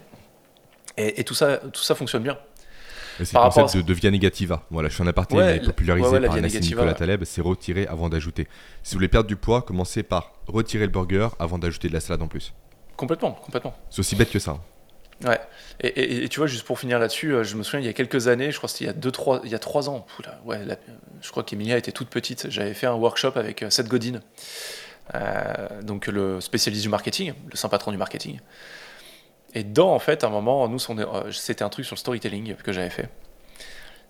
Et, 0.97 1.19
et 1.19 1.23
tout, 1.23 1.33
ça, 1.33 1.57
tout 1.57 1.81
ça 1.81 1.95
fonctionne 1.95 2.23
bien. 2.23 2.37
Et 3.19 3.25
C'est 3.25 3.37
le 3.37 3.43
concept 3.43 3.77
de, 3.77 3.81
de 3.81 3.93
Via 3.93 4.09
Negativa. 4.11 4.63
Voilà, 4.71 4.89
je 4.89 4.93
suis 4.95 5.03
en 5.03 5.07
aparté, 5.07 5.35
Ouais, 5.35 5.43
mais 5.45 5.59
la- 5.59 5.65
popularisé 5.65 6.07
ouais, 6.07 6.13
ouais, 6.13 6.19
la 6.19 6.27
par 6.27 6.37
Nassim 6.41 6.59
Nicolas. 6.59 6.93
Taleb, 6.93 7.23
c'est 7.25 7.41
retirer 7.41 7.87
avant 7.87 8.09
d'ajouter. 8.09 8.47
Si 8.83 8.93
vous 8.93 8.97
voulez 8.99 9.07
perdre 9.07 9.27
du 9.27 9.35
poids, 9.35 9.61
commencez 9.61 10.03
par 10.03 10.33
retirer 10.47 10.85
le 10.85 10.91
burger 10.91 11.29
avant 11.39 11.57
d'ajouter 11.59 11.89
de 11.89 11.93
la 11.93 11.99
salade 11.99 12.21
en 12.21 12.27
plus. 12.27 12.53
Complètement, 12.97 13.31
complètement. 13.31 13.73
C'est 13.89 13.99
aussi 13.99 14.15
bête 14.15 14.31
que 14.31 14.39
ça. 14.39 14.57
Ouais. 15.23 15.39
Et, 15.81 15.87
et- 15.87 16.23
et 16.25 16.29
tu 16.29 16.39
vois, 16.39 16.47
juste 16.47 16.65
pour 16.65 16.79
finir 16.79 16.99
là-dessus, 16.99 17.33
euh, 17.33 17.43
je 17.43 17.55
me 17.55 17.63
souviens 17.63 17.79
il 17.79 17.85
y 17.85 17.89
a 17.89 17.93
quelques 17.93 18.27
années, 18.27 18.51
je 18.51 18.57
crois 18.57 18.67
que 18.67 18.73
c'était 18.73 18.85
il 18.85 18.87
y 18.87 18.89
a 18.89 18.93
deux, 18.93 19.11
trois, 19.11 19.41
il 19.43 19.51
y 19.51 19.55
a 19.55 19.59
trois 19.59 19.89
ans. 19.89 20.05
Oula, 20.19 20.39
ouais, 20.45 20.59
je 21.21 21.31
crois 21.31 21.43
qu'Emilia 21.43 21.77
était 21.77 21.91
toute 21.91 22.09
petite. 22.09 22.49
J'avais 22.49 22.73
fait 22.73 22.87
un 22.87 22.95
workshop 22.95 23.33
avec 23.35 23.63
euh, 23.63 23.69
Seth 23.69 23.87
Godin 23.87 24.19
euh, 25.15 25.81
donc 25.81 26.07
le 26.07 26.39
spécialiste 26.41 26.83
du 26.83 26.89
marketing, 26.89 27.33
le 27.51 27.57
saint 27.57 27.69
patron 27.69 27.91
du 27.91 27.97
marketing. 27.97 28.39
Et 29.53 29.63
dedans, 29.63 29.93
en 29.93 29.99
fait, 29.99 30.23
à 30.23 30.27
un 30.27 30.29
moment, 30.29 30.67
nous, 30.67 30.79
euh, 30.89 31.31
c'était 31.31 31.63
un 31.63 31.69
truc 31.69 31.85
sur 31.85 31.95
le 31.95 31.99
storytelling 31.99 32.55
que 32.55 32.71
j'avais 32.71 32.89
fait. 32.89 33.09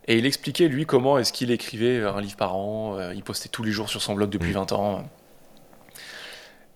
Et 0.08 0.18
il 0.18 0.26
expliquait, 0.26 0.68
lui, 0.68 0.86
comment 0.86 1.18
est-ce 1.18 1.34
qu'il 1.34 1.52
écrivait 1.52 2.02
un 2.04 2.22
livre 2.22 2.36
par 2.36 2.56
an. 2.56 2.98
Euh, 2.98 3.14
il 3.14 3.24
postait 3.24 3.50
tous 3.50 3.64
les 3.64 3.72
jours 3.72 3.90
sur 3.90 4.02
son 4.02 4.14
blog 4.16 4.30
depuis 4.30 4.52
20 4.52 4.72
mmh. 4.72 4.76
ans. 4.76 5.10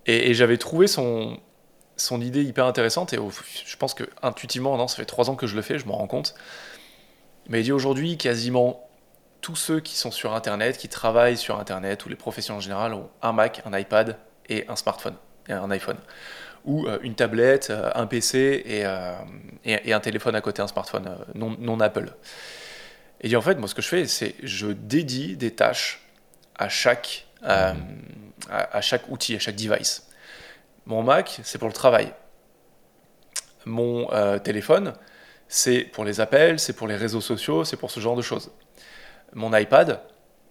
Et, 0.05 0.33
j'avais 0.33 0.57
trouvé 0.57 0.87
son, 0.87 1.37
son 1.97 2.21
idée 2.21 2.43
hyper 2.43 2.65
intéressante. 2.65 3.13
Et 3.13 3.17
je 3.17 3.75
pense 3.77 3.93
que 3.93 4.03
intuitivement, 4.21 4.77
non, 4.77 4.87
ça 4.87 4.95
fait 4.95 5.05
trois 5.05 5.29
ans 5.29 5.35
que 5.35 5.47
je 5.47 5.55
le 5.55 5.61
fais, 5.61 5.79
je 5.79 5.85
m'en 5.85 5.97
rends 5.97 6.07
compte. 6.07 6.35
Mais 7.49 7.61
il 7.61 7.63
dit 7.63 7.71
aujourd'hui, 7.71 8.17
quasiment 8.17 8.87
tous 9.41 9.55
ceux 9.55 9.79
qui 9.79 9.95
sont 9.95 10.11
sur 10.11 10.33
Internet, 10.33 10.77
qui 10.77 10.89
travaillent 10.89 11.37
sur 11.37 11.59
Internet, 11.59 12.05
ou 12.05 12.09
les 12.09 12.15
professions 12.15 12.55
en 12.55 12.59
général, 12.59 12.93
ont 12.93 13.09
un 13.21 13.33
Mac, 13.33 13.61
un 13.65 13.77
iPad 13.77 14.17
et 14.49 14.65
un 14.67 14.75
smartphone, 14.75 15.15
et 15.47 15.53
un 15.53 15.69
iPhone. 15.71 15.97
Ou 16.65 16.85
euh, 16.85 16.99
une 17.01 17.15
tablette, 17.15 17.69
euh, 17.69 17.89
un 17.95 18.07
PC 18.07 18.65
euh, 18.67 19.15
et, 19.63 19.89
et, 19.89 19.93
un 19.93 19.99
téléphone 19.99 20.35
à 20.35 20.41
côté, 20.41 20.61
un 20.61 20.67
smartphone 20.67 21.17
non, 21.33 21.55
non 21.59 21.79
Apple. 21.79 22.13
Et 23.21 23.33
en 23.35 23.41
fait, 23.41 23.55
moi, 23.55 23.67
ce 23.67 23.75
que 23.75 23.81
je 23.81 23.87
fais, 23.87 24.05
c'est 24.05 24.35
je 24.43 24.67
dédie 24.67 25.37
des 25.37 25.51
tâches 25.51 26.01
à 26.55 26.69
chaque, 26.69 27.25
à, 27.43 27.73
à, 28.49 28.81
chaque 28.81 29.09
outil, 29.09 29.35
à 29.35 29.39
chaque 29.39 29.55
device. 29.55 30.06
Mon 30.87 31.03
Mac, 31.03 31.39
c'est 31.43 31.59
pour 31.59 31.67
le 31.67 31.73
travail. 31.73 32.11
Mon 33.65 34.07
téléphone, 34.39 34.93
c'est 35.47 35.81
pour 35.81 36.05
les 36.05 36.19
appels, 36.21 36.59
c'est 36.59 36.73
pour 36.73 36.87
les 36.87 36.95
réseaux 36.95 37.21
sociaux, 37.21 37.63
c'est 37.65 37.77
pour 37.77 37.91
ce 37.91 37.99
genre 37.99 38.15
de 38.15 38.21
choses 38.21 38.49
mon 39.33 39.55
iPad, 39.55 40.01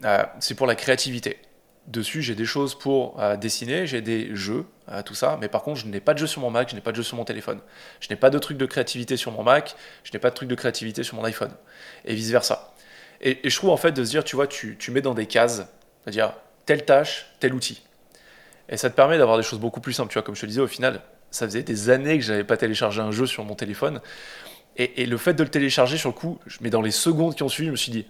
euh, 0.05 0.23
c'est 0.41 0.55
pour 0.55 0.67
la 0.67 0.75
créativité. 0.75 1.39
Dessus, 1.87 2.21
j'ai 2.21 2.35
des 2.35 2.45
choses 2.45 2.77
pour 2.77 3.21
euh, 3.21 3.37
dessiner, 3.37 3.87
j'ai 3.87 4.01
des 4.01 4.35
jeux, 4.35 4.65
euh, 4.89 5.03
tout 5.03 5.15
ça, 5.15 5.39
mais 5.41 5.49
par 5.49 5.63
contre, 5.63 5.81
je 5.81 5.87
n'ai 5.87 6.01
pas 6.01 6.15
de 6.15 6.19
jeux 6.19 6.27
sur 6.27 6.41
mon 6.41 6.51
Mac, 6.51 6.69
je 6.71 6.75
n'ai 6.75 6.81
pas 6.81 6.91
de 6.91 6.97
jeux 6.97 7.03
sur 7.05 7.17
mon 7.17 7.25
téléphone. 7.25 7.61
Je 8.01 8.09
n'ai 8.11 8.17
pas 8.17 8.31
de 8.31 8.39
trucs 8.39 8.59
de 8.59 8.67
créativité 8.67 9.17
sur 9.17 9.31
mon 9.31 9.43
Mac, 9.43 9.77
je 10.03 10.13
n'ai 10.13 10.19
pas 10.19 10.31
de 10.31 10.35
trucs 10.35 10.49
de 10.49 10.55
créativité 10.55 11.05
sur 11.05 11.17
mon 11.17 11.25
iPhone, 11.25 11.53
et 12.05 12.15
vice-versa. 12.15 12.75
Et, 13.21 13.39
je 13.49 13.57
trouve 13.57 13.71
en 13.71 13.77
fait 13.77 13.93
de 13.93 14.05
se 14.05 14.11
dire, 14.11 14.25
tu 14.25 14.37
vois, 14.37 14.47
tu, 14.47 14.77
tu 14.79 14.91
mets 14.91 15.01
dans 15.01 15.15
des 15.15 15.27
cases, 15.27 15.67
c'est-à-dire 16.03 16.33
telle 16.67 16.85
tâche, 16.85 17.27
tel 17.39 17.55
outil. 17.55 17.83
Et 18.69 18.77
ça 18.77 18.91
te 18.91 18.97
permet 18.97 19.19
d'avoir 19.19 19.37
des 19.37 19.43
choses 19.43 19.61
beaucoup 19.61 19.81
plus 19.81 19.93
simples. 19.93 20.11
Tu 20.11 20.15
vois, 20.15 20.23
comme 20.23 20.35
je 20.35 20.41
te 20.41 20.47
disais, 20.47 20.61
au 20.61 20.67
final, 20.67 21.01
ça 21.31 21.47
faisait 21.47 21.63
des 21.63 21.91
années 21.91 22.19
que 22.19 22.25
je 22.25 22.33
n'avais 22.33 22.45
pas 22.45 22.57
téléchargé 22.57 23.01
un 23.01 23.13
jeu 23.13 23.27
sur 23.27 23.45
mon 23.45 23.55
téléphone. 23.55 24.01
Et, 24.77 25.03
et, 25.03 25.07
le 25.07 25.17
fait 25.17 25.35
de 25.35 25.43
le 25.43 25.49
télécharger 25.49 25.97
sur 25.97 26.11
le 26.11 26.15
coup, 26.15 26.39
mets 26.61 26.71
dans 26.71 26.83
les 26.83 26.91
secondes 26.91 27.35
qui 27.35 27.43
ont 27.43 27.49
suivi, 27.49 27.69
je 27.69 27.73
me 27.73 27.77
suis 27.77 27.93
dit, 27.93 28.07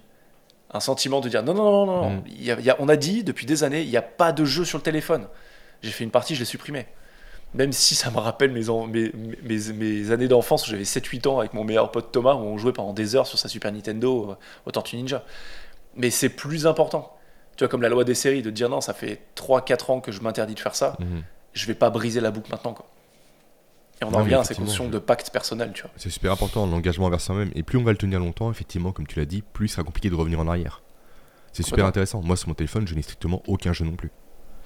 un 0.72 0.80
sentiment 0.80 1.20
de 1.20 1.28
dire 1.28 1.42
non, 1.42 1.54
non, 1.54 1.64
non, 1.64 1.86
non, 1.86 2.10
mm. 2.10 2.22
Il 2.26 2.44
y 2.44 2.70
a, 2.70 2.76
on 2.78 2.88
a 2.88 2.96
dit 2.96 3.24
depuis 3.24 3.46
des 3.46 3.64
années, 3.64 3.82
il 3.82 3.88
n'y 3.88 3.96
a 3.96 4.02
pas 4.02 4.32
de 4.32 4.44
jeu 4.44 4.64
sur 4.64 4.78
le 4.78 4.82
téléphone. 4.82 5.26
J'ai 5.82 5.90
fait 5.90 6.04
une 6.04 6.10
partie, 6.10 6.34
je 6.34 6.40
l'ai 6.40 6.46
supprimé. 6.46 6.86
Même 7.54 7.72
si 7.72 7.94
ça 7.94 8.10
me 8.10 8.18
rappelle 8.18 8.50
mes, 8.50 8.64
mes, 8.88 9.72
mes, 9.72 10.10
années 10.10 10.28
d'enfance 10.28 10.66
où 10.66 10.70
j'avais 10.70 10.82
7-8 10.82 11.28
ans 11.28 11.38
avec 11.38 11.54
mon 11.54 11.64
meilleur 11.64 11.90
pote 11.90 12.10
Thomas, 12.12 12.34
où 12.34 12.40
on 12.40 12.58
jouait 12.58 12.72
pendant 12.72 12.92
des 12.92 13.14
heures 13.14 13.26
sur 13.26 13.38
sa 13.38 13.48
Super 13.48 13.72
Nintendo 13.72 14.30
euh, 14.32 14.34
au 14.66 14.72
Tortue 14.72 14.96
Ninja. 14.96 15.24
Mais 15.94 16.10
c'est 16.10 16.28
plus 16.28 16.66
important. 16.66 17.15
Tu 17.56 17.64
vois, 17.64 17.68
comme 17.68 17.82
la 17.82 17.88
loi 17.88 18.04
des 18.04 18.14
séries, 18.14 18.42
de 18.42 18.50
dire 18.50 18.68
non, 18.68 18.80
ça 18.80 18.92
fait 18.92 19.22
3-4 19.36 19.92
ans 19.92 20.00
que 20.00 20.12
je 20.12 20.20
m'interdis 20.20 20.54
de 20.54 20.60
faire 20.60 20.74
ça, 20.74 20.96
mm. 20.98 21.20
je 21.54 21.66
vais 21.66 21.74
pas 21.74 21.90
briser 21.90 22.20
la 22.20 22.30
boucle 22.30 22.50
maintenant. 22.50 22.74
Quoi. 22.74 22.86
Et 24.00 24.04
on 24.04 24.12
en 24.12 24.18
revient 24.18 24.34
à 24.34 24.44
cette 24.44 24.58
notion 24.58 24.88
de 24.88 24.98
pacte 24.98 25.30
personnel, 25.30 25.72
tu 25.74 25.82
vois. 25.82 25.90
C'est 25.96 26.10
super 26.10 26.30
important, 26.30 26.66
l'engagement 26.66 27.06
envers 27.06 27.20
soi-même. 27.20 27.50
Et 27.54 27.62
plus 27.62 27.78
on 27.78 27.82
va 27.84 27.92
le 27.92 27.96
tenir 27.96 28.20
longtemps, 28.20 28.50
effectivement, 28.50 28.92
comme 28.92 29.06
tu 29.06 29.18
l'as 29.18 29.24
dit, 29.24 29.42
plus 29.42 29.66
il 29.66 29.68
sera 29.70 29.84
compliqué 29.84 30.10
de 30.10 30.14
revenir 30.14 30.38
en 30.38 30.48
arrière. 30.48 30.82
C'est 31.52 31.62
super 31.62 31.86
intéressant. 31.86 32.20
Moi, 32.20 32.36
sur 32.36 32.48
mon 32.48 32.54
téléphone, 32.54 32.86
je 32.86 32.94
n'ai 32.94 33.00
strictement 33.00 33.42
aucun 33.46 33.72
jeu 33.72 33.86
non 33.86 33.96
plus. 33.96 34.10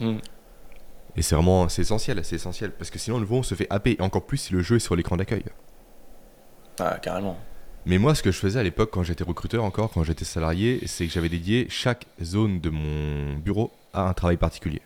Hmm. 0.00 0.18
Et 1.14 1.22
c'est 1.22 1.36
vraiment, 1.36 1.68
c'est 1.68 1.82
essentiel, 1.82 2.24
c'est 2.24 2.34
essentiel. 2.34 2.72
Parce 2.72 2.90
que 2.90 2.98
sinon, 2.98 3.18
le 3.18 3.22
nouveau, 3.22 3.36
on 3.36 3.42
se 3.44 3.54
fait 3.54 3.68
happer. 3.70 3.96
Et 3.96 4.02
encore 4.02 4.26
plus 4.26 4.38
si 4.38 4.52
le 4.52 4.60
jeu 4.60 4.76
est 4.76 4.80
sur 4.80 4.96
l'écran 4.96 5.16
d'accueil. 5.16 5.44
Ah, 6.80 6.98
carrément. 7.00 7.38
Mais 7.86 7.98
moi, 7.98 8.14
ce 8.14 8.22
que 8.22 8.30
je 8.30 8.38
faisais 8.38 8.58
à 8.58 8.62
l'époque, 8.62 8.90
quand 8.92 9.02
j'étais 9.02 9.24
recruteur 9.24 9.64
encore, 9.64 9.90
quand 9.90 10.04
j'étais 10.04 10.24
salarié, 10.24 10.80
c'est 10.86 11.06
que 11.06 11.12
j'avais 11.12 11.28
dédié 11.28 11.66
chaque 11.70 12.06
zone 12.22 12.60
de 12.60 12.70
mon 12.70 13.34
bureau 13.38 13.72
à 13.92 14.08
un 14.08 14.12
travail 14.12 14.36
particulier. 14.36 14.82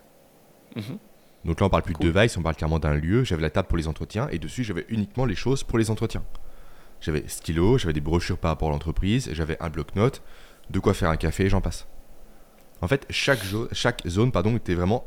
Mhm. 0.76 0.98
Donc 1.44 1.60
là, 1.60 1.66
on 1.66 1.70
parle 1.70 1.82
plus 1.82 1.94
de 1.94 2.10
device, 2.10 2.36
on 2.36 2.42
parle 2.42 2.56
carrément 2.56 2.78
d'un 2.78 2.94
lieu. 2.94 3.24
J'avais 3.24 3.42
la 3.42 3.50
table 3.50 3.68
pour 3.68 3.76
les 3.76 3.88
entretiens 3.88 4.28
et 4.30 4.38
dessus, 4.38 4.64
j'avais 4.64 4.86
uniquement 4.88 5.24
les 5.26 5.34
choses 5.34 5.62
pour 5.62 5.78
les 5.78 5.90
entretiens. 5.90 6.22
J'avais 7.00 7.24
stylo, 7.26 7.76
j'avais 7.76 7.92
des 7.92 8.00
brochures 8.00 8.38
par 8.38 8.50
rapport 8.52 8.68
à 8.68 8.72
l'entreprise, 8.72 9.28
j'avais 9.32 9.60
un 9.60 9.68
bloc-notes, 9.68 10.22
de 10.70 10.78
quoi 10.78 10.94
faire 10.94 11.10
un 11.10 11.16
café, 11.16 11.48
j'en 11.50 11.60
passe. 11.60 11.86
En 12.80 12.88
fait, 12.88 13.06
chaque, 13.10 13.40
chaque 13.72 14.06
zone 14.06 14.32
pardon, 14.32 14.56
était 14.56 14.74
vraiment 14.74 15.06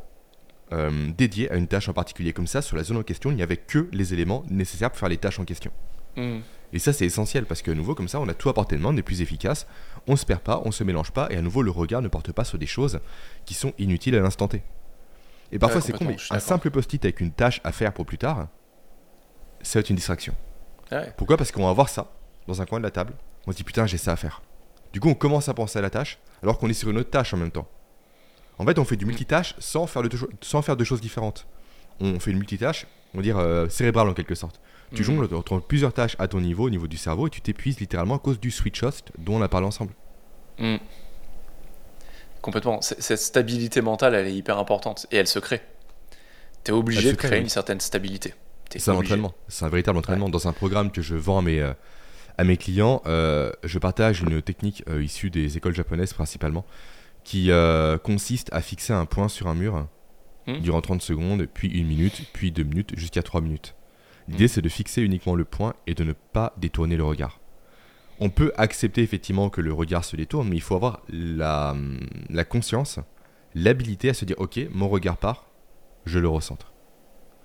euh, 0.72 1.08
dédiée 1.16 1.50
à 1.50 1.56
une 1.56 1.66
tâche 1.66 1.88
en 1.88 1.92
particulier. 1.92 2.32
Comme 2.32 2.46
ça, 2.46 2.62
sur 2.62 2.76
la 2.76 2.84
zone 2.84 2.98
en 2.98 3.02
question, 3.02 3.30
il 3.30 3.36
n'y 3.36 3.42
avait 3.42 3.56
que 3.56 3.88
les 3.92 4.14
éléments 4.14 4.44
nécessaires 4.48 4.90
pour 4.90 4.98
faire 4.98 5.08
les 5.08 5.16
tâches 5.16 5.40
en 5.40 5.44
question. 5.44 5.72
Hmm. 6.16 6.38
Et 6.72 6.78
ça, 6.78 6.92
c'est 6.92 7.06
essentiel 7.06 7.46
parce 7.46 7.62
qu'à 7.62 7.74
nouveau, 7.74 7.94
comme 7.94 8.08
ça, 8.08 8.20
on 8.20 8.28
a 8.28 8.34
tout 8.34 8.48
à 8.48 8.54
portée 8.54 8.76
de 8.76 8.82
main, 8.82 8.90
on 8.90 8.96
est 8.96 9.02
plus 9.02 9.22
efficace, 9.22 9.66
on 10.06 10.12
ne 10.12 10.16
se 10.16 10.26
perd 10.26 10.40
pas, 10.40 10.60
on 10.64 10.68
ne 10.68 10.72
se 10.72 10.84
mélange 10.84 11.12
pas, 11.12 11.28
et 11.30 11.36
à 11.36 11.42
nouveau, 11.42 11.62
le 11.62 11.70
regard 11.70 12.02
ne 12.02 12.08
porte 12.08 12.32
pas 12.32 12.44
sur 12.44 12.58
des 12.58 12.66
choses 12.66 13.00
qui 13.46 13.54
sont 13.54 13.72
inutiles 13.78 14.14
à 14.16 14.20
l'instant 14.20 14.48
T. 14.48 14.62
Et 15.50 15.58
parfois, 15.58 15.80
c'est 15.80 15.92
con, 15.92 16.04
mais 16.04 16.16
un 16.30 16.40
simple 16.40 16.70
post-it 16.70 17.02
avec 17.04 17.20
une 17.20 17.30
tâche 17.30 17.60
à 17.64 17.72
faire 17.72 17.94
pour 17.94 18.04
plus 18.04 18.18
tard, 18.18 18.48
ça 19.62 19.78
va 19.78 19.80
être 19.80 19.90
une 19.90 19.96
distraction. 19.96 20.34
Pourquoi? 21.16 21.36
Parce 21.36 21.52
qu'on 21.52 21.66
va 21.66 21.72
voir 21.72 21.88
ça 21.88 22.12
dans 22.46 22.60
un 22.60 22.66
coin 22.66 22.78
de 22.78 22.84
la 22.84 22.90
table. 22.90 23.14
On 23.46 23.52
se 23.52 23.56
dit 23.56 23.64
putain, 23.64 23.86
j'ai 23.86 23.98
ça 23.98 24.12
à 24.12 24.16
faire. 24.16 24.42
Du 24.92 25.00
coup, 25.00 25.08
on 25.08 25.14
commence 25.14 25.48
à 25.48 25.54
penser 25.54 25.78
à 25.78 25.82
la 25.82 25.90
tâche 25.90 26.18
alors 26.42 26.58
qu'on 26.58 26.68
est 26.68 26.74
sur 26.74 26.90
une 26.90 26.98
autre 26.98 27.10
tâche 27.10 27.34
en 27.34 27.36
même 27.36 27.50
temps. 27.50 27.68
En 28.58 28.64
fait, 28.64 28.78
on 28.78 28.84
fait 28.84 28.96
du 28.96 29.04
mm. 29.04 29.08
multitâche 29.08 29.54
sans 29.58 29.86
faire, 29.86 30.02
de, 30.02 30.10
sans 30.40 30.62
faire 30.62 30.76
de 30.76 30.84
choses 30.84 31.00
différentes. 31.00 31.46
On 32.00 32.18
fait 32.20 32.30
une 32.30 32.38
multitâche, 32.38 32.86
on 33.14 33.18
va 33.18 33.22
dire 33.22 33.38
euh, 33.38 33.68
cérébrale 33.68 34.08
en 34.08 34.14
quelque 34.14 34.34
sorte. 34.34 34.60
Tu 34.94 35.02
mm. 35.02 35.04
jongles 35.04 35.34
entre 35.34 35.60
plusieurs 35.60 35.92
tâches 35.92 36.16
à 36.18 36.28
ton 36.28 36.40
niveau, 36.40 36.64
au 36.64 36.70
niveau 36.70 36.86
du 36.86 36.96
cerveau, 36.96 37.26
et 37.26 37.30
tu 37.30 37.40
t'épuises 37.40 37.80
littéralement 37.80 38.16
à 38.16 38.18
cause 38.18 38.40
du 38.40 38.50
switch 38.50 38.82
host 38.82 39.12
dont 39.18 39.36
on 39.36 39.42
a 39.42 39.48
parlé 39.48 39.66
ensemble. 39.66 39.92
Mm. 40.58 40.76
Complètement. 42.40 42.80
Cette 42.80 43.18
stabilité 43.18 43.80
mentale, 43.80 44.14
elle 44.14 44.26
est 44.26 44.34
hyper 44.34 44.58
importante 44.58 45.06
et 45.10 45.16
elle 45.16 45.26
se 45.26 45.38
crée. 45.38 45.60
Tu 46.64 46.70
es 46.70 46.74
obligé 46.74 47.12
de 47.12 47.16
créer 47.16 47.40
une 47.40 47.48
certaine 47.48 47.80
stabilité. 47.80 48.34
C'est 48.76 48.90
un 48.90 48.94
entraînement. 48.94 49.34
C'est 49.48 49.64
un 49.64 49.68
véritable 49.68 49.98
entraînement. 49.98 50.28
Dans 50.28 50.48
un 50.48 50.52
programme 50.52 50.90
que 50.90 51.02
je 51.02 51.14
vends 51.14 51.38
à 51.38 51.42
mes, 51.42 51.60
euh, 51.60 51.72
à 52.36 52.44
mes 52.44 52.56
clients, 52.56 53.02
euh, 53.06 53.50
je 53.64 53.78
partage 53.78 54.20
une 54.20 54.42
technique 54.42 54.82
euh, 54.88 55.02
issue 55.02 55.30
des 55.30 55.56
écoles 55.56 55.74
japonaises 55.74 56.12
principalement 56.12 56.64
qui 57.24 57.50
consiste 58.04 58.48
à 58.54 58.62
fixer 58.62 58.94
un 58.94 59.04
point 59.04 59.28
sur 59.28 59.48
un 59.48 59.54
mur 59.54 59.86
hmm. 60.46 60.60
durant 60.60 60.80
30 60.80 61.02
secondes, 61.02 61.46
puis 61.52 61.68
une 61.68 61.86
minute, 61.86 62.22
puis 62.32 62.50
deux 62.52 62.62
minutes, 62.62 62.92
jusqu'à 62.96 63.22
trois 63.22 63.42
minutes. 63.42 63.74
L'idée, 64.28 64.48
c'est 64.48 64.62
de 64.62 64.68
fixer 64.68 65.02
uniquement 65.02 65.34
le 65.34 65.44
point 65.44 65.74
et 65.86 65.94
de 65.94 66.04
ne 66.04 66.12
pas 66.12 66.52
détourner 66.58 66.96
le 66.96 67.04
regard 67.04 67.40
on 68.20 68.30
peut 68.30 68.52
accepter 68.56 69.02
effectivement 69.02 69.50
que 69.50 69.60
le 69.60 69.72
regard 69.72 70.04
se 70.04 70.16
détourne, 70.16 70.48
mais 70.48 70.56
il 70.56 70.62
faut 70.62 70.74
avoir 70.74 71.02
la, 71.08 71.74
conscience, 72.48 72.98
l'habilité 73.54 74.10
à 74.10 74.14
se 74.14 74.24
dire 74.24 74.36
ok, 74.38 74.60
mon 74.72 74.88
regard 74.88 75.16
part, 75.16 75.46
je 76.04 76.18
le 76.18 76.28
recentre. 76.28 76.72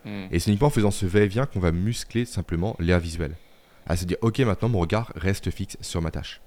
Hmm. 0.06 0.26
Et 0.32 0.40
c'est 0.40 0.50
uniquement 0.50 0.68
en 0.68 0.72
faisant 0.72 0.92
ce 0.92 1.06
va-et-vient 1.06 1.46
qu'on 1.46 1.60
va 1.60 1.72
muscler 1.72 2.26
simplement 2.26 2.76
l'air 2.80 3.00
visuel. 3.00 3.36
À 3.86 3.98
se 3.98 4.06
dire 4.06 4.18
ok, 4.22 4.40
maintenant 4.40 4.70
mon 4.70 4.80
regard 4.80 5.12
reste 5.16 5.52
fixe 5.52 5.78
sur 5.82 6.02
ma 6.02 6.12
tâche. 6.12 6.42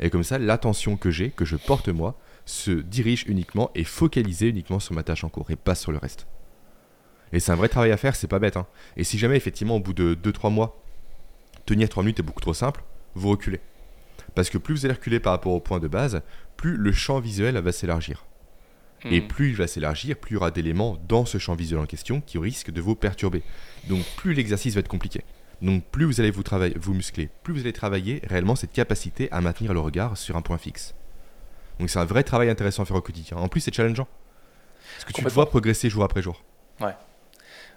Et 0.00 0.10
comme 0.10 0.24
ça, 0.24 0.38
l'attention 0.38 0.96
que 0.96 1.10
j'ai, 1.10 1.30
que 1.30 1.44
je 1.44 1.56
porte 1.56 1.88
moi, 1.88 2.18
se 2.46 2.70
dirige 2.70 3.24
uniquement 3.26 3.70
et 3.74 3.84
focalisée 3.84 4.48
uniquement 4.48 4.80
sur 4.80 4.94
ma 4.94 5.02
tâche 5.02 5.24
en 5.24 5.28
cours 5.28 5.50
et 5.50 5.56
pas 5.56 5.74
sur 5.74 5.92
le 5.92 5.98
reste. 5.98 6.26
Et 7.32 7.40
c'est 7.40 7.52
un 7.52 7.56
vrai 7.56 7.68
travail 7.68 7.92
à 7.92 7.96
faire, 7.96 8.16
c'est 8.16 8.26
pas 8.26 8.38
bête. 8.38 8.56
Hein. 8.56 8.66
Et 8.96 9.04
si 9.04 9.18
jamais 9.18 9.36
effectivement 9.36 9.76
au 9.76 9.80
bout 9.80 9.92
de 9.92 10.14
2-3 10.14 10.52
mois, 10.52 10.82
tenir 11.66 11.88
3 11.88 12.02
minutes 12.02 12.20
est 12.20 12.22
beaucoup 12.22 12.40
trop 12.40 12.54
simple, 12.54 12.82
vous 13.14 13.30
reculez. 13.30 13.60
Parce 14.34 14.50
que 14.50 14.58
plus 14.58 14.74
vous 14.74 14.84
allez 14.84 14.94
reculer 14.94 15.20
par 15.20 15.32
rapport 15.32 15.52
au 15.52 15.60
point 15.60 15.80
de 15.80 15.88
base, 15.88 16.22
plus 16.56 16.76
le 16.76 16.92
champ 16.92 17.20
visuel 17.20 17.56
va 17.58 17.72
s'élargir. 17.72 18.24
Et 19.04 19.20
hmm. 19.20 19.28
plus 19.28 19.50
il 19.50 19.56
va 19.56 19.66
s'élargir, 19.66 20.16
plus 20.16 20.32
il 20.32 20.34
y 20.34 20.36
aura 20.36 20.50
d'éléments 20.50 20.98
dans 21.08 21.24
ce 21.24 21.38
champ 21.38 21.54
visuel 21.54 21.80
en 21.80 21.86
question 21.86 22.20
qui 22.20 22.38
risquent 22.38 22.70
de 22.70 22.80
vous 22.80 22.96
perturber. 22.96 23.42
Donc 23.88 24.04
plus 24.16 24.34
l'exercice 24.34 24.74
va 24.74 24.80
être 24.80 24.88
compliqué. 24.88 25.22
Donc 25.62 25.84
plus 25.84 26.04
vous 26.04 26.20
allez 26.20 26.30
vous, 26.30 26.42
travailler, 26.42 26.76
vous 26.78 26.94
muscler, 26.94 27.28
plus 27.42 27.52
vous 27.54 27.60
allez 27.60 27.72
travailler 27.72 28.22
réellement 28.28 28.56
cette 28.56 28.72
capacité 28.72 29.28
à 29.32 29.40
maintenir 29.40 29.72
le 29.72 29.80
regard 29.80 30.16
sur 30.16 30.36
un 30.36 30.42
point 30.42 30.58
fixe. 30.58 30.94
Donc 31.78 31.90
c'est 31.90 31.98
un 31.98 32.04
vrai 32.04 32.24
travail 32.24 32.50
intéressant 32.50 32.82
à 32.82 32.86
faire 32.86 32.96
au 32.96 33.00
quotidien. 33.00 33.36
En 33.36 33.48
plus 33.48 33.60
c'est 33.60 33.74
challengeant. 33.74 34.08
Parce 34.94 35.04
que 35.04 35.12
tu 35.12 35.22
te 35.22 35.28
vois 35.28 35.48
progresser 35.48 35.90
jour 35.90 36.02
après 36.02 36.22
jour. 36.22 36.42
Ouais. 36.80 36.94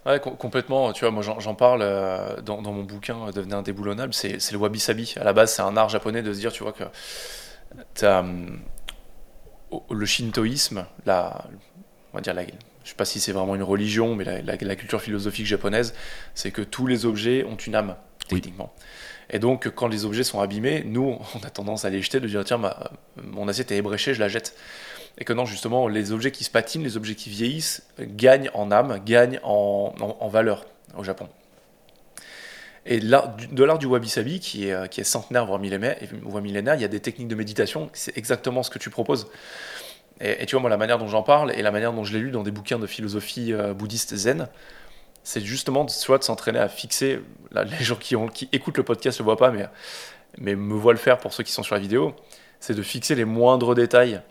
Ouais, 0.05 0.19
complètement. 0.19 0.93
Tu 0.93 1.05
vois, 1.05 1.11
moi 1.11 1.21
j'en 1.21 1.55
parle 1.55 1.81
euh, 1.83 2.41
dans, 2.41 2.61
mon 2.61 2.83
bouquin 2.83 3.27
euh, 3.27 3.31
Devenir 3.31 3.57
indéboulonnable. 3.57 4.13
C'est 4.13 4.51
le 4.51 4.57
wabi-sabi. 4.57 5.15
À 5.19 5.23
la 5.23 5.33
base, 5.33 5.53
c'est 5.53 5.61
un 5.61 5.77
art 5.77 5.89
japonais 5.89 6.23
de 6.23 6.33
se 6.33 6.39
dire, 6.39 6.51
tu 6.51 6.63
vois, 6.63 6.73
que 6.73 6.83
as, 8.05 8.19
hum, 8.19 8.59
le 9.89 10.05
shintoïsme, 10.05 10.85
la, 11.05 11.45
on 12.13 12.17
va 12.17 12.21
dire 12.21 12.33
la, 12.33 12.43
je 12.43 12.89
sais 12.89 12.95
pas 12.95 13.05
si 13.05 13.19
c'est 13.19 13.31
vraiment 13.31 13.55
une 13.55 13.63
religion, 13.63 14.15
mais 14.15 14.23
la, 14.23 14.41
la, 14.41 14.75
culture 14.75 15.01
philosophique 15.01 15.45
japonaise, 15.45 15.93
c'est 16.33 16.51
que 16.51 16.63
tous 16.63 16.87
les 16.87 17.05
objets 17.05 17.43
ont 17.43 17.55
une 17.55 17.75
âme, 17.75 17.95
techniquement. 18.27 18.73
Et 19.29 19.39
donc, 19.39 19.69
quand 19.69 19.87
les 19.87 20.03
objets 20.03 20.23
sont 20.23 20.41
abîmés, 20.41 20.83
nous, 20.85 21.17
on 21.35 21.45
a 21.45 21.49
tendance 21.51 21.85
à 21.85 21.89
les 21.89 22.01
jeter, 22.01 22.19
de 22.19 22.27
dire 22.27 22.43
tiens, 22.43 22.57
ma, 22.57 22.91
mon 23.17 23.47
assiette 23.47 23.71
est 23.71 23.77
ébréchée, 23.77 24.13
je 24.15 24.19
la 24.19 24.29
jette. 24.29 24.55
Et 25.17 25.25
que 25.25 25.33
non, 25.33 25.45
justement, 25.45 25.87
les 25.87 26.11
objets 26.11 26.31
qui 26.31 26.43
se 26.43 26.49
patinent, 26.49 26.83
les 26.83 26.97
objets 26.97 27.15
qui 27.15 27.29
vieillissent, 27.29 27.83
gagnent 27.99 28.49
en 28.53 28.71
âme, 28.71 29.01
gagnent 29.05 29.39
en, 29.43 29.93
en, 29.99 30.27
valeur 30.29 30.65
au 30.97 31.03
Japon. 31.03 31.27
Et 32.85 32.99
de 32.99 33.63
l'art 33.63 33.77
du 33.77 33.85
wabi-sabi, 33.85 34.39
qui 34.39 34.69
est, 34.69 34.89
qui 34.89 35.01
est 35.01 35.03
centenaire, 35.03 35.45
voire 35.45 35.59
millénaire, 35.59 35.95
il 36.75 36.81
y 36.81 36.85
a 36.85 36.87
des 36.87 36.99
techniques 36.99 37.27
de 37.27 37.35
méditation, 37.35 37.89
c'est 37.93 38.17
exactement 38.17 38.63
ce 38.63 38.71
que 38.71 38.79
tu 38.79 38.89
proposes. 38.89 39.27
Et, 40.21 40.45
tu 40.45 40.55
vois, 40.55 40.61
moi, 40.61 40.69
la 40.69 40.77
manière 40.77 40.99
dont 40.99 41.07
j'en 41.07 41.23
parle 41.23 41.51
et 41.51 41.61
la 41.63 41.71
manière 41.71 41.93
dont 41.93 42.03
je 42.03 42.13
l'ai 42.13 42.19
lu 42.19 42.31
dans 42.31 42.43
des 42.43 42.51
bouquins 42.51 42.77
de 42.77 42.85
philosophie 42.85 43.53
euh, 43.53 43.73
bouddhiste 43.73 44.15
zen, 44.15 44.47
c'est 45.23 45.41
justement 45.41 45.87
soit 45.87 46.19
de 46.19 46.23
s'entraîner 46.23 46.59
à 46.59 46.69
fixer, 46.69 47.21
les 47.53 47.83
gens 47.83 47.95
qui, 47.95 48.15
qui 48.33 48.49
écoutent 48.51 48.77
le 48.77 48.83
podcast 48.83 49.19
ne 49.19 49.23
le 49.23 49.25
voient 49.25 49.37
pas, 49.37 49.51
mais, 49.51 49.67
mais 50.37 50.55
me 50.55 50.75
voient 50.75 50.93
le 50.93 50.99
faire 50.99 51.17
pour 51.17 51.33
ceux 51.33 51.43
qui 51.43 51.51
sont 51.51 51.63
sur 51.63 51.75
la 51.75 51.81
vidéo, 51.81 52.15
c'est 52.59 52.75
de 52.75 52.81
fixer 52.83 53.15
les 53.15 53.25
moindres 53.25 53.73
détails 53.73 54.21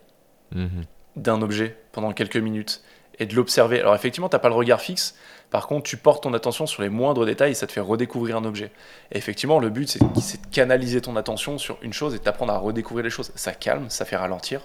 mhm. 0.53 0.83
d'un 1.15 1.41
objet 1.41 1.77
pendant 1.91 2.11
quelques 2.13 2.37
minutes 2.37 2.83
et 3.19 3.25
de 3.25 3.35
l'observer. 3.35 3.79
Alors 3.79 3.95
effectivement, 3.95 4.29
tu 4.29 4.35
n'as 4.35 4.39
pas 4.39 4.49
le 4.49 4.55
regard 4.55 4.81
fixe, 4.81 5.15
par 5.51 5.67
contre, 5.67 5.83
tu 5.83 5.97
portes 5.97 6.23
ton 6.23 6.33
attention 6.33 6.65
sur 6.65 6.81
les 6.81 6.89
moindres 6.89 7.25
détails 7.25 7.51
et 7.51 7.55
ça 7.55 7.67
te 7.67 7.73
fait 7.73 7.81
redécouvrir 7.81 8.37
un 8.37 8.45
objet. 8.45 8.71
Et 9.11 9.17
effectivement, 9.17 9.59
le 9.59 9.69
but, 9.69 9.89
c'est 9.89 9.99
de 9.99 10.47
canaliser 10.49 11.01
ton 11.01 11.17
attention 11.17 11.57
sur 11.57 11.77
une 11.81 11.91
chose 11.91 12.15
et 12.15 12.19
d'apprendre 12.19 12.53
à 12.53 12.57
redécouvrir 12.57 13.03
les 13.03 13.09
choses. 13.09 13.33
Ça 13.35 13.51
calme, 13.51 13.89
ça 13.89 14.05
fait 14.05 14.15
ralentir, 14.15 14.61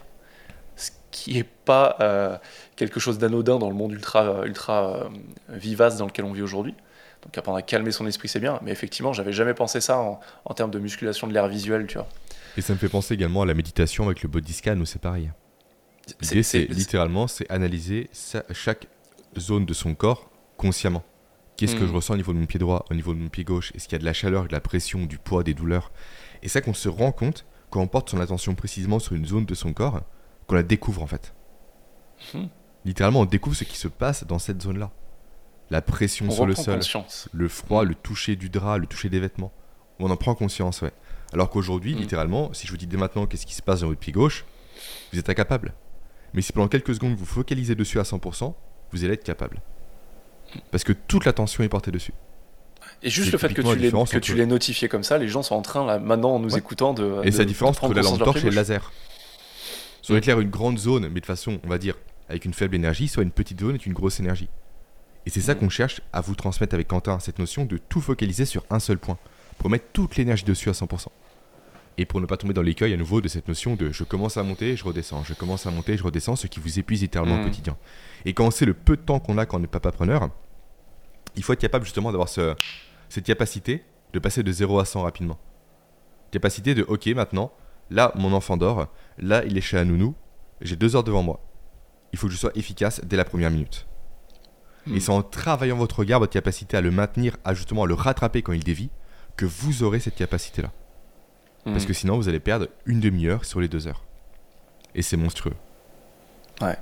ce 0.77 0.93
qui 1.11 1.35
n'est 1.35 1.43
pas 1.65 1.97
euh, 2.01 2.39
quelque 2.77 3.01
chose 3.01 3.19
d'anodin 3.19 3.59
dans 3.59 3.69
le 3.69 3.75
monde 3.75 3.93
ultra, 3.93 4.47
ultra 4.47 4.97
euh, 4.97 5.09
vivace 5.49 5.97
dans 5.97 6.07
lequel 6.07 6.25
on 6.25 6.33
vit 6.33 6.43
aujourd'hui. 6.43 6.75
Donc 7.23 7.37
apprendre 7.37 7.59
à 7.59 7.63
calmer 7.63 7.91
son 7.91 8.07
esprit, 8.07 8.29
c'est 8.29 8.39
bien. 8.39 8.61
Mais 8.63 8.71
effectivement, 8.71 9.13
j'avais 9.13 9.33
jamais 9.33 9.55
pensé 9.55 9.81
ça 9.81 9.99
en, 9.99 10.55
termes 10.55 10.71
de 10.71 10.79
musculation 10.79 11.27
de 11.27 11.33
l'air 11.33 11.49
visuel, 11.49 11.89
tu 11.89 11.99
vois. 11.99 12.07
Et 12.57 12.61
ça 12.61 12.73
me 12.73 12.79
fait 12.79 12.89
penser 12.89 13.15
également 13.15 13.43
à 13.43 13.47
la 13.47 13.55
méditation 13.55 14.07
avec 14.07 14.23
le 14.23 14.29
body 14.29 14.53
scan, 14.53 14.79
où 14.79 14.87
c'est 14.87 15.01
pareil. 15.01 15.33
L'idée, 16.21 16.43
c'est 16.43 16.67
littéralement, 16.67 17.27
c'est 17.27 17.51
analyser 17.51 18.09
chaque 18.53 18.87
zone 19.39 19.67
de 19.67 19.75
son 19.75 19.95
corps 19.95 20.31
consciemment. 20.57 21.05
Qu'est-ce 21.57 21.75
que 21.75 21.85
hmm. 21.85 21.89
je 21.89 21.93
ressens 21.93 22.15
au 22.15 22.17
niveau 22.17 22.33
de 22.33 22.39
mon 22.39 22.47
pied 22.47 22.59
droit, 22.59 22.85
au 22.91 22.95
niveau 22.95 23.15
de 23.15 23.19
mon 23.19 23.29
pied 23.29 23.43
gauche? 23.43 23.73
Est-ce 23.75 23.85
qu'il 23.85 23.95
y 23.95 23.97
a 23.97 23.99
de 23.99 24.05
la 24.05 24.13
chaleur, 24.13 24.47
de 24.47 24.53
la 24.53 24.61
pression, 24.61 25.07
du 25.07 25.19
poids, 25.19 25.43
des 25.43 25.55
douleurs? 25.55 25.91
Et 26.43 26.49
ça 26.49 26.61
qu'on 26.61 26.75
se 26.75 26.89
rend 26.89 27.13
compte 27.13 27.47
quand 27.71 27.81
on 27.81 27.89
porte 27.89 28.11
son 28.11 28.21
attention 28.21 28.55
précisément 28.55 28.99
sur 28.99 29.15
une 29.15 29.27
zone 29.27 29.47
de 29.47 29.55
son 29.55 29.73
corps, 29.73 30.03
qu'on 30.47 30.55
la 30.55 30.63
découvre 30.63 31.03
en 31.03 31.07
fait. 31.07 31.35
Hmm. 32.35 32.47
Littéralement, 32.85 33.21
on 33.21 33.25
découvre 33.25 33.57
ce 33.57 33.65
qui 33.65 33.77
se 33.77 33.89
passe 33.89 34.25
dans 34.27 34.39
cette 34.39 34.63
zone-là. 34.63 34.93
La 35.71 35.83
pression 35.83 36.31
sur 36.31 36.47
le 36.47 36.55
sol, 36.55 36.81
le 37.33 37.49
froid, 37.49 37.85
hmm. 37.85 37.89
le 37.89 37.95
toucher 37.97 38.37
du 38.37 38.49
drap, 38.49 38.79
le 38.79 38.87
toucher 38.87 39.09
des 39.09 39.19
vêtements. 39.19 39.53
On 39.99 40.11
en 40.11 40.17
prend 40.17 40.35
conscience, 40.35 40.83
ouais. 40.83 40.93
Alors 41.33 41.51
qu'aujourd'hui, 41.51 41.95
littéralement, 41.95 42.53
si 42.53 42.67
je 42.67 42.71
vous 42.71 42.79
dis 42.79 42.87
dès 42.87 42.97
maintenant 42.97 43.27
qu'est-ce 43.27 43.47
qui 43.47 43.55
se 43.55 43.63
passe 43.63 43.81
dans 43.81 43.89
votre 43.89 43.99
pied 43.99 44.13
gauche, 44.13 44.45
vous 45.13 45.19
êtes 45.19 45.29
incapable. 45.29 45.75
Mais 46.35 46.43
si 46.43 46.53
pendant 46.53 46.69
quelques 46.69 46.95
secondes 46.95 47.15
vous 47.15 47.25
focalisez 47.25 47.75
dessus 47.75 47.99
à 47.99 48.03
100%, 48.03 48.55
vous 48.93 49.05
allez 49.05 49.15
être 49.15 49.25
capable. 49.25 49.61
Parce 50.71 50.85
que 50.85 50.93
toute 50.93 51.25
l'attention 51.25 51.65
est 51.65 51.69
portée 51.69 51.91
dessus. 51.91 52.13
Et 53.03 53.11
juste 53.11 53.33
le 53.33 53.39
fait 53.39 53.53
que 53.53 53.63
tu, 54.19 54.35
l'aies, 54.35 54.47
notifié 54.47 54.89
comme 54.89 55.03
ça, 55.03 55.19
les 55.19 55.29
gens 55.29 55.43
sont 55.43 55.55
en 55.55 55.63
train, 55.63 55.85
là, 55.85 55.99
maintenant, 55.99 56.37
en 56.37 56.39
nous 56.39 56.57
écoutant, 56.57 56.95
de. 56.95 57.21
Et 57.25 57.33
c'est 57.33 57.39
la 57.39 57.45
différence 57.45 57.83
entre 57.83 57.95
la 57.95 58.03
lampe 58.03 58.19
torche 58.19 58.43
et 58.43 58.51
le 58.51 58.55
laser. 58.55 58.93
Soit 60.03 60.19
éclaire 60.19 60.41
une 60.41 60.51
grande 60.51 60.79
zone, 60.79 61.09
mais 61.09 61.21
de 61.21 61.27
façon, 61.27 61.59
on 61.65 61.69
va 61.69 61.79
dire, 61.79 61.97
avec 62.29 62.45
une 62.45 62.55
faible 62.55 62.77
énergie, 62.77 63.09
soit 63.09 63.23
une 63.23 63.33
petite 63.33 63.61
zone 63.61 63.71
avec 63.71 63.87
une 63.87 63.93
grosse 63.93 64.21
énergie. 64.21 64.49
Et 65.27 65.31
c'est 65.31 65.41
ça 65.41 65.55
mm. 65.55 65.59
qu'on 65.59 65.69
cherche 65.69 66.01
à 66.13 66.21
vous 66.21 66.35
transmettre 66.35 66.75
avec 66.75 66.89
Quentin, 66.89 67.19
cette 67.19 67.39
notion 67.39 67.65
de 67.65 67.77
tout 67.77 68.01
focaliser 68.01 68.45
sur 68.45 68.65
un 68.71 68.79
seul 68.79 68.99
point, 68.99 69.19
pour 69.59 69.69
mettre 69.69 69.87
toute 69.93 70.17
l'énergie 70.17 70.45
dessus 70.45 70.69
à 70.69 70.73
100%. 70.73 71.09
Et 71.99 72.05
pour 72.05 72.21
ne 72.21 72.27
pas 72.27 72.37
tomber 72.37 72.53
dans 72.53 72.63
l'écueil 72.63 72.93
à 72.93 72.97
nouveau 72.97 73.21
de 73.21 73.29
cette 73.29 73.49
notion 73.49 73.75
de 73.75 73.91
je 73.91 74.05
commence 74.05 74.37
à 74.37 74.43
monter, 74.43 74.77
je 74.77 74.85
redescends, 74.85 75.25
je 75.25 75.33
commence 75.33 75.67
à 75.67 75.71
monter, 75.71 75.97
je 75.97 76.03
redescends, 76.03 76.37
ce 76.37 76.47
qui 76.47 76.61
vous 76.61 76.79
épuise 76.79 77.01
littéralement 77.01 77.37
au 77.37 77.39
mm. 77.39 77.45
quotidien. 77.45 77.77
Et 78.25 78.35
quand 78.35 78.47
on 78.47 78.51
sait 78.51 78.67
le 78.67 78.75
peu 78.75 78.97
de 78.97 79.03
temps 79.03 79.19
qu'on 79.19 79.39
a 79.39 79.47
quand 79.47 79.57
on 79.57 79.61
n'est 79.61 79.67
pas 79.67 79.81
preneur, 79.81 80.29
il 81.37 81.43
faut 81.43 81.53
être 81.53 81.61
capable 81.61 81.85
justement 81.85 82.13
d'avoir 82.13 82.29
cette 82.29 83.25
capacité 83.25 83.83
de 84.13 84.19
passer 84.19 84.43
de 84.43 84.53
0 84.53 84.79
à 84.79 84.85
100 84.85 85.03
rapidement. 85.03 85.39
Capacité 86.31 86.75
de 86.75 86.83
ok 86.83 87.07
maintenant, 87.09 87.53
là 87.91 88.13
mon 88.15 88.33
enfant 88.33 88.57
dort, 88.57 88.89
là 89.19 89.45
il 89.45 89.57
est 89.57 89.63
chez 89.63 89.79
Anounou, 89.79 90.15
j'ai 90.61 90.77
deux 90.77 90.97
heures 90.97 91.05
devant 91.05 91.23
moi. 91.23 91.41
Il 92.13 92.19
faut 92.19 92.27
que 92.27 92.33
je 92.33 92.39
sois 92.39 92.53
efficace 92.55 93.01
dès 93.05 93.17
la 93.17 93.25
première 93.25 93.51
minute. 93.51 93.87
Et 94.87 94.91
mm. 94.91 95.01
c'est 95.01 95.13
en 95.13 95.23
travaillant 95.23 95.77
votre 95.77 96.01
regard, 96.01 96.21
votre 96.21 96.33
capacité 96.33 96.77
à 96.77 96.83
le 96.83 96.91
maintenir, 96.91 97.37
à 97.45 97.55
justement 97.55 97.87
le 97.87 97.95
rattraper 97.95 98.43
quand 98.43 98.53
il 98.53 98.63
dévie, 98.63 98.91
que 99.37 99.47
vous 99.47 99.83
aurez 99.83 100.01
cette 100.01 100.15
capacité-là. 100.15 100.73
Parce 101.73 101.85
mm. 101.85 101.87
que 101.87 101.93
sinon, 101.93 102.17
vous 102.17 102.29
allez 102.29 102.41
perdre 102.41 102.69
une 102.87 103.01
demi-heure 103.01 103.45
sur 103.45 103.61
les 103.61 103.69
deux 103.69 103.89
heures. 103.89 104.05
Et 104.95 105.03
c'est 105.03 105.17
monstrueux. 105.17 105.55
Ouais. 106.61 106.79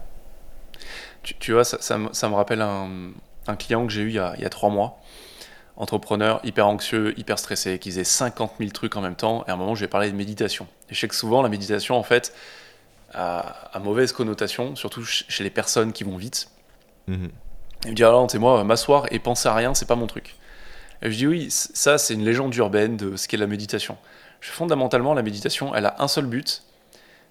Tu, 1.22 1.52
vois, 1.52 1.64
ça, 1.64 1.98
me 1.98 2.34
rappelle 2.34 2.60
un, 2.60 3.56
client 3.58 3.86
que 3.86 3.92
j'ai 3.92 4.02
eu 4.02 4.08
il 4.08 4.14
y, 4.14 4.18
a, 4.18 4.50
trois 4.50 4.68
mois. 4.68 5.00
Entrepreneur, 5.76 6.38
hyper 6.44 6.68
anxieux, 6.68 7.18
hyper 7.18 7.38
stressé, 7.38 7.78
qui 7.78 7.90
faisait 7.90 8.04
50 8.04 8.52
000 8.58 8.70
trucs 8.70 8.94
en 8.96 9.00
même 9.00 9.16
temps. 9.16 9.42
Et 9.46 9.50
à 9.50 9.54
un 9.54 9.56
moment, 9.56 9.74
je 9.74 9.80
lui 9.80 9.86
ai 9.86 9.88
parlé 9.88 10.10
de 10.10 10.16
méditation. 10.16 10.66
Et 10.90 10.94
je 10.94 11.00
sais 11.00 11.08
que 11.08 11.14
souvent, 11.14 11.40
la 11.40 11.48
méditation, 11.48 11.96
en 11.96 12.02
fait, 12.02 12.34
a, 13.14 13.80
mauvaise 13.82 14.12
connotation, 14.12 14.76
surtout 14.76 15.02
chez 15.04 15.42
les 15.42 15.50
personnes 15.50 15.92
qui 15.92 16.04
vont 16.04 16.18
vite. 16.18 16.50
Mm-hmm. 17.08 17.30
Il 17.86 17.90
me 17.90 17.96
dit, 17.96 18.04
alors, 18.04 18.30
c'est 18.30 18.38
moi, 18.38 18.62
m'asseoir 18.64 19.06
et 19.10 19.18
penser 19.18 19.48
à 19.48 19.54
rien, 19.54 19.72
c'est 19.74 19.88
pas 19.88 19.96
mon 19.96 20.06
truc. 20.06 20.36
Et 21.00 21.10
je 21.10 21.16
dis, 21.16 21.26
oui, 21.26 21.46
ça, 21.50 21.96
c'est 21.96 22.14
une 22.14 22.24
légende 22.24 22.54
urbaine 22.54 22.98
de 22.98 23.16
ce 23.16 23.26
qu'est 23.28 23.38
la 23.38 23.46
méditation 23.46 23.96
fondamentalement, 24.50 25.14
la 25.14 25.22
méditation, 25.22 25.74
elle 25.74 25.86
a 25.86 25.96
un 25.98 26.08
seul 26.08 26.26
but, 26.26 26.62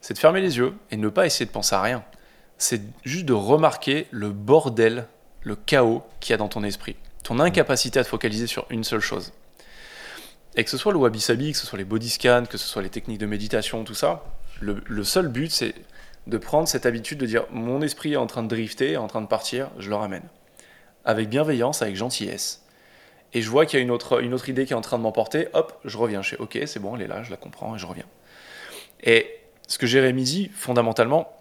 c'est 0.02 0.14
de 0.14 0.20
fermer 0.20 0.42
les 0.42 0.58
yeux 0.58 0.74
et 0.92 0.98
ne 0.98 1.10
pas 1.10 1.26
essayer 1.26 1.46
de 1.46 1.52
penser 1.52 1.76
à 1.76 1.82
rien. 1.82 2.04
C'est 2.58 2.82
juste 3.04 3.26
de 3.26 3.34
remarquer 3.34 4.08
le 4.12 4.32
bordel, 4.32 5.08
le 5.42 5.56
chaos 5.56 6.04
qu'il 6.20 6.32
y 6.32 6.34
a 6.34 6.38
dans 6.38 6.48
ton 6.48 6.64
esprit, 6.64 6.96
ton 7.24 7.40
incapacité 7.40 8.00
à 8.00 8.04
te 8.04 8.10
focaliser 8.10 8.48
sur 8.48 8.66
une 8.70 8.84
seule 8.84 9.00
chose. 9.00 9.34
Et 10.56 10.64
que 10.64 10.70
ce 10.70 10.78
soit 10.78 10.92
le 10.92 11.00
wabi-sabi, 11.00 11.52
que 11.52 11.58
ce 11.58 11.66
soit 11.66 11.78
les 11.78 11.86
body 11.86 12.10
scans, 12.10 12.46
que 12.46 12.58
ce 12.58 12.68
soit 12.68 12.82
les 12.82 12.90
techniques 12.90 13.20
de 13.20 13.26
méditation, 13.26 13.84
tout 13.84 13.96
ça, 13.96 14.24
le, 14.62 15.04
seul 15.04 15.28
but, 15.28 15.52
c'est 15.52 15.74
de 16.28 16.38
prendre 16.38 16.68
cette 16.68 16.86
habitude 16.86 17.18
de 17.18 17.26
dire 17.26 17.46
mon 17.52 17.82
esprit 17.82 18.14
est 18.14 18.18
en 18.18 18.28
train 18.28 18.44
de 18.44 18.48
drifter, 18.48 18.98
en 18.98 19.08
train 19.08 19.22
de 19.22 19.28
partir, 19.28 19.70
je 19.80 19.90
le 19.90 19.96
ramène. 19.96 20.24
Avec 21.06 21.30
bienveillance, 21.30 21.82
avec 21.82 21.96
gentillesse 21.96 22.63
et 23.34 23.42
je 23.42 23.50
vois 23.50 23.66
qu'il 23.66 23.80
y 23.80 23.82
a 23.82 23.84
une 23.84 23.92
autre, 23.92 24.22
une 24.22 24.34
autre 24.34 24.50
idée 24.50 24.66
qui 24.66 24.74
est 24.74 24.76
en 24.76 24.82
train 24.82 24.98
de 24.98 25.04
m'emporter, 25.04 25.48
hop, 25.54 25.80
je 25.86 25.98
reviens. 25.98 26.22
Je 26.22 26.36
ok, 26.36 26.60
c'est 26.66 26.80
bon, 26.80 26.96
elle 26.96 27.02
est 27.02 27.08
là, 27.08 27.24
je 27.24 27.32
la 27.32 27.38
comprends 27.38 27.76
et 27.76 27.80
je 27.80 27.86
reviens. 27.86 28.06
Et 29.04 29.28
ce 29.68 29.78
que 29.78 29.88
Jérémy 29.88 30.24
dit, 30.24 30.52
fondamentalement, 30.54 31.36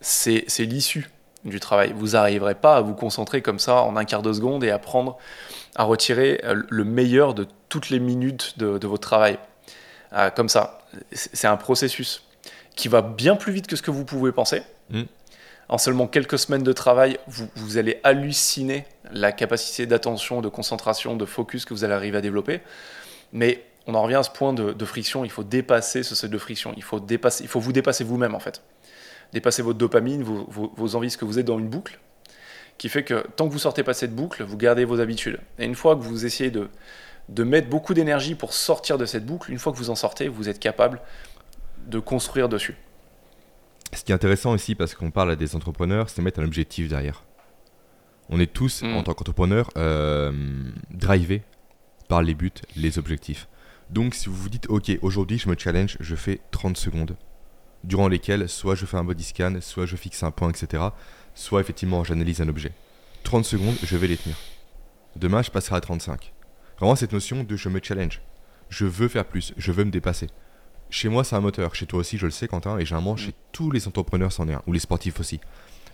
c'est 0.00 0.44
l'issue 0.58 1.10
du 1.44 1.60
travail. 1.60 1.92
Vous 1.96 2.08
n'arriverez 2.08 2.54
pas 2.54 2.76
à 2.76 2.80
vous 2.80 2.94
concentrer 2.94 3.40
comme 3.40 3.58
ça 3.58 3.82
en 3.82 3.96
un 3.96 4.04
quart 4.04 4.22
de 4.22 4.32
seconde 4.32 4.64
et 4.64 4.70
à 4.70 4.78
prendre, 4.78 5.16
à 5.76 5.84
retirer 5.84 6.40
euh, 6.44 6.62
le 6.68 6.84
meilleur 6.84 7.34
de 7.34 7.46
toutes 7.68 7.90
les 7.90 8.00
minutes 8.00 8.58
de, 8.58 8.86
votre 8.86 9.02
travail. 9.02 9.38
Euh, 10.12 10.30
comme 10.30 10.48
ça. 10.48 10.78
C'est 11.12 11.46
un 11.46 11.56
processus 11.56 12.24
qui 12.76 12.88
va 12.88 13.02
bien 13.02 13.36
plus 13.36 13.52
vite 13.52 13.66
que 13.66 13.76
ce 13.76 13.82
que 13.82 13.90
vous 13.90 14.04
pouvez 14.04 14.32
penser. 14.32 14.62
Mm 14.90 15.02
en 15.68 15.78
seulement 15.78 16.06
quelques 16.06 16.38
semaines 16.38 16.62
de 16.62 16.72
travail, 16.72 17.18
vous, 17.26 17.78
allez 17.78 18.00
halluciner 18.04 18.84
la 19.10 19.32
capacité 19.32 19.86
d'attention, 19.86 20.40
de 20.40 20.48
concentration, 20.48 21.16
de 21.16 21.24
focus 21.24 21.64
que 21.64 21.74
vous 21.74 21.84
allez 21.84 21.94
arriver 21.94 22.18
à 22.18 22.20
développer. 22.20 22.60
Mais 23.32 23.64
on 23.86 23.94
en 23.94 24.02
revient 24.02 24.16
à 24.16 24.22
ce 24.22 24.30
point 24.30 24.52
de, 24.52 24.84
friction, 24.84 25.24
il 25.24 25.30
faut 25.30 25.44
dépasser 25.44 26.02
ce 26.02 26.14
seuil 26.14 26.30
de 26.30 26.38
friction, 26.38 26.72
il 26.76 26.82
faut, 26.82 27.00
dépasser, 27.00 27.44
il 27.44 27.48
faut 27.48 27.60
vous 27.60 27.72
dépasser 27.72 28.04
vous-même 28.04 28.34
en 28.34 28.40
fait. 28.40 28.62
Dépasser 29.32 29.62
votre 29.62 29.78
dopamine, 29.78 30.22
vos, 30.22 30.94
envies, 30.94 31.10
ce 31.10 31.16
que 31.16 31.24
vous 31.24 31.38
êtes 31.38 31.46
dans 31.46 31.58
une 31.58 31.68
boucle, 31.68 31.98
qui 32.78 32.88
fait 32.88 33.02
que 33.02 33.26
tant 33.36 33.48
que 33.48 33.52
vous 33.52 33.58
sortez 33.58 33.82
pas 33.82 33.94
cette 33.94 34.14
boucle, 34.14 34.44
vous 34.44 34.56
gardez 34.56 34.84
vos 34.84 35.00
habitudes. 35.00 35.40
Et 35.58 35.64
une 35.64 35.74
fois 35.74 35.96
que 35.96 36.02
vous 36.02 36.24
essayez 36.24 36.50
de, 36.50 36.68
de 37.28 37.42
mettre 37.42 37.68
beaucoup 37.68 37.94
d'énergie 37.94 38.34
pour 38.34 38.52
sortir 38.52 38.98
de 38.98 39.06
cette 39.06 39.26
boucle, 39.26 39.50
une 39.50 39.58
fois 39.58 39.72
que 39.72 39.78
vous 39.78 39.90
en 39.90 39.96
sortez, 39.96 40.28
vous 40.28 40.48
êtes 40.48 40.60
capable 40.60 41.00
de 41.86 41.98
construire 41.98 42.48
dessus. 42.48 42.76
Ce 43.94 44.04
qui 44.04 44.12
est 44.12 44.14
intéressant 44.14 44.52
aussi, 44.52 44.74
parce 44.74 44.94
qu'on 44.94 45.10
parle 45.10 45.30
à 45.30 45.36
des 45.36 45.54
entrepreneurs, 45.56 46.08
c'est 46.08 46.22
mettre 46.22 46.40
un 46.40 46.44
objectif 46.44 46.88
derrière. 46.88 47.24
On 48.28 48.40
est 48.40 48.52
tous, 48.52 48.82
mm. 48.82 48.94
en 48.94 49.02
tant 49.02 49.14
qu'entrepreneurs, 49.14 49.70
euh, 49.76 50.32
drivés 50.90 51.42
par 52.08 52.22
les 52.22 52.34
buts, 52.34 52.52
les 52.76 52.98
objectifs. 52.98 53.48
Donc 53.90 54.14
si 54.14 54.28
vous 54.28 54.34
vous 54.34 54.48
dites, 54.48 54.66
ok, 54.68 54.90
aujourd'hui 55.02 55.38
je 55.38 55.48
me 55.48 55.56
challenge, 55.56 55.96
je 56.00 56.14
fais 56.14 56.40
30 56.50 56.76
secondes, 56.76 57.16
durant 57.84 58.08
lesquelles 58.08 58.48
soit 58.48 58.74
je 58.74 58.86
fais 58.86 58.96
un 58.96 59.04
body 59.04 59.24
scan, 59.24 59.56
soit 59.60 59.86
je 59.86 59.96
fixe 59.96 60.22
un 60.22 60.30
point, 60.30 60.50
etc. 60.50 60.82
Soit 61.34 61.60
effectivement 61.60 62.02
j'analyse 62.02 62.40
un 62.40 62.48
objet. 62.48 62.72
30 63.24 63.44
secondes, 63.44 63.76
je 63.82 63.96
vais 63.96 64.06
les 64.06 64.16
tenir. 64.16 64.36
Demain, 65.16 65.42
je 65.42 65.50
passerai 65.50 65.76
à 65.76 65.80
35. 65.80 66.32
Vraiment 66.78 66.96
cette 66.96 67.12
notion 67.12 67.44
de 67.44 67.56
je 67.56 67.68
me 67.68 67.80
challenge. 67.82 68.20
Je 68.68 68.84
veux 68.84 69.08
faire 69.08 69.24
plus, 69.24 69.54
je 69.56 69.72
veux 69.72 69.84
me 69.84 69.90
dépasser. 69.90 70.28
Chez 70.94 71.08
moi, 71.08 71.24
c'est 71.24 71.34
un 71.34 71.40
moteur. 71.40 71.74
Chez 71.74 71.86
toi 71.86 71.98
aussi, 71.98 72.18
je 72.18 72.24
le 72.24 72.30
sais, 72.30 72.46
Quentin. 72.46 72.78
Et 72.78 72.86
généralement, 72.86 73.16
chez 73.16 73.30
mm. 73.30 73.50
tous 73.50 73.72
les 73.72 73.88
entrepreneurs, 73.88 74.30
c'en 74.30 74.46
est 74.46 74.54
un. 74.54 74.62
Ou 74.68 74.72
les 74.72 74.78
sportifs 74.78 75.18
aussi. 75.18 75.40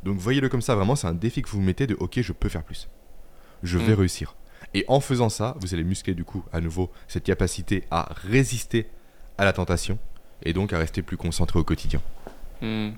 Donc, 0.04 0.18
voyez-le 0.18 0.50
comme 0.50 0.60
ça. 0.60 0.74
Vraiment, 0.74 0.94
c'est 0.94 1.06
un 1.06 1.14
défi 1.14 1.40
que 1.40 1.48
vous 1.48 1.56
vous 1.56 1.64
mettez 1.64 1.86
de 1.86 1.94
OK, 1.94 2.20
je 2.20 2.32
peux 2.34 2.50
faire 2.50 2.62
plus. 2.62 2.86
Je 3.62 3.78
vais 3.78 3.94
mm. 3.94 3.98
réussir. 3.98 4.34
Et 4.74 4.84
en 4.88 5.00
faisant 5.00 5.30
ça, 5.30 5.56
vous 5.58 5.72
allez 5.72 5.84
muscler 5.84 6.12
du 6.12 6.24
coup, 6.24 6.44
à 6.52 6.60
nouveau, 6.60 6.90
cette 7.08 7.24
capacité 7.24 7.84
à 7.90 8.10
résister 8.28 8.90
à 9.38 9.46
la 9.46 9.54
tentation 9.54 9.98
et 10.42 10.52
donc 10.52 10.74
à 10.74 10.78
rester 10.78 11.00
plus 11.00 11.16
concentré 11.16 11.58
au 11.58 11.64
quotidien. 11.64 12.02
Hmm. 12.60 12.90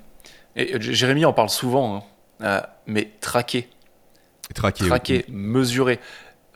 Et 0.57 0.75
euh, 0.75 0.81
Jérémy 0.81 1.25
en 1.25 1.33
parle 1.33 1.51
souvent, 1.51 1.99
hein. 1.99 2.03
Euh, 2.41 2.61
mais 2.89 3.13
traquer, 3.21 3.69
Traquer. 4.53 4.87
traquer, 4.87 5.25
mesurer. 5.29 6.01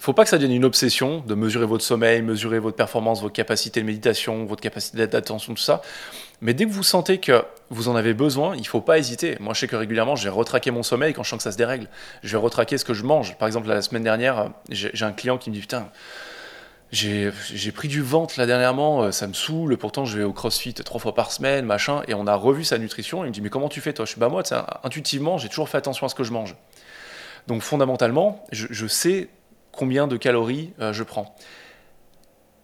Faut 0.07 0.13
pas 0.13 0.23
que 0.23 0.31
ça 0.31 0.39
devienne 0.39 0.55
une 0.55 0.65
obsession 0.65 1.19
de 1.27 1.35
mesurer 1.35 1.67
votre 1.67 1.83
sommeil, 1.83 2.23
mesurer 2.23 2.61
votre 2.61 2.77
performance, 2.77 3.21
votre 3.21 3.35
capacité 3.35 3.81
de 3.81 3.87
méditation, 3.87 4.45
votre 4.45 4.63
capacité 4.63 5.05
d'attention, 5.09 5.53
tout 5.53 5.61
ça. 5.61 5.83
Mais 6.41 6.55
dès 6.55 6.65
que 6.65 6.71
vous 6.71 6.85
sentez 6.85 7.19
que 7.19 7.45
vous 7.71 7.89
en 7.89 7.97
avez 7.97 8.15
besoin, 8.15 8.55
il 8.55 8.65
faut 8.69 8.81
pas 8.81 8.99
hésiter. 8.99 9.37
Moi, 9.41 9.53
je 9.53 9.59
sais 9.59 9.67
que 9.67 9.75
régulièrement, 9.75 10.15
j'ai 10.15 10.29
retraqué 10.29 10.71
mon 10.71 10.85
sommeil 10.85 11.13
quand 11.13 11.25
je 11.25 11.31
sens 11.31 11.39
que 11.39 11.43
ça 11.43 11.51
se 11.51 11.57
dérègle. 11.57 11.89
Je 12.23 12.31
vais 12.37 12.41
retraquer 12.41 12.79
ce 12.79 12.85
que 12.85 12.95
je 12.95 13.03
mange. 13.03 13.37
Par 13.37 13.49
exemple, 13.49 13.67
la 13.67 13.83
semaine 13.83 14.05
dernière, 14.05 14.51
j'ai 14.71 15.05
un 15.05 15.11
client 15.11 15.39
qui 15.39 15.51
me 15.51 15.57
dit 15.57 15.61
Putain, 15.61 15.89
j'ai 16.93 17.73
pris 17.75 17.89
du 17.89 18.01
ventre 18.01 18.35
là 18.39 18.47
dernièrement, 18.47 19.03
euh, 19.03 19.11
ça 19.11 19.27
me 19.27 19.33
saoule. 19.33 19.77
Pourtant, 19.77 20.05
je 20.05 20.19
vais 20.19 20.25
au 20.25 20.33
crossfit 20.33 20.73
trois 20.73 21.01
fois 21.01 21.17
par 21.17 21.33
semaine, 21.33 21.65
machin. 21.65 22.03
Et 22.07 22.15
on 22.15 22.29
a 22.29 22.37
revu 22.37 22.63
sa 22.63 22.79
nutrition. 22.79 23.25
Il 23.25 23.31
me 23.31 23.33
dit 23.33 23.41
Mais 23.41 23.51
comment 23.51 23.69
tu 23.69 23.81
fais, 23.81 23.93
toi? 23.93 24.05
Je 24.05 24.13
suis 24.13 24.21
Bah, 24.21 24.29
moi, 24.29 24.45
intuitivement, 24.85 25.37
j'ai 25.37 25.49
toujours 25.49 25.69
fait 25.69 25.79
attention 25.79 26.07
à 26.07 26.09
ce 26.09 26.15
que 26.15 26.23
je 26.23 26.31
mange. 26.31 26.55
Donc, 27.49 27.63
fondamentalement, 27.63 28.47
je 28.53 28.87
sais 28.87 29.31
combien 29.77 30.07
de 30.07 30.17
calories 30.17 30.73
euh, 30.81 30.93
je 30.93 31.03
prends. 31.03 31.35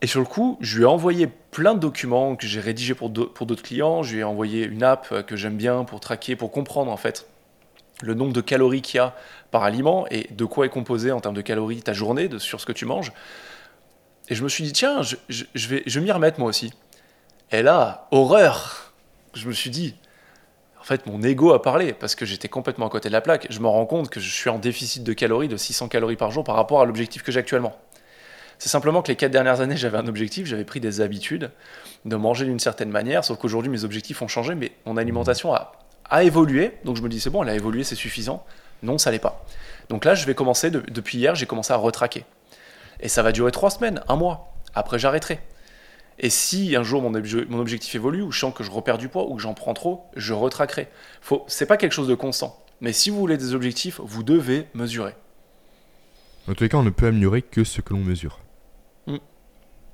Et 0.01 0.07
sur 0.09 0.19
le 0.21 0.27
coup, 0.27 0.59
je 0.61 0.79
lui 0.79 0.83
ai 0.83 0.87
envoyé 0.87 1.29
plein 1.29 1.75
de 1.75 1.79
documents 1.79 2.35
que 2.35 2.47
j'ai 2.47 2.59
rédigés 2.61 2.95
pour 2.95 3.09
d'au- 3.09 3.27
pour 3.27 3.47
d'autres 3.47 3.63
clients. 3.63 4.03
Je 4.03 4.15
lui 4.15 4.21
ai 4.21 4.25
envoyé 4.25 4.65
une 4.65 4.83
app 4.83 5.07
euh, 5.13 5.23
que 5.23 5.37
j'aime 5.37 5.57
bien 5.57 5.85
pour 5.85 6.01
traquer, 6.01 6.35
pour 6.35 6.51
comprendre 6.51 6.91
en 6.91 6.97
fait 6.97 7.29
le 8.03 8.15
nombre 8.15 8.33
de 8.33 8.41
calories 8.41 8.83
qu'il 8.83 8.97
y 8.97 9.01
a 9.01 9.15
par 9.53 9.63
aliment 9.63 10.07
et 10.11 10.27
de 10.33 10.45
quoi 10.45 10.67
est 10.67 10.71
composé 10.71 11.13
en 11.13 11.21
termes 11.21 11.37
de 11.37 11.41
calories 11.43 11.83
ta 11.83 11.93
journée, 11.93 12.27
de, 12.27 12.39
sur 12.39 12.61
ce 12.61 12.67
que 12.67 12.73
tu 12.73 12.85
manges. 12.85 13.13
Et 14.29 14.35
je 14.35 14.43
me 14.43 14.49
suis 14.49 14.65
dit, 14.65 14.73
tiens, 14.73 15.03
je, 15.03 15.17
vais, 15.69 15.83
je 15.87 16.01
m'y 16.01 16.11
remettre 16.11 16.41
moi 16.41 16.49
aussi. 16.49 16.73
Et 17.53 17.63
là, 17.63 18.09
horreur 18.11 18.93
Je 19.35 19.47
me 19.47 19.53
suis 19.53 19.71
dit, 19.71 19.95
en 20.83 20.85
fait, 20.85 21.07
mon 21.07 21.23
ego 21.23 21.53
a 21.53 21.63
parlé 21.63 21.93
parce 21.93 22.17
que 22.17 22.27
j'étais 22.27 22.49
complètement 22.49 22.87
à 22.87 22.91
côté 22.91 23.09
de 23.09 23.13
la 23.13 23.21
plaque. 23.21 23.47
Je 23.51 23.61
me 23.61 23.69
rends 23.69 23.87
compte 23.87 24.11
que 24.11 24.19
je 24.19 24.29
suis 24.29 24.51
en 24.51 24.59
déficit 24.59 25.05
de 25.05 25.13
calories 25.13 25.47
de 25.47 25.57
600 25.57 25.87
calories 25.87 26.17
par 26.17 26.33
jour 26.33 26.43
par 26.43 26.57
rapport 26.57 26.81
à 26.81 26.85
l'objectif 26.87 27.23
que 27.23 27.31
j'ai 27.31 27.39
actuellement. 27.39 27.77
C'est 28.59 28.69
simplement 28.69 29.01
que 29.01 29.09
les 29.09 29.15
quatre 29.17 29.31
dernières 29.31 29.61
années, 29.61 29.77
j'avais 29.77 29.99
un 29.99 30.09
objectif, 30.09 30.47
j'avais 30.47 30.65
pris 30.65 30.81
des 30.81 31.01
habitudes 31.01 31.51
de 32.05 32.17
manger 32.17 32.47
d'une 32.47 32.59
certaine 32.59 32.91
manière, 32.91 33.25
sauf 33.25 33.39
qu'aujourd'hui, 33.39 33.71
mes 33.71 33.85
objectifs 33.85 34.23
ont 34.23 34.29
changé, 34.29 34.57
mais 34.57 34.73
mon 34.85 34.97
alimentation 34.97 35.55
a, 35.55 35.71
a 36.11 36.25
évolué. 36.25 36.73
Donc 36.85 36.97
je 36.97 37.03
me 37.03 37.09
dis, 37.09 37.21
c'est 37.21 37.31
bon, 37.31 37.45
elle 37.45 37.49
a 37.51 37.55
évolué, 37.55 37.85
c'est 37.85 37.95
suffisant. 37.95 38.45
Non, 38.83 38.99
ça 38.99 39.13
l'est 39.13 39.21
pas. 39.21 39.45
Donc 39.89 40.05
là, 40.05 40.17
je 40.17 40.27
vais 40.27 40.35
commencer, 40.35 40.71
de- 40.73 40.83
depuis 40.91 41.19
hier, 41.19 41.37
j'ai 41.37 41.47
commencé 41.47 41.73
à 41.73 41.77
retraquer. 41.77 42.25
Et 42.99 43.09
ça 43.09 43.23
va 43.23 43.31
durer 43.31 43.53
trois 43.53 43.71
semaines, 43.71 44.01
un 44.09 44.17
mois. 44.17 44.53
Après, 44.75 44.99
j'arrêterai. 44.99 45.41
Et 46.19 46.31
si 46.31 46.77
un 46.77 46.83
jour 46.83 47.03
mon, 47.03 47.13
obje- 47.13 47.47
mon 47.49 47.59
objectif 47.59 47.95
évolue, 47.95 48.23
ou 48.23 48.31
je 48.31 48.39
sens 48.39 48.55
que 48.55 48.63
je 48.63 48.71
repère 48.71 48.99
du 48.99 49.09
poids, 49.09 49.29
ou 49.29 49.37
que 49.37 49.43
j'en 49.43 49.55
prends 49.55 49.75
trop, 49.75 50.05
je 50.17 50.35
retraquerai. 50.35 50.89
Faut, 51.21 51.45
c'est 51.49 51.67
pas 51.67 51.77
quelque 51.77 51.93
chose 51.93 52.09
de 52.09 52.15
constant. 52.15 52.65
Mais 52.81 52.93
si 52.93 53.11
vous 53.11 53.19
voulez 53.19 53.37
des 53.37 53.55
objectifs, 53.55 54.01
vous 54.03 54.23
devez 54.23 54.67
mesurer. 54.75 55.15
Dans 56.47 56.55
tous 56.55 56.65
les 56.65 56.69
cas, 56.69 56.79
on 56.79 56.83
ne 56.83 56.91
peut 56.91 57.07
améliorer 57.07 57.43
que 57.43 57.65
ce 57.65 57.81
que 57.81 57.93
l'on 57.95 58.01
mesure. 58.01 58.41
Mm. 59.07 59.19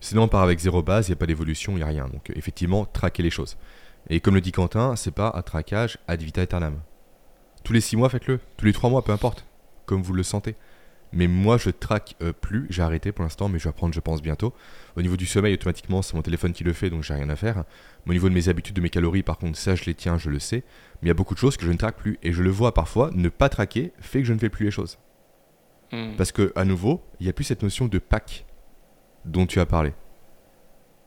Sinon, 0.00 0.22
on 0.22 0.28
part 0.28 0.42
avec 0.42 0.58
zéro 0.58 0.82
base, 0.82 1.08
il 1.08 1.10
n'y 1.10 1.14
a 1.14 1.18
pas 1.18 1.26
d'évolution, 1.26 1.72
il 1.72 1.76
n'y 1.76 1.82
a 1.82 1.86
rien. 1.86 2.08
Donc, 2.08 2.30
effectivement, 2.34 2.86
traquer 2.86 3.22
les 3.22 3.30
choses. 3.30 3.56
Et 4.08 4.20
comme 4.20 4.34
le 4.34 4.40
dit 4.40 4.52
Quentin, 4.52 4.96
c'est 4.96 5.10
pas 5.10 5.32
un 5.34 5.42
traquage 5.42 5.98
ad 6.08 6.22
vita 6.22 6.40
aeternam. 6.40 6.80
Tous 7.64 7.72
les 7.72 7.80
six 7.80 7.96
mois, 7.96 8.08
faites-le. 8.08 8.40
Tous 8.56 8.64
les 8.64 8.72
trois 8.72 8.88
mois, 8.88 9.04
peu 9.04 9.12
importe. 9.12 9.44
Comme 9.84 10.02
vous 10.02 10.14
le 10.14 10.22
sentez. 10.22 10.56
Mais 11.12 11.26
moi, 11.26 11.56
je 11.56 11.70
traque 11.70 12.16
euh, 12.22 12.32
plus. 12.32 12.66
J'ai 12.70 12.82
arrêté 12.82 13.12
pour 13.12 13.22
l'instant, 13.22 13.48
mais 13.48 13.58
je 13.58 13.64
vais 13.64 13.70
apprendre, 13.70 13.94
je 13.94 14.00
pense, 14.00 14.20
bientôt. 14.20 14.52
Au 14.96 15.02
niveau 15.02 15.16
du 15.16 15.26
sommeil, 15.26 15.54
automatiquement, 15.54 16.02
c'est 16.02 16.14
mon 16.14 16.22
téléphone 16.22 16.52
qui 16.52 16.64
le 16.64 16.72
fait, 16.72 16.90
donc 16.90 17.02
j'ai 17.02 17.14
rien 17.14 17.30
à 17.30 17.36
faire. 17.36 17.64
Mais 18.04 18.10
au 18.10 18.14
niveau 18.14 18.28
de 18.28 18.34
mes 18.34 18.48
habitudes, 18.48 18.76
de 18.76 18.80
mes 18.80 18.90
calories, 18.90 19.22
par 19.22 19.38
contre, 19.38 19.56
ça, 19.56 19.74
je 19.74 19.84
les 19.84 19.94
tiens, 19.94 20.18
je 20.18 20.28
le 20.28 20.38
sais. 20.38 20.64
Mais 21.00 21.06
il 21.06 21.08
y 21.08 21.10
a 21.10 21.14
beaucoup 21.14 21.34
de 21.34 21.38
choses 21.38 21.56
que 21.56 21.64
je 21.64 21.72
ne 21.72 21.76
traque 21.76 21.96
plus. 21.96 22.18
Et 22.22 22.32
je 22.32 22.42
le 22.42 22.50
vois 22.50 22.74
parfois, 22.74 23.10
ne 23.14 23.28
pas 23.28 23.48
traquer 23.48 23.92
fait 24.00 24.20
que 24.20 24.26
je 24.26 24.32
ne 24.32 24.38
fais 24.38 24.50
plus 24.50 24.66
les 24.66 24.70
choses. 24.70 24.98
Hmm. 25.92 26.14
Parce 26.16 26.32
que, 26.32 26.52
à 26.56 26.64
nouveau, 26.64 27.02
il 27.20 27.24
n'y 27.24 27.30
a 27.30 27.32
plus 27.32 27.44
cette 27.44 27.62
notion 27.62 27.86
de 27.86 27.98
pack 27.98 28.44
dont 29.24 29.46
tu 29.46 29.60
as 29.60 29.66
parlé. 29.66 29.94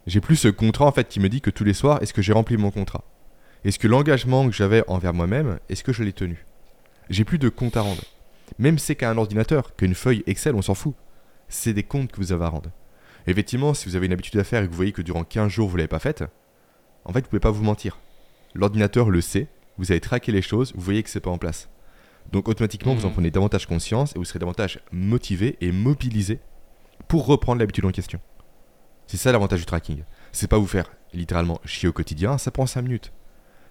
J'ai 0.07 0.21
plus 0.21 0.35
ce 0.35 0.47
contrat 0.47 0.85
en 0.85 0.91
fait 0.91 1.07
qui 1.07 1.19
me 1.19 1.29
dit 1.29 1.41
que 1.41 1.51
tous 1.51 1.63
les 1.63 1.73
soirs, 1.73 2.01
est-ce 2.01 2.13
que 2.13 2.21
j'ai 2.21 2.33
rempli 2.33 2.57
mon 2.57 2.71
contrat? 2.71 3.03
Est-ce 3.63 3.77
que 3.77 3.87
l'engagement 3.87 4.47
que 4.47 4.51
j'avais 4.51 4.83
envers 4.87 5.13
moi-même, 5.13 5.59
est-ce 5.69 5.83
que 5.83 5.93
je 5.93 6.03
l'ai 6.03 6.13
tenu? 6.13 6.43
J'ai 7.09 7.23
plus 7.23 7.37
de 7.37 7.49
compte 7.49 7.77
à 7.77 7.81
rendre. 7.81 8.01
Même 8.59 8.77
c'est 8.77 8.95
qu'à 8.95 9.09
un 9.09 9.17
ordinateur, 9.17 9.75
qu'une 9.75 9.95
feuille 9.95 10.23
Excel, 10.27 10.55
on 10.55 10.61
s'en 10.61 10.73
fout. 10.75 10.95
C'est 11.49 11.73
des 11.73 11.83
comptes 11.83 12.11
que 12.11 12.17
vous 12.17 12.31
avez 12.31 12.45
à 12.45 12.49
rendre. 12.49 12.69
Effectivement, 13.27 13.73
si 13.73 13.87
vous 13.87 13.95
avez 13.95 14.05
une 14.07 14.13
habitude 14.13 14.39
à 14.39 14.43
faire 14.43 14.63
et 14.63 14.65
que 14.65 14.71
vous 14.71 14.75
voyez 14.77 14.91
que 14.91 15.01
durant 15.01 15.23
15 15.23 15.51
jours 15.51 15.69
vous 15.69 15.77
l'avez 15.77 15.87
pas 15.87 15.99
faite, 15.99 16.23
en 17.05 17.13
fait, 17.13 17.21
vous 17.21 17.27
pouvez 17.29 17.39
pas 17.39 17.51
vous 17.51 17.63
mentir. 17.63 17.99
L'ordinateur 18.53 19.09
le 19.09 19.21
sait, 19.21 19.47
vous 19.77 19.91
avez 19.91 20.01
traqué 20.01 20.31
les 20.31 20.41
choses, 20.41 20.73
vous 20.75 20.81
voyez 20.81 21.01
que 21.03 21.09
c'est 21.09 21.19
pas 21.19 21.29
en 21.31 21.37
place. 21.37 21.69
Donc 22.31 22.47
automatiquement, 22.47 22.93
vous 22.93 23.05
en 23.05 23.07
Mhm. 23.09 23.13
prenez 23.13 23.31
davantage 23.31 23.65
conscience 23.65 24.15
et 24.15 24.19
vous 24.19 24.25
serez 24.25 24.39
davantage 24.39 24.79
motivé 24.91 25.57
et 25.61 25.71
mobilisé 25.71 26.39
pour 27.07 27.25
reprendre 27.25 27.59
l'habitude 27.59 27.85
en 27.85 27.91
question. 27.91 28.19
C'est 29.07 29.17
ça 29.17 29.31
l'avantage 29.31 29.59
du 29.59 29.65
tracking. 29.65 30.03
C'est 30.31 30.47
pas 30.47 30.57
vous 30.57 30.67
faire 30.67 30.85
littéralement 31.13 31.59
chier 31.65 31.89
au 31.89 31.93
quotidien, 31.93 32.37
ça 32.37 32.51
prend 32.51 32.65
5 32.65 32.81
minutes. 32.83 33.11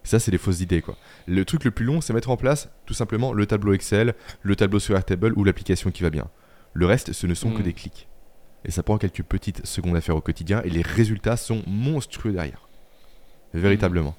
Ça, 0.03 0.19
c'est 0.19 0.31
des 0.31 0.39
fausses 0.39 0.61
idées, 0.61 0.81
quoi. 0.83 0.97
Le 1.27 1.45
truc 1.45 1.65
le 1.65 1.71
plus 1.71 1.85
long, 1.85 2.01
c'est 2.01 2.13
mettre 2.13 2.31
en 2.31 2.37
place 2.37 2.69
tout 2.87 2.95
simplement 2.95 3.33
le 3.33 3.47
tableau 3.47 3.75
Excel, 3.75 4.15
le 4.43 4.57
tableau 4.57 4.79
sur 4.79 4.97
Airtable 4.97 5.33
ou 5.37 5.45
l'application 5.45 5.91
qui 5.91 6.03
va 6.03 6.11
bien. 6.11 6.29
Le 6.73 6.87
reste, 6.87 7.13
ce 7.13 7.27
ne 7.27 7.35
sont 7.35 7.51
que 7.51 7.59
Mhm. 7.59 7.63
des 7.65 7.73
clics. 7.75 8.09
Et 8.65 8.71
ça 8.71 8.83
prend 8.83 8.99
quelques 8.99 9.23
petites 9.23 9.67
secondes 9.67 9.97
à 9.97 10.01
faire 10.01 10.17
au 10.17 10.21
quotidien 10.21 10.63
et 10.65 10.71
les 10.71 10.83
résultats 10.83 11.37
sont 11.37 11.63
monstrueux 11.67 12.33
derrière. 12.33 12.69
Véritablement. 13.55 14.15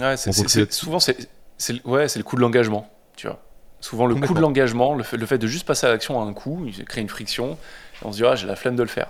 Ouais, 0.00 0.16
c'est, 0.16 0.32
souvent, 0.72 0.98
c'est, 0.98 1.28
c'est, 1.58 1.72
le- 1.74 1.86
ouais, 1.86 2.08
c'est 2.08 2.18
le 2.18 2.24
coup 2.24 2.36
de 2.36 2.40
l'engagement, 2.40 2.90
tu 3.16 3.26
vois. 3.26 3.42
Souvent, 3.80 4.06
le 4.06 4.14
coup 4.14 4.32
de 4.34 4.40
l'engagement, 4.40 4.94
le 4.94 5.02
fait, 5.02 5.16
le 5.16 5.26
fait 5.26 5.38
de 5.38 5.46
juste 5.46 5.66
passer 5.66 5.86
à 5.86 5.90
l'action 5.90 6.20
à 6.20 6.24
un 6.24 6.32
coup, 6.32 6.64
il 6.66 6.84
crée 6.84 7.00
une 7.00 7.08
friction, 7.08 7.52
et 8.02 8.06
on 8.06 8.12
se 8.12 8.18
dit, 8.18 8.24
ah, 8.24 8.36
j'ai 8.36 8.46
la 8.46 8.56
flemme 8.56 8.76
de 8.76 8.82
le 8.82 8.88
faire. 8.88 9.08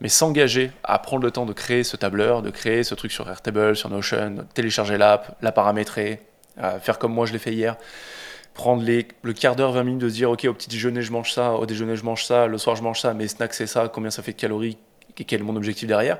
Mais 0.00 0.08
s'engager 0.08 0.72
à 0.82 0.98
prendre 0.98 1.22
le 1.22 1.30
temps 1.30 1.46
de 1.46 1.52
créer 1.52 1.84
ce 1.84 1.96
tableur, 1.96 2.42
de 2.42 2.50
créer 2.50 2.84
ce 2.84 2.94
truc 2.94 3.12
sur 3.12 3.28
Airtable, 3.28 3.76
sur 3.76 3.90
Notion, 3.90 4.46
télécharger 4.54 4.96
l'app, 4.96 5.36
la 5.42 5.52
paramétrer, 5.52 6.22
euh, 6.58 6.78
faire 6.80 6.98
comme 6.98 7.12
moi 7.12 7.26
je 7.26 7.32
l'ai 7.32 7.38
fait 7.38 7.52
hier, 7.52 7.76
prendre 8.54 8.82
les, 8.82 9.08
le 9.22 9.32
quart 9.32 9.56
d'heure, 9.56 9.72
20 9.72 9.84
minutes 9.84 10.00
de 10.00 10.08
se 10.08 10.14
dire, 10.14 10.30
ok, 10.30 10.46
au 10.46 10.54
petit 10.54 10.68
déjeuner 10.68 11.02
je 11.02 11.12
mange 11.12 11.32
ça, 11.32 11.52
au 11.52 11.66
déjeuner 11.66 11.96
je 11.96 12.04
mange 12.04 12.24
ça, 12.24 12.46
le 12.46 12.58
soir 12.58 12.76
je 12.76 12.82
mange 12.82 13.00
ça, 13.00 13.12
mes 13.14 13.28
snacks 13.28 13.54
c'est 13.54 13.66
ça, 13.66 13.88
combien 13.88 14.10
ça 14.10 14.22
fait 14.22 14.32
de 14.32 14.38
calories, 14.38 14.78
et 15.18 15.24
quel 15.24 15.40
est 15.40 15.44
mon 15.44 15.56
objectif 15.56 15.86
derrière. 15.86 16.18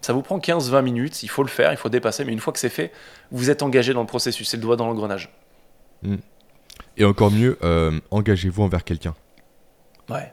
Ça 0.00 0.14
vous 0.14 0.22
prend 0.22 0.38
15-20 0.38 0.82
minutes, 0.82 1.22
il 1.22 1.28
faut 1.28 1.42
le 1.42 1.50
faire, 1.50 1.72
il 1.72 1.76
faut 1.76 1.90
dépasser, 1.90 2.24
mais 2.24 2.32
une 2.32 2.40
fois 2.40 2.54
que 2.54 2.58
c'est 2.58 2.70
fait, 2.70 2.92
vous 3.30 3.50
êtes 3.50 3.62
engagé 3.62 3.92
dans 3.92 4.00
le 4.00 4.06
processus, 4.06 4.48
c'est 4.48 4.56
le 4.56 4.62
doigt 4.62 4.76
dans 4.76 4.86
l'engrenage. 4.86 5.30
Et 6.96 7.04
encore 7.04 7.30
mieux, 7.30 7.58
euh, 7.62 8.00
engagez-vous 8.10 8.62
envers 8.62 8.84
quelqu'un. 8.84 9.14
Ouais. 10.08 10.32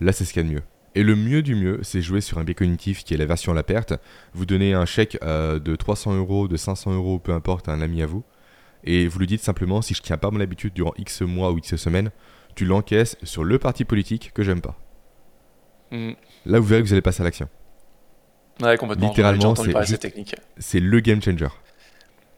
Là, 0.00 0.12
c'est 0.12 0.24
ce 0.24 0.32
qu'il 0.32 0.42
y 0.42 0.46
a 0.46 0.48
de 0.48 0.54
mieux. 0.54 0.62
Et 0.94 1.02
le 1.02 1.16
mieux 1.16 1.42
du 1.42 1.54
mieux, 1.54 1.80
c'est 1.82 2.02
jouer 2.02 2.20
sur 2.20 2.38
un 2.38 2.44
biais 2.44 2.54
cognitif 2.54 3.04
qui 3.04 3.14
est 3.14 3.16
la 3.16 3.24
version 3.24 3.52
à 3.52 3.54
la 3.54 3.62
perte. 3.62 3.94
Vous 4.34 4.44
donnez 4.44 4.74
un 4.74 4.84
chèque 4.84 5.16
euh, 5.22 5.58
de 5.58 5.74
300 5.74 6.14
euros, 6.16 6.48
de 6.48 6.56
500 6.56 6.92
euros, 6.92 7.18
peu 7.18 7.32
importe, 7.32 7.68
à 7.68 7.72
un 7.72 7.80
ami 7.80 8.02
à 8.02 8.06
vous. 8.06 8.24
Et 8.84 9.06
vous 9.06 9.18
lui 9.18 9.26
dites 9.26 9.42
simplement, 9.42 9.80
si 9.80 9.94
je 9.94 10.02
tiens 10.02 10.18
pas 10.18 10.30
mon 10.30 10.40
habitude 10.40 10.74
durant 10.74 10.92
X 10.98 11.22
mois 11.22 11.52
ou 11.52 11.58
X 11.58 11.76
semaines, 11.76 12.10
tu 12.54 12.66
l'encaisses 12.66 13.16
sur 13.22 13.44
le 13.44 13.58
parti 13.58 13.84
politique 13.84 14.32
que 14.34 14.42
j'aime 14.42 14.60
pas. 14.60 14.78
Mm. 15.92 16.12
Là, 16.46 16.58
vous 16.58 16.66
verrez 16.66 16.82
que 16.82 16.88
vous 16.88 16.92
allez 16.92 17.02
passer 17.02 17.22
à 17.22 17.24
l'action. 17.24 17.48
Ouais, 18.60 18.76
complètement. 18.76 19.08
Littéralement. 19.08 19.54
C'est 20.58 20.80
le 20.80 21.00
game 21.00 21.22
changer. 21.22 21.48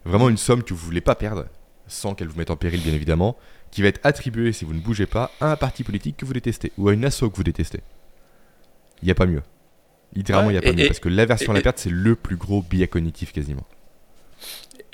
Vraiment 0.05 0.29
une 0.29 0.37
somme 0.37 0.63
que 0.63 0.75
vous 0.75 0.85
voulez 0.85 1.01
pas 1.01 1.15
perdre, 1.15 1.47
sans 1.87 2.15
qu'elle 2.15 2.29
vous 2.29 2.39
mette 2.39 2.51
en 2.51 2.57
péril, 2.57 2.81
bien 2.83 2.93
évidemment, 2.93 3.37
qui 3.71 3.83
va 3.83 3.89
être 3.89 4.01
attribuée, 4.05 4.53
si 4.53 4.65
vous 4.65 4.75
ne 4.75 4.81
bougez 4.81 5.07
pas, 5.07 5.31
à 5.41 5.51
un 5.51 5.57
parti 5.57 5.83
politique 5.83 6.19
que 6.19 6.27
vous 6.27 6.35
détestez, 6.35 6.73
ou 6.77 6.89
à 6.89 6.93
une 6.93 7.05
asso 7.05 7.23
que 7.31 7.37
vous 7.37 7.43
détestez. 7.43 7.81
Il 9.05 9.09
n'y 9.09 9.11
a 9.13 9.15
pas 9.15 9.27
mieux. 9.27 9.43
Littéralement, 10.15 10.49
il 10.49 10.55
Ouais, 10.55 10.61
n'y 10.61 10.67
a 10.67 10.71
pas 10.71 10.77
mieux, 10.77 10.85
et- 10.85 10.87
parce 10.89 10.99
que 10.99 11.11
l'aversion 11.11 11.53
à 11.53 11.55
la 11.55 11.61
perte, 11.61 11.77
c'est 11.79 11.91
le 11.91 12.17
plus 12.17 12.37
gros 12.37 12.63
biais 12.63 12.89
cognitif 12.89 13.33
quasiment. 13.33 13.67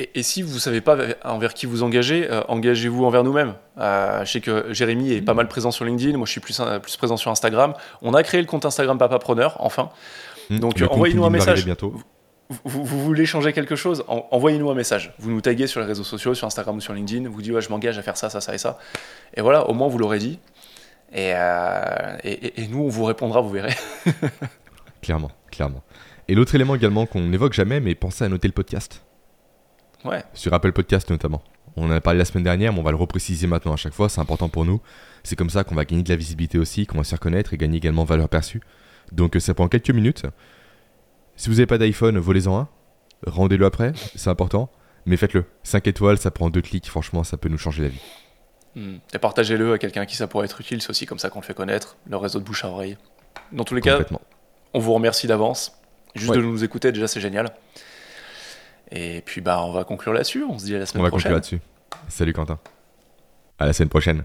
Et, 0.00 0.10
et 0.16 0.22
si 0.24 0.42
vous 0.42 0.58
savez 0.58 0.80
pas 0.80 0.96
envers 1.24 1.54
qui 1.54 1.66
vous 1.66 1.82
engagez, 1.84 2.28
euh, 2.28 2.42
engagez-vous 2.48 3.04
envers 3.04 3.22
nous-mêmes. 3.22 3.54
Euh, 3.78 4.24
je 4.24 4.32
sais 4.32 4.40
que 4.40 4.72
Jérémy 4.72 5.12
est 5.12 5.22
pas 5.22 5.34
mal 5.34 5.46
présent 5.46 5.70
sur 5.70 5.84
LinkedIn, 5.84 6.16
moi 6.16 6.26
je 6.26 6.32
suis 6.32 6.40
plus, 6.40 6.58
euh, 6.58 6.80
plus 6.80 6.96
présent 6.96 7.16
sur 7.16 7.30
Instagram. 7.30 7.74
On 8.02 8.14
a 8.14 8.22
créé 8.24 8.40
le 8.40 8.46
compte 8.48 8.64
Instagram 8.64 8.98
Papapreneur, 8.98 9.56
enfin. 9.60 9.90
Donc, 10.50 10.80
Le 10.80 10.86
compte 10.88 10.96
envoyez-nous 10.96 11.24
un 11.24 11.30
message. 11.30 11.64
bientôt. 11.64 11.94
Vous, 12.48 12.58
vous- 12.64 12.84
vous 12.84 13.00
voulez 13.04 13.26
changer 13.26 13.52
quelque 13.52 13.76
chose 13.76 14.02
En- 14.08 14.26
Envoyez-nous 14.32 14.68
un 14.70 14.74
message. 14.74 15.14
Vous 15.20 15.30
nous 15.30 15.40
taguez 15.40 15.68
sur 15.68 15.78
les 15.80 15.86
réseaux 15.86 16.02
sociaux, 16.02 16.34
sur 16.34 16.48
Instagram 16.48 16.76
ou 16.76 16.80
sur 16.80 16.92
LinkedIn. 16.94 17.28
Vous 17.28 17.40
dites, 17.42 17.52
ouais, 17.52 17.60
je 17.60 17.68
m'engage 17.68 17.96
à 17.96 18.02
faire 18.02 18.16
ça, 18.16 18.28
ça, 18.28 18.40
ça 18.40 18.52
et 18.54 18.58
ça. 18.58 18.76
Et 19.36 19.40
voilà, 19.42 19.68
au 19.68 19.74
moins 19.74 19.86
vous 19.86 19.98
l'aurez 19.98 20.18
dit. 20.18 20.40
Et, 21.12 21.32
euh, 21.34 22.16
et- 22.24 22.68
nous, 22.68 22.82
on 22.84 22.88
vous 22.88 23.04
répondra, 23.04 23.40
vous 23.40 23.50
verrez. 23.50 23.74
Clairement, 25.02 25.30
clairement. 25.50 25.82
Et 26.28 26.34
l'autre 26.34 26.54
élément 26.54 26.74
également 26.74 27.06
qu'on 27.06 27.22
n'évoque 27.22 27.54
jamais, 27.54 27.80
mais 27.80 27.94
pensez 27.94 28.22
à 28.22 28.28
noter 28.28 28.46
le 28.48 28.52
podcast. 28.52 29.02
Ouais. 30.04 30.22
Sur 30.34 30.52
Apple 30.52 30.72
Podcast 30.72 31.10
notamment. 31.10 31.42
On 31.76 31.86
en 31.86 31.90
a 31.90 32.00
parlé 32.00 32.18
la 32.18 32.24
semaine 32.26 32.44
dernière, 32.44 32.72
mais 32.72 32.80
on 32.80 32.82
va 32.82 32.90
le 32.90 32.96
repréciser 32.98 33.46
maintenant 33.46 33.72
à 33.72 33.76
chaque 33.76 33.94
fois, 33.94 34.08
c'est 34.10 34.20
important 34.20 34.48
pour 34.50 34.64
nous. 34.66 34.80
C'est 35.22 35.36
comme 35.36 35.48
ça 35.50 35.64
qu'on 35.64 35.74
va 35.74 35.84
gagner 35.86 36.02
de 36.02 36.08
la 36.10 36.16
visibilité 36.16 36.58
aussi, 36.58 36.86
qu'on 36.86 36.98
va 36.98 37.04
se 37.04 37.10
faire 37.10 37.20
connaître 37.20 37.54
et 37.54 37.56
gagner 37.56 37.78
également 37.78 38.02
en 38.02 38.06
valeur 38.06 38.28
perçue. 38.28 38.60
Donc 39.12 39.36
euh, 39.36 39.40
ça 39.40 39.54
prend 39.54 39.68
quelques 39.68 39.90
minutes. 39.90 40.24
Si 41.36 41.48
vous 41.48 41.54
n'avez 41.56 41.66
pas 41.66 41.78
d'iPhone, 41.78 42.18
volez-en 42.18 42.58
un. 42.58 42.68
rendez-le 43.26 43.64
après, 43.64 43.92
c'est 44.14 44.28
important. 44.30 44.70
Mais 45.06 45.16
faites-le. 45.16 45.46
5 45.62 45.86
étoiles, 45.86 46.18
ça 46.18 46.30
prend 46.30 46.50
deux 46.50 46.60
clics. 46.60 46.88
Franchement, 46.88 47.24
ça 47.24 47.38
peut 47.38 47.48
nous 47.48 47.56
changer 47.58 47.82
la 47.84 47.88
vie. 47.88 48.02
Hmm. 48.80 48.96
Et 49.12 49.18
partagez-le 49.18 49.74
à 49.74 49.78
quelqu'un 49.78 50.06
qui 50.06 50.16
ça 50.16 50.26
pourrait 50.26 50.46
être 50.46 50.60
utile. 50.60 50.80
C'est 50.80 50.90
aussi 50.90 51.04
comme 51.04 51.18
ça 51.18 51.28
qu'on 51.28 51.40
le 51.40 51.44
fait 51.44 51.54
connaître. 51.54 51.96
Le 52.08 52.16
réseau 52.16 52.38
de 52.38 52.44
bouche 52.44 52.64
à 52.64 52.68
oreille. 52.68 52.96
Dans 53.52 53.64
tous 53.64 53.74
les 53.74 53.80
cas, 53.82 53.98
on 54.72 54.78
vous 54.78 54.94
remercie 54.94 55.26
d'avance. 55.26 55.76
Juste 56.14 56.30
Ouais. 56.30 56.36
de 56.38 56.42
nous 56.42 56.64
écouter, 56.64 56.90
déjà, 56.92 57.06
c'est 57.06 57.20
génial. 57.20 57.52
Et 58.90 59.22
puis, 59.24 59.40
bah, 59.40 59.62
on 59.64 59.72
va 59.72 59.84
conclure 59.84 60.12
là-dessus. 60.12 60.44
On 60.48 60.58
se 60.58 60.64
dit 60.64 60.74
à 60.74 60.78
la 60.78 60.84
On 60.84 60.86
semaine 60.86 61.02
va 61.04 61.08
prochaine. 61.10 61.32
conclure 61.32 61.36
là-dessus. 61.36 61.60
Salut 62.08 62.32
Quentin. 62.32 62.58
À 63.58 63.66
la 63.66 63.72
semaine 63.72 63.88
prochaine. 63.90 64.24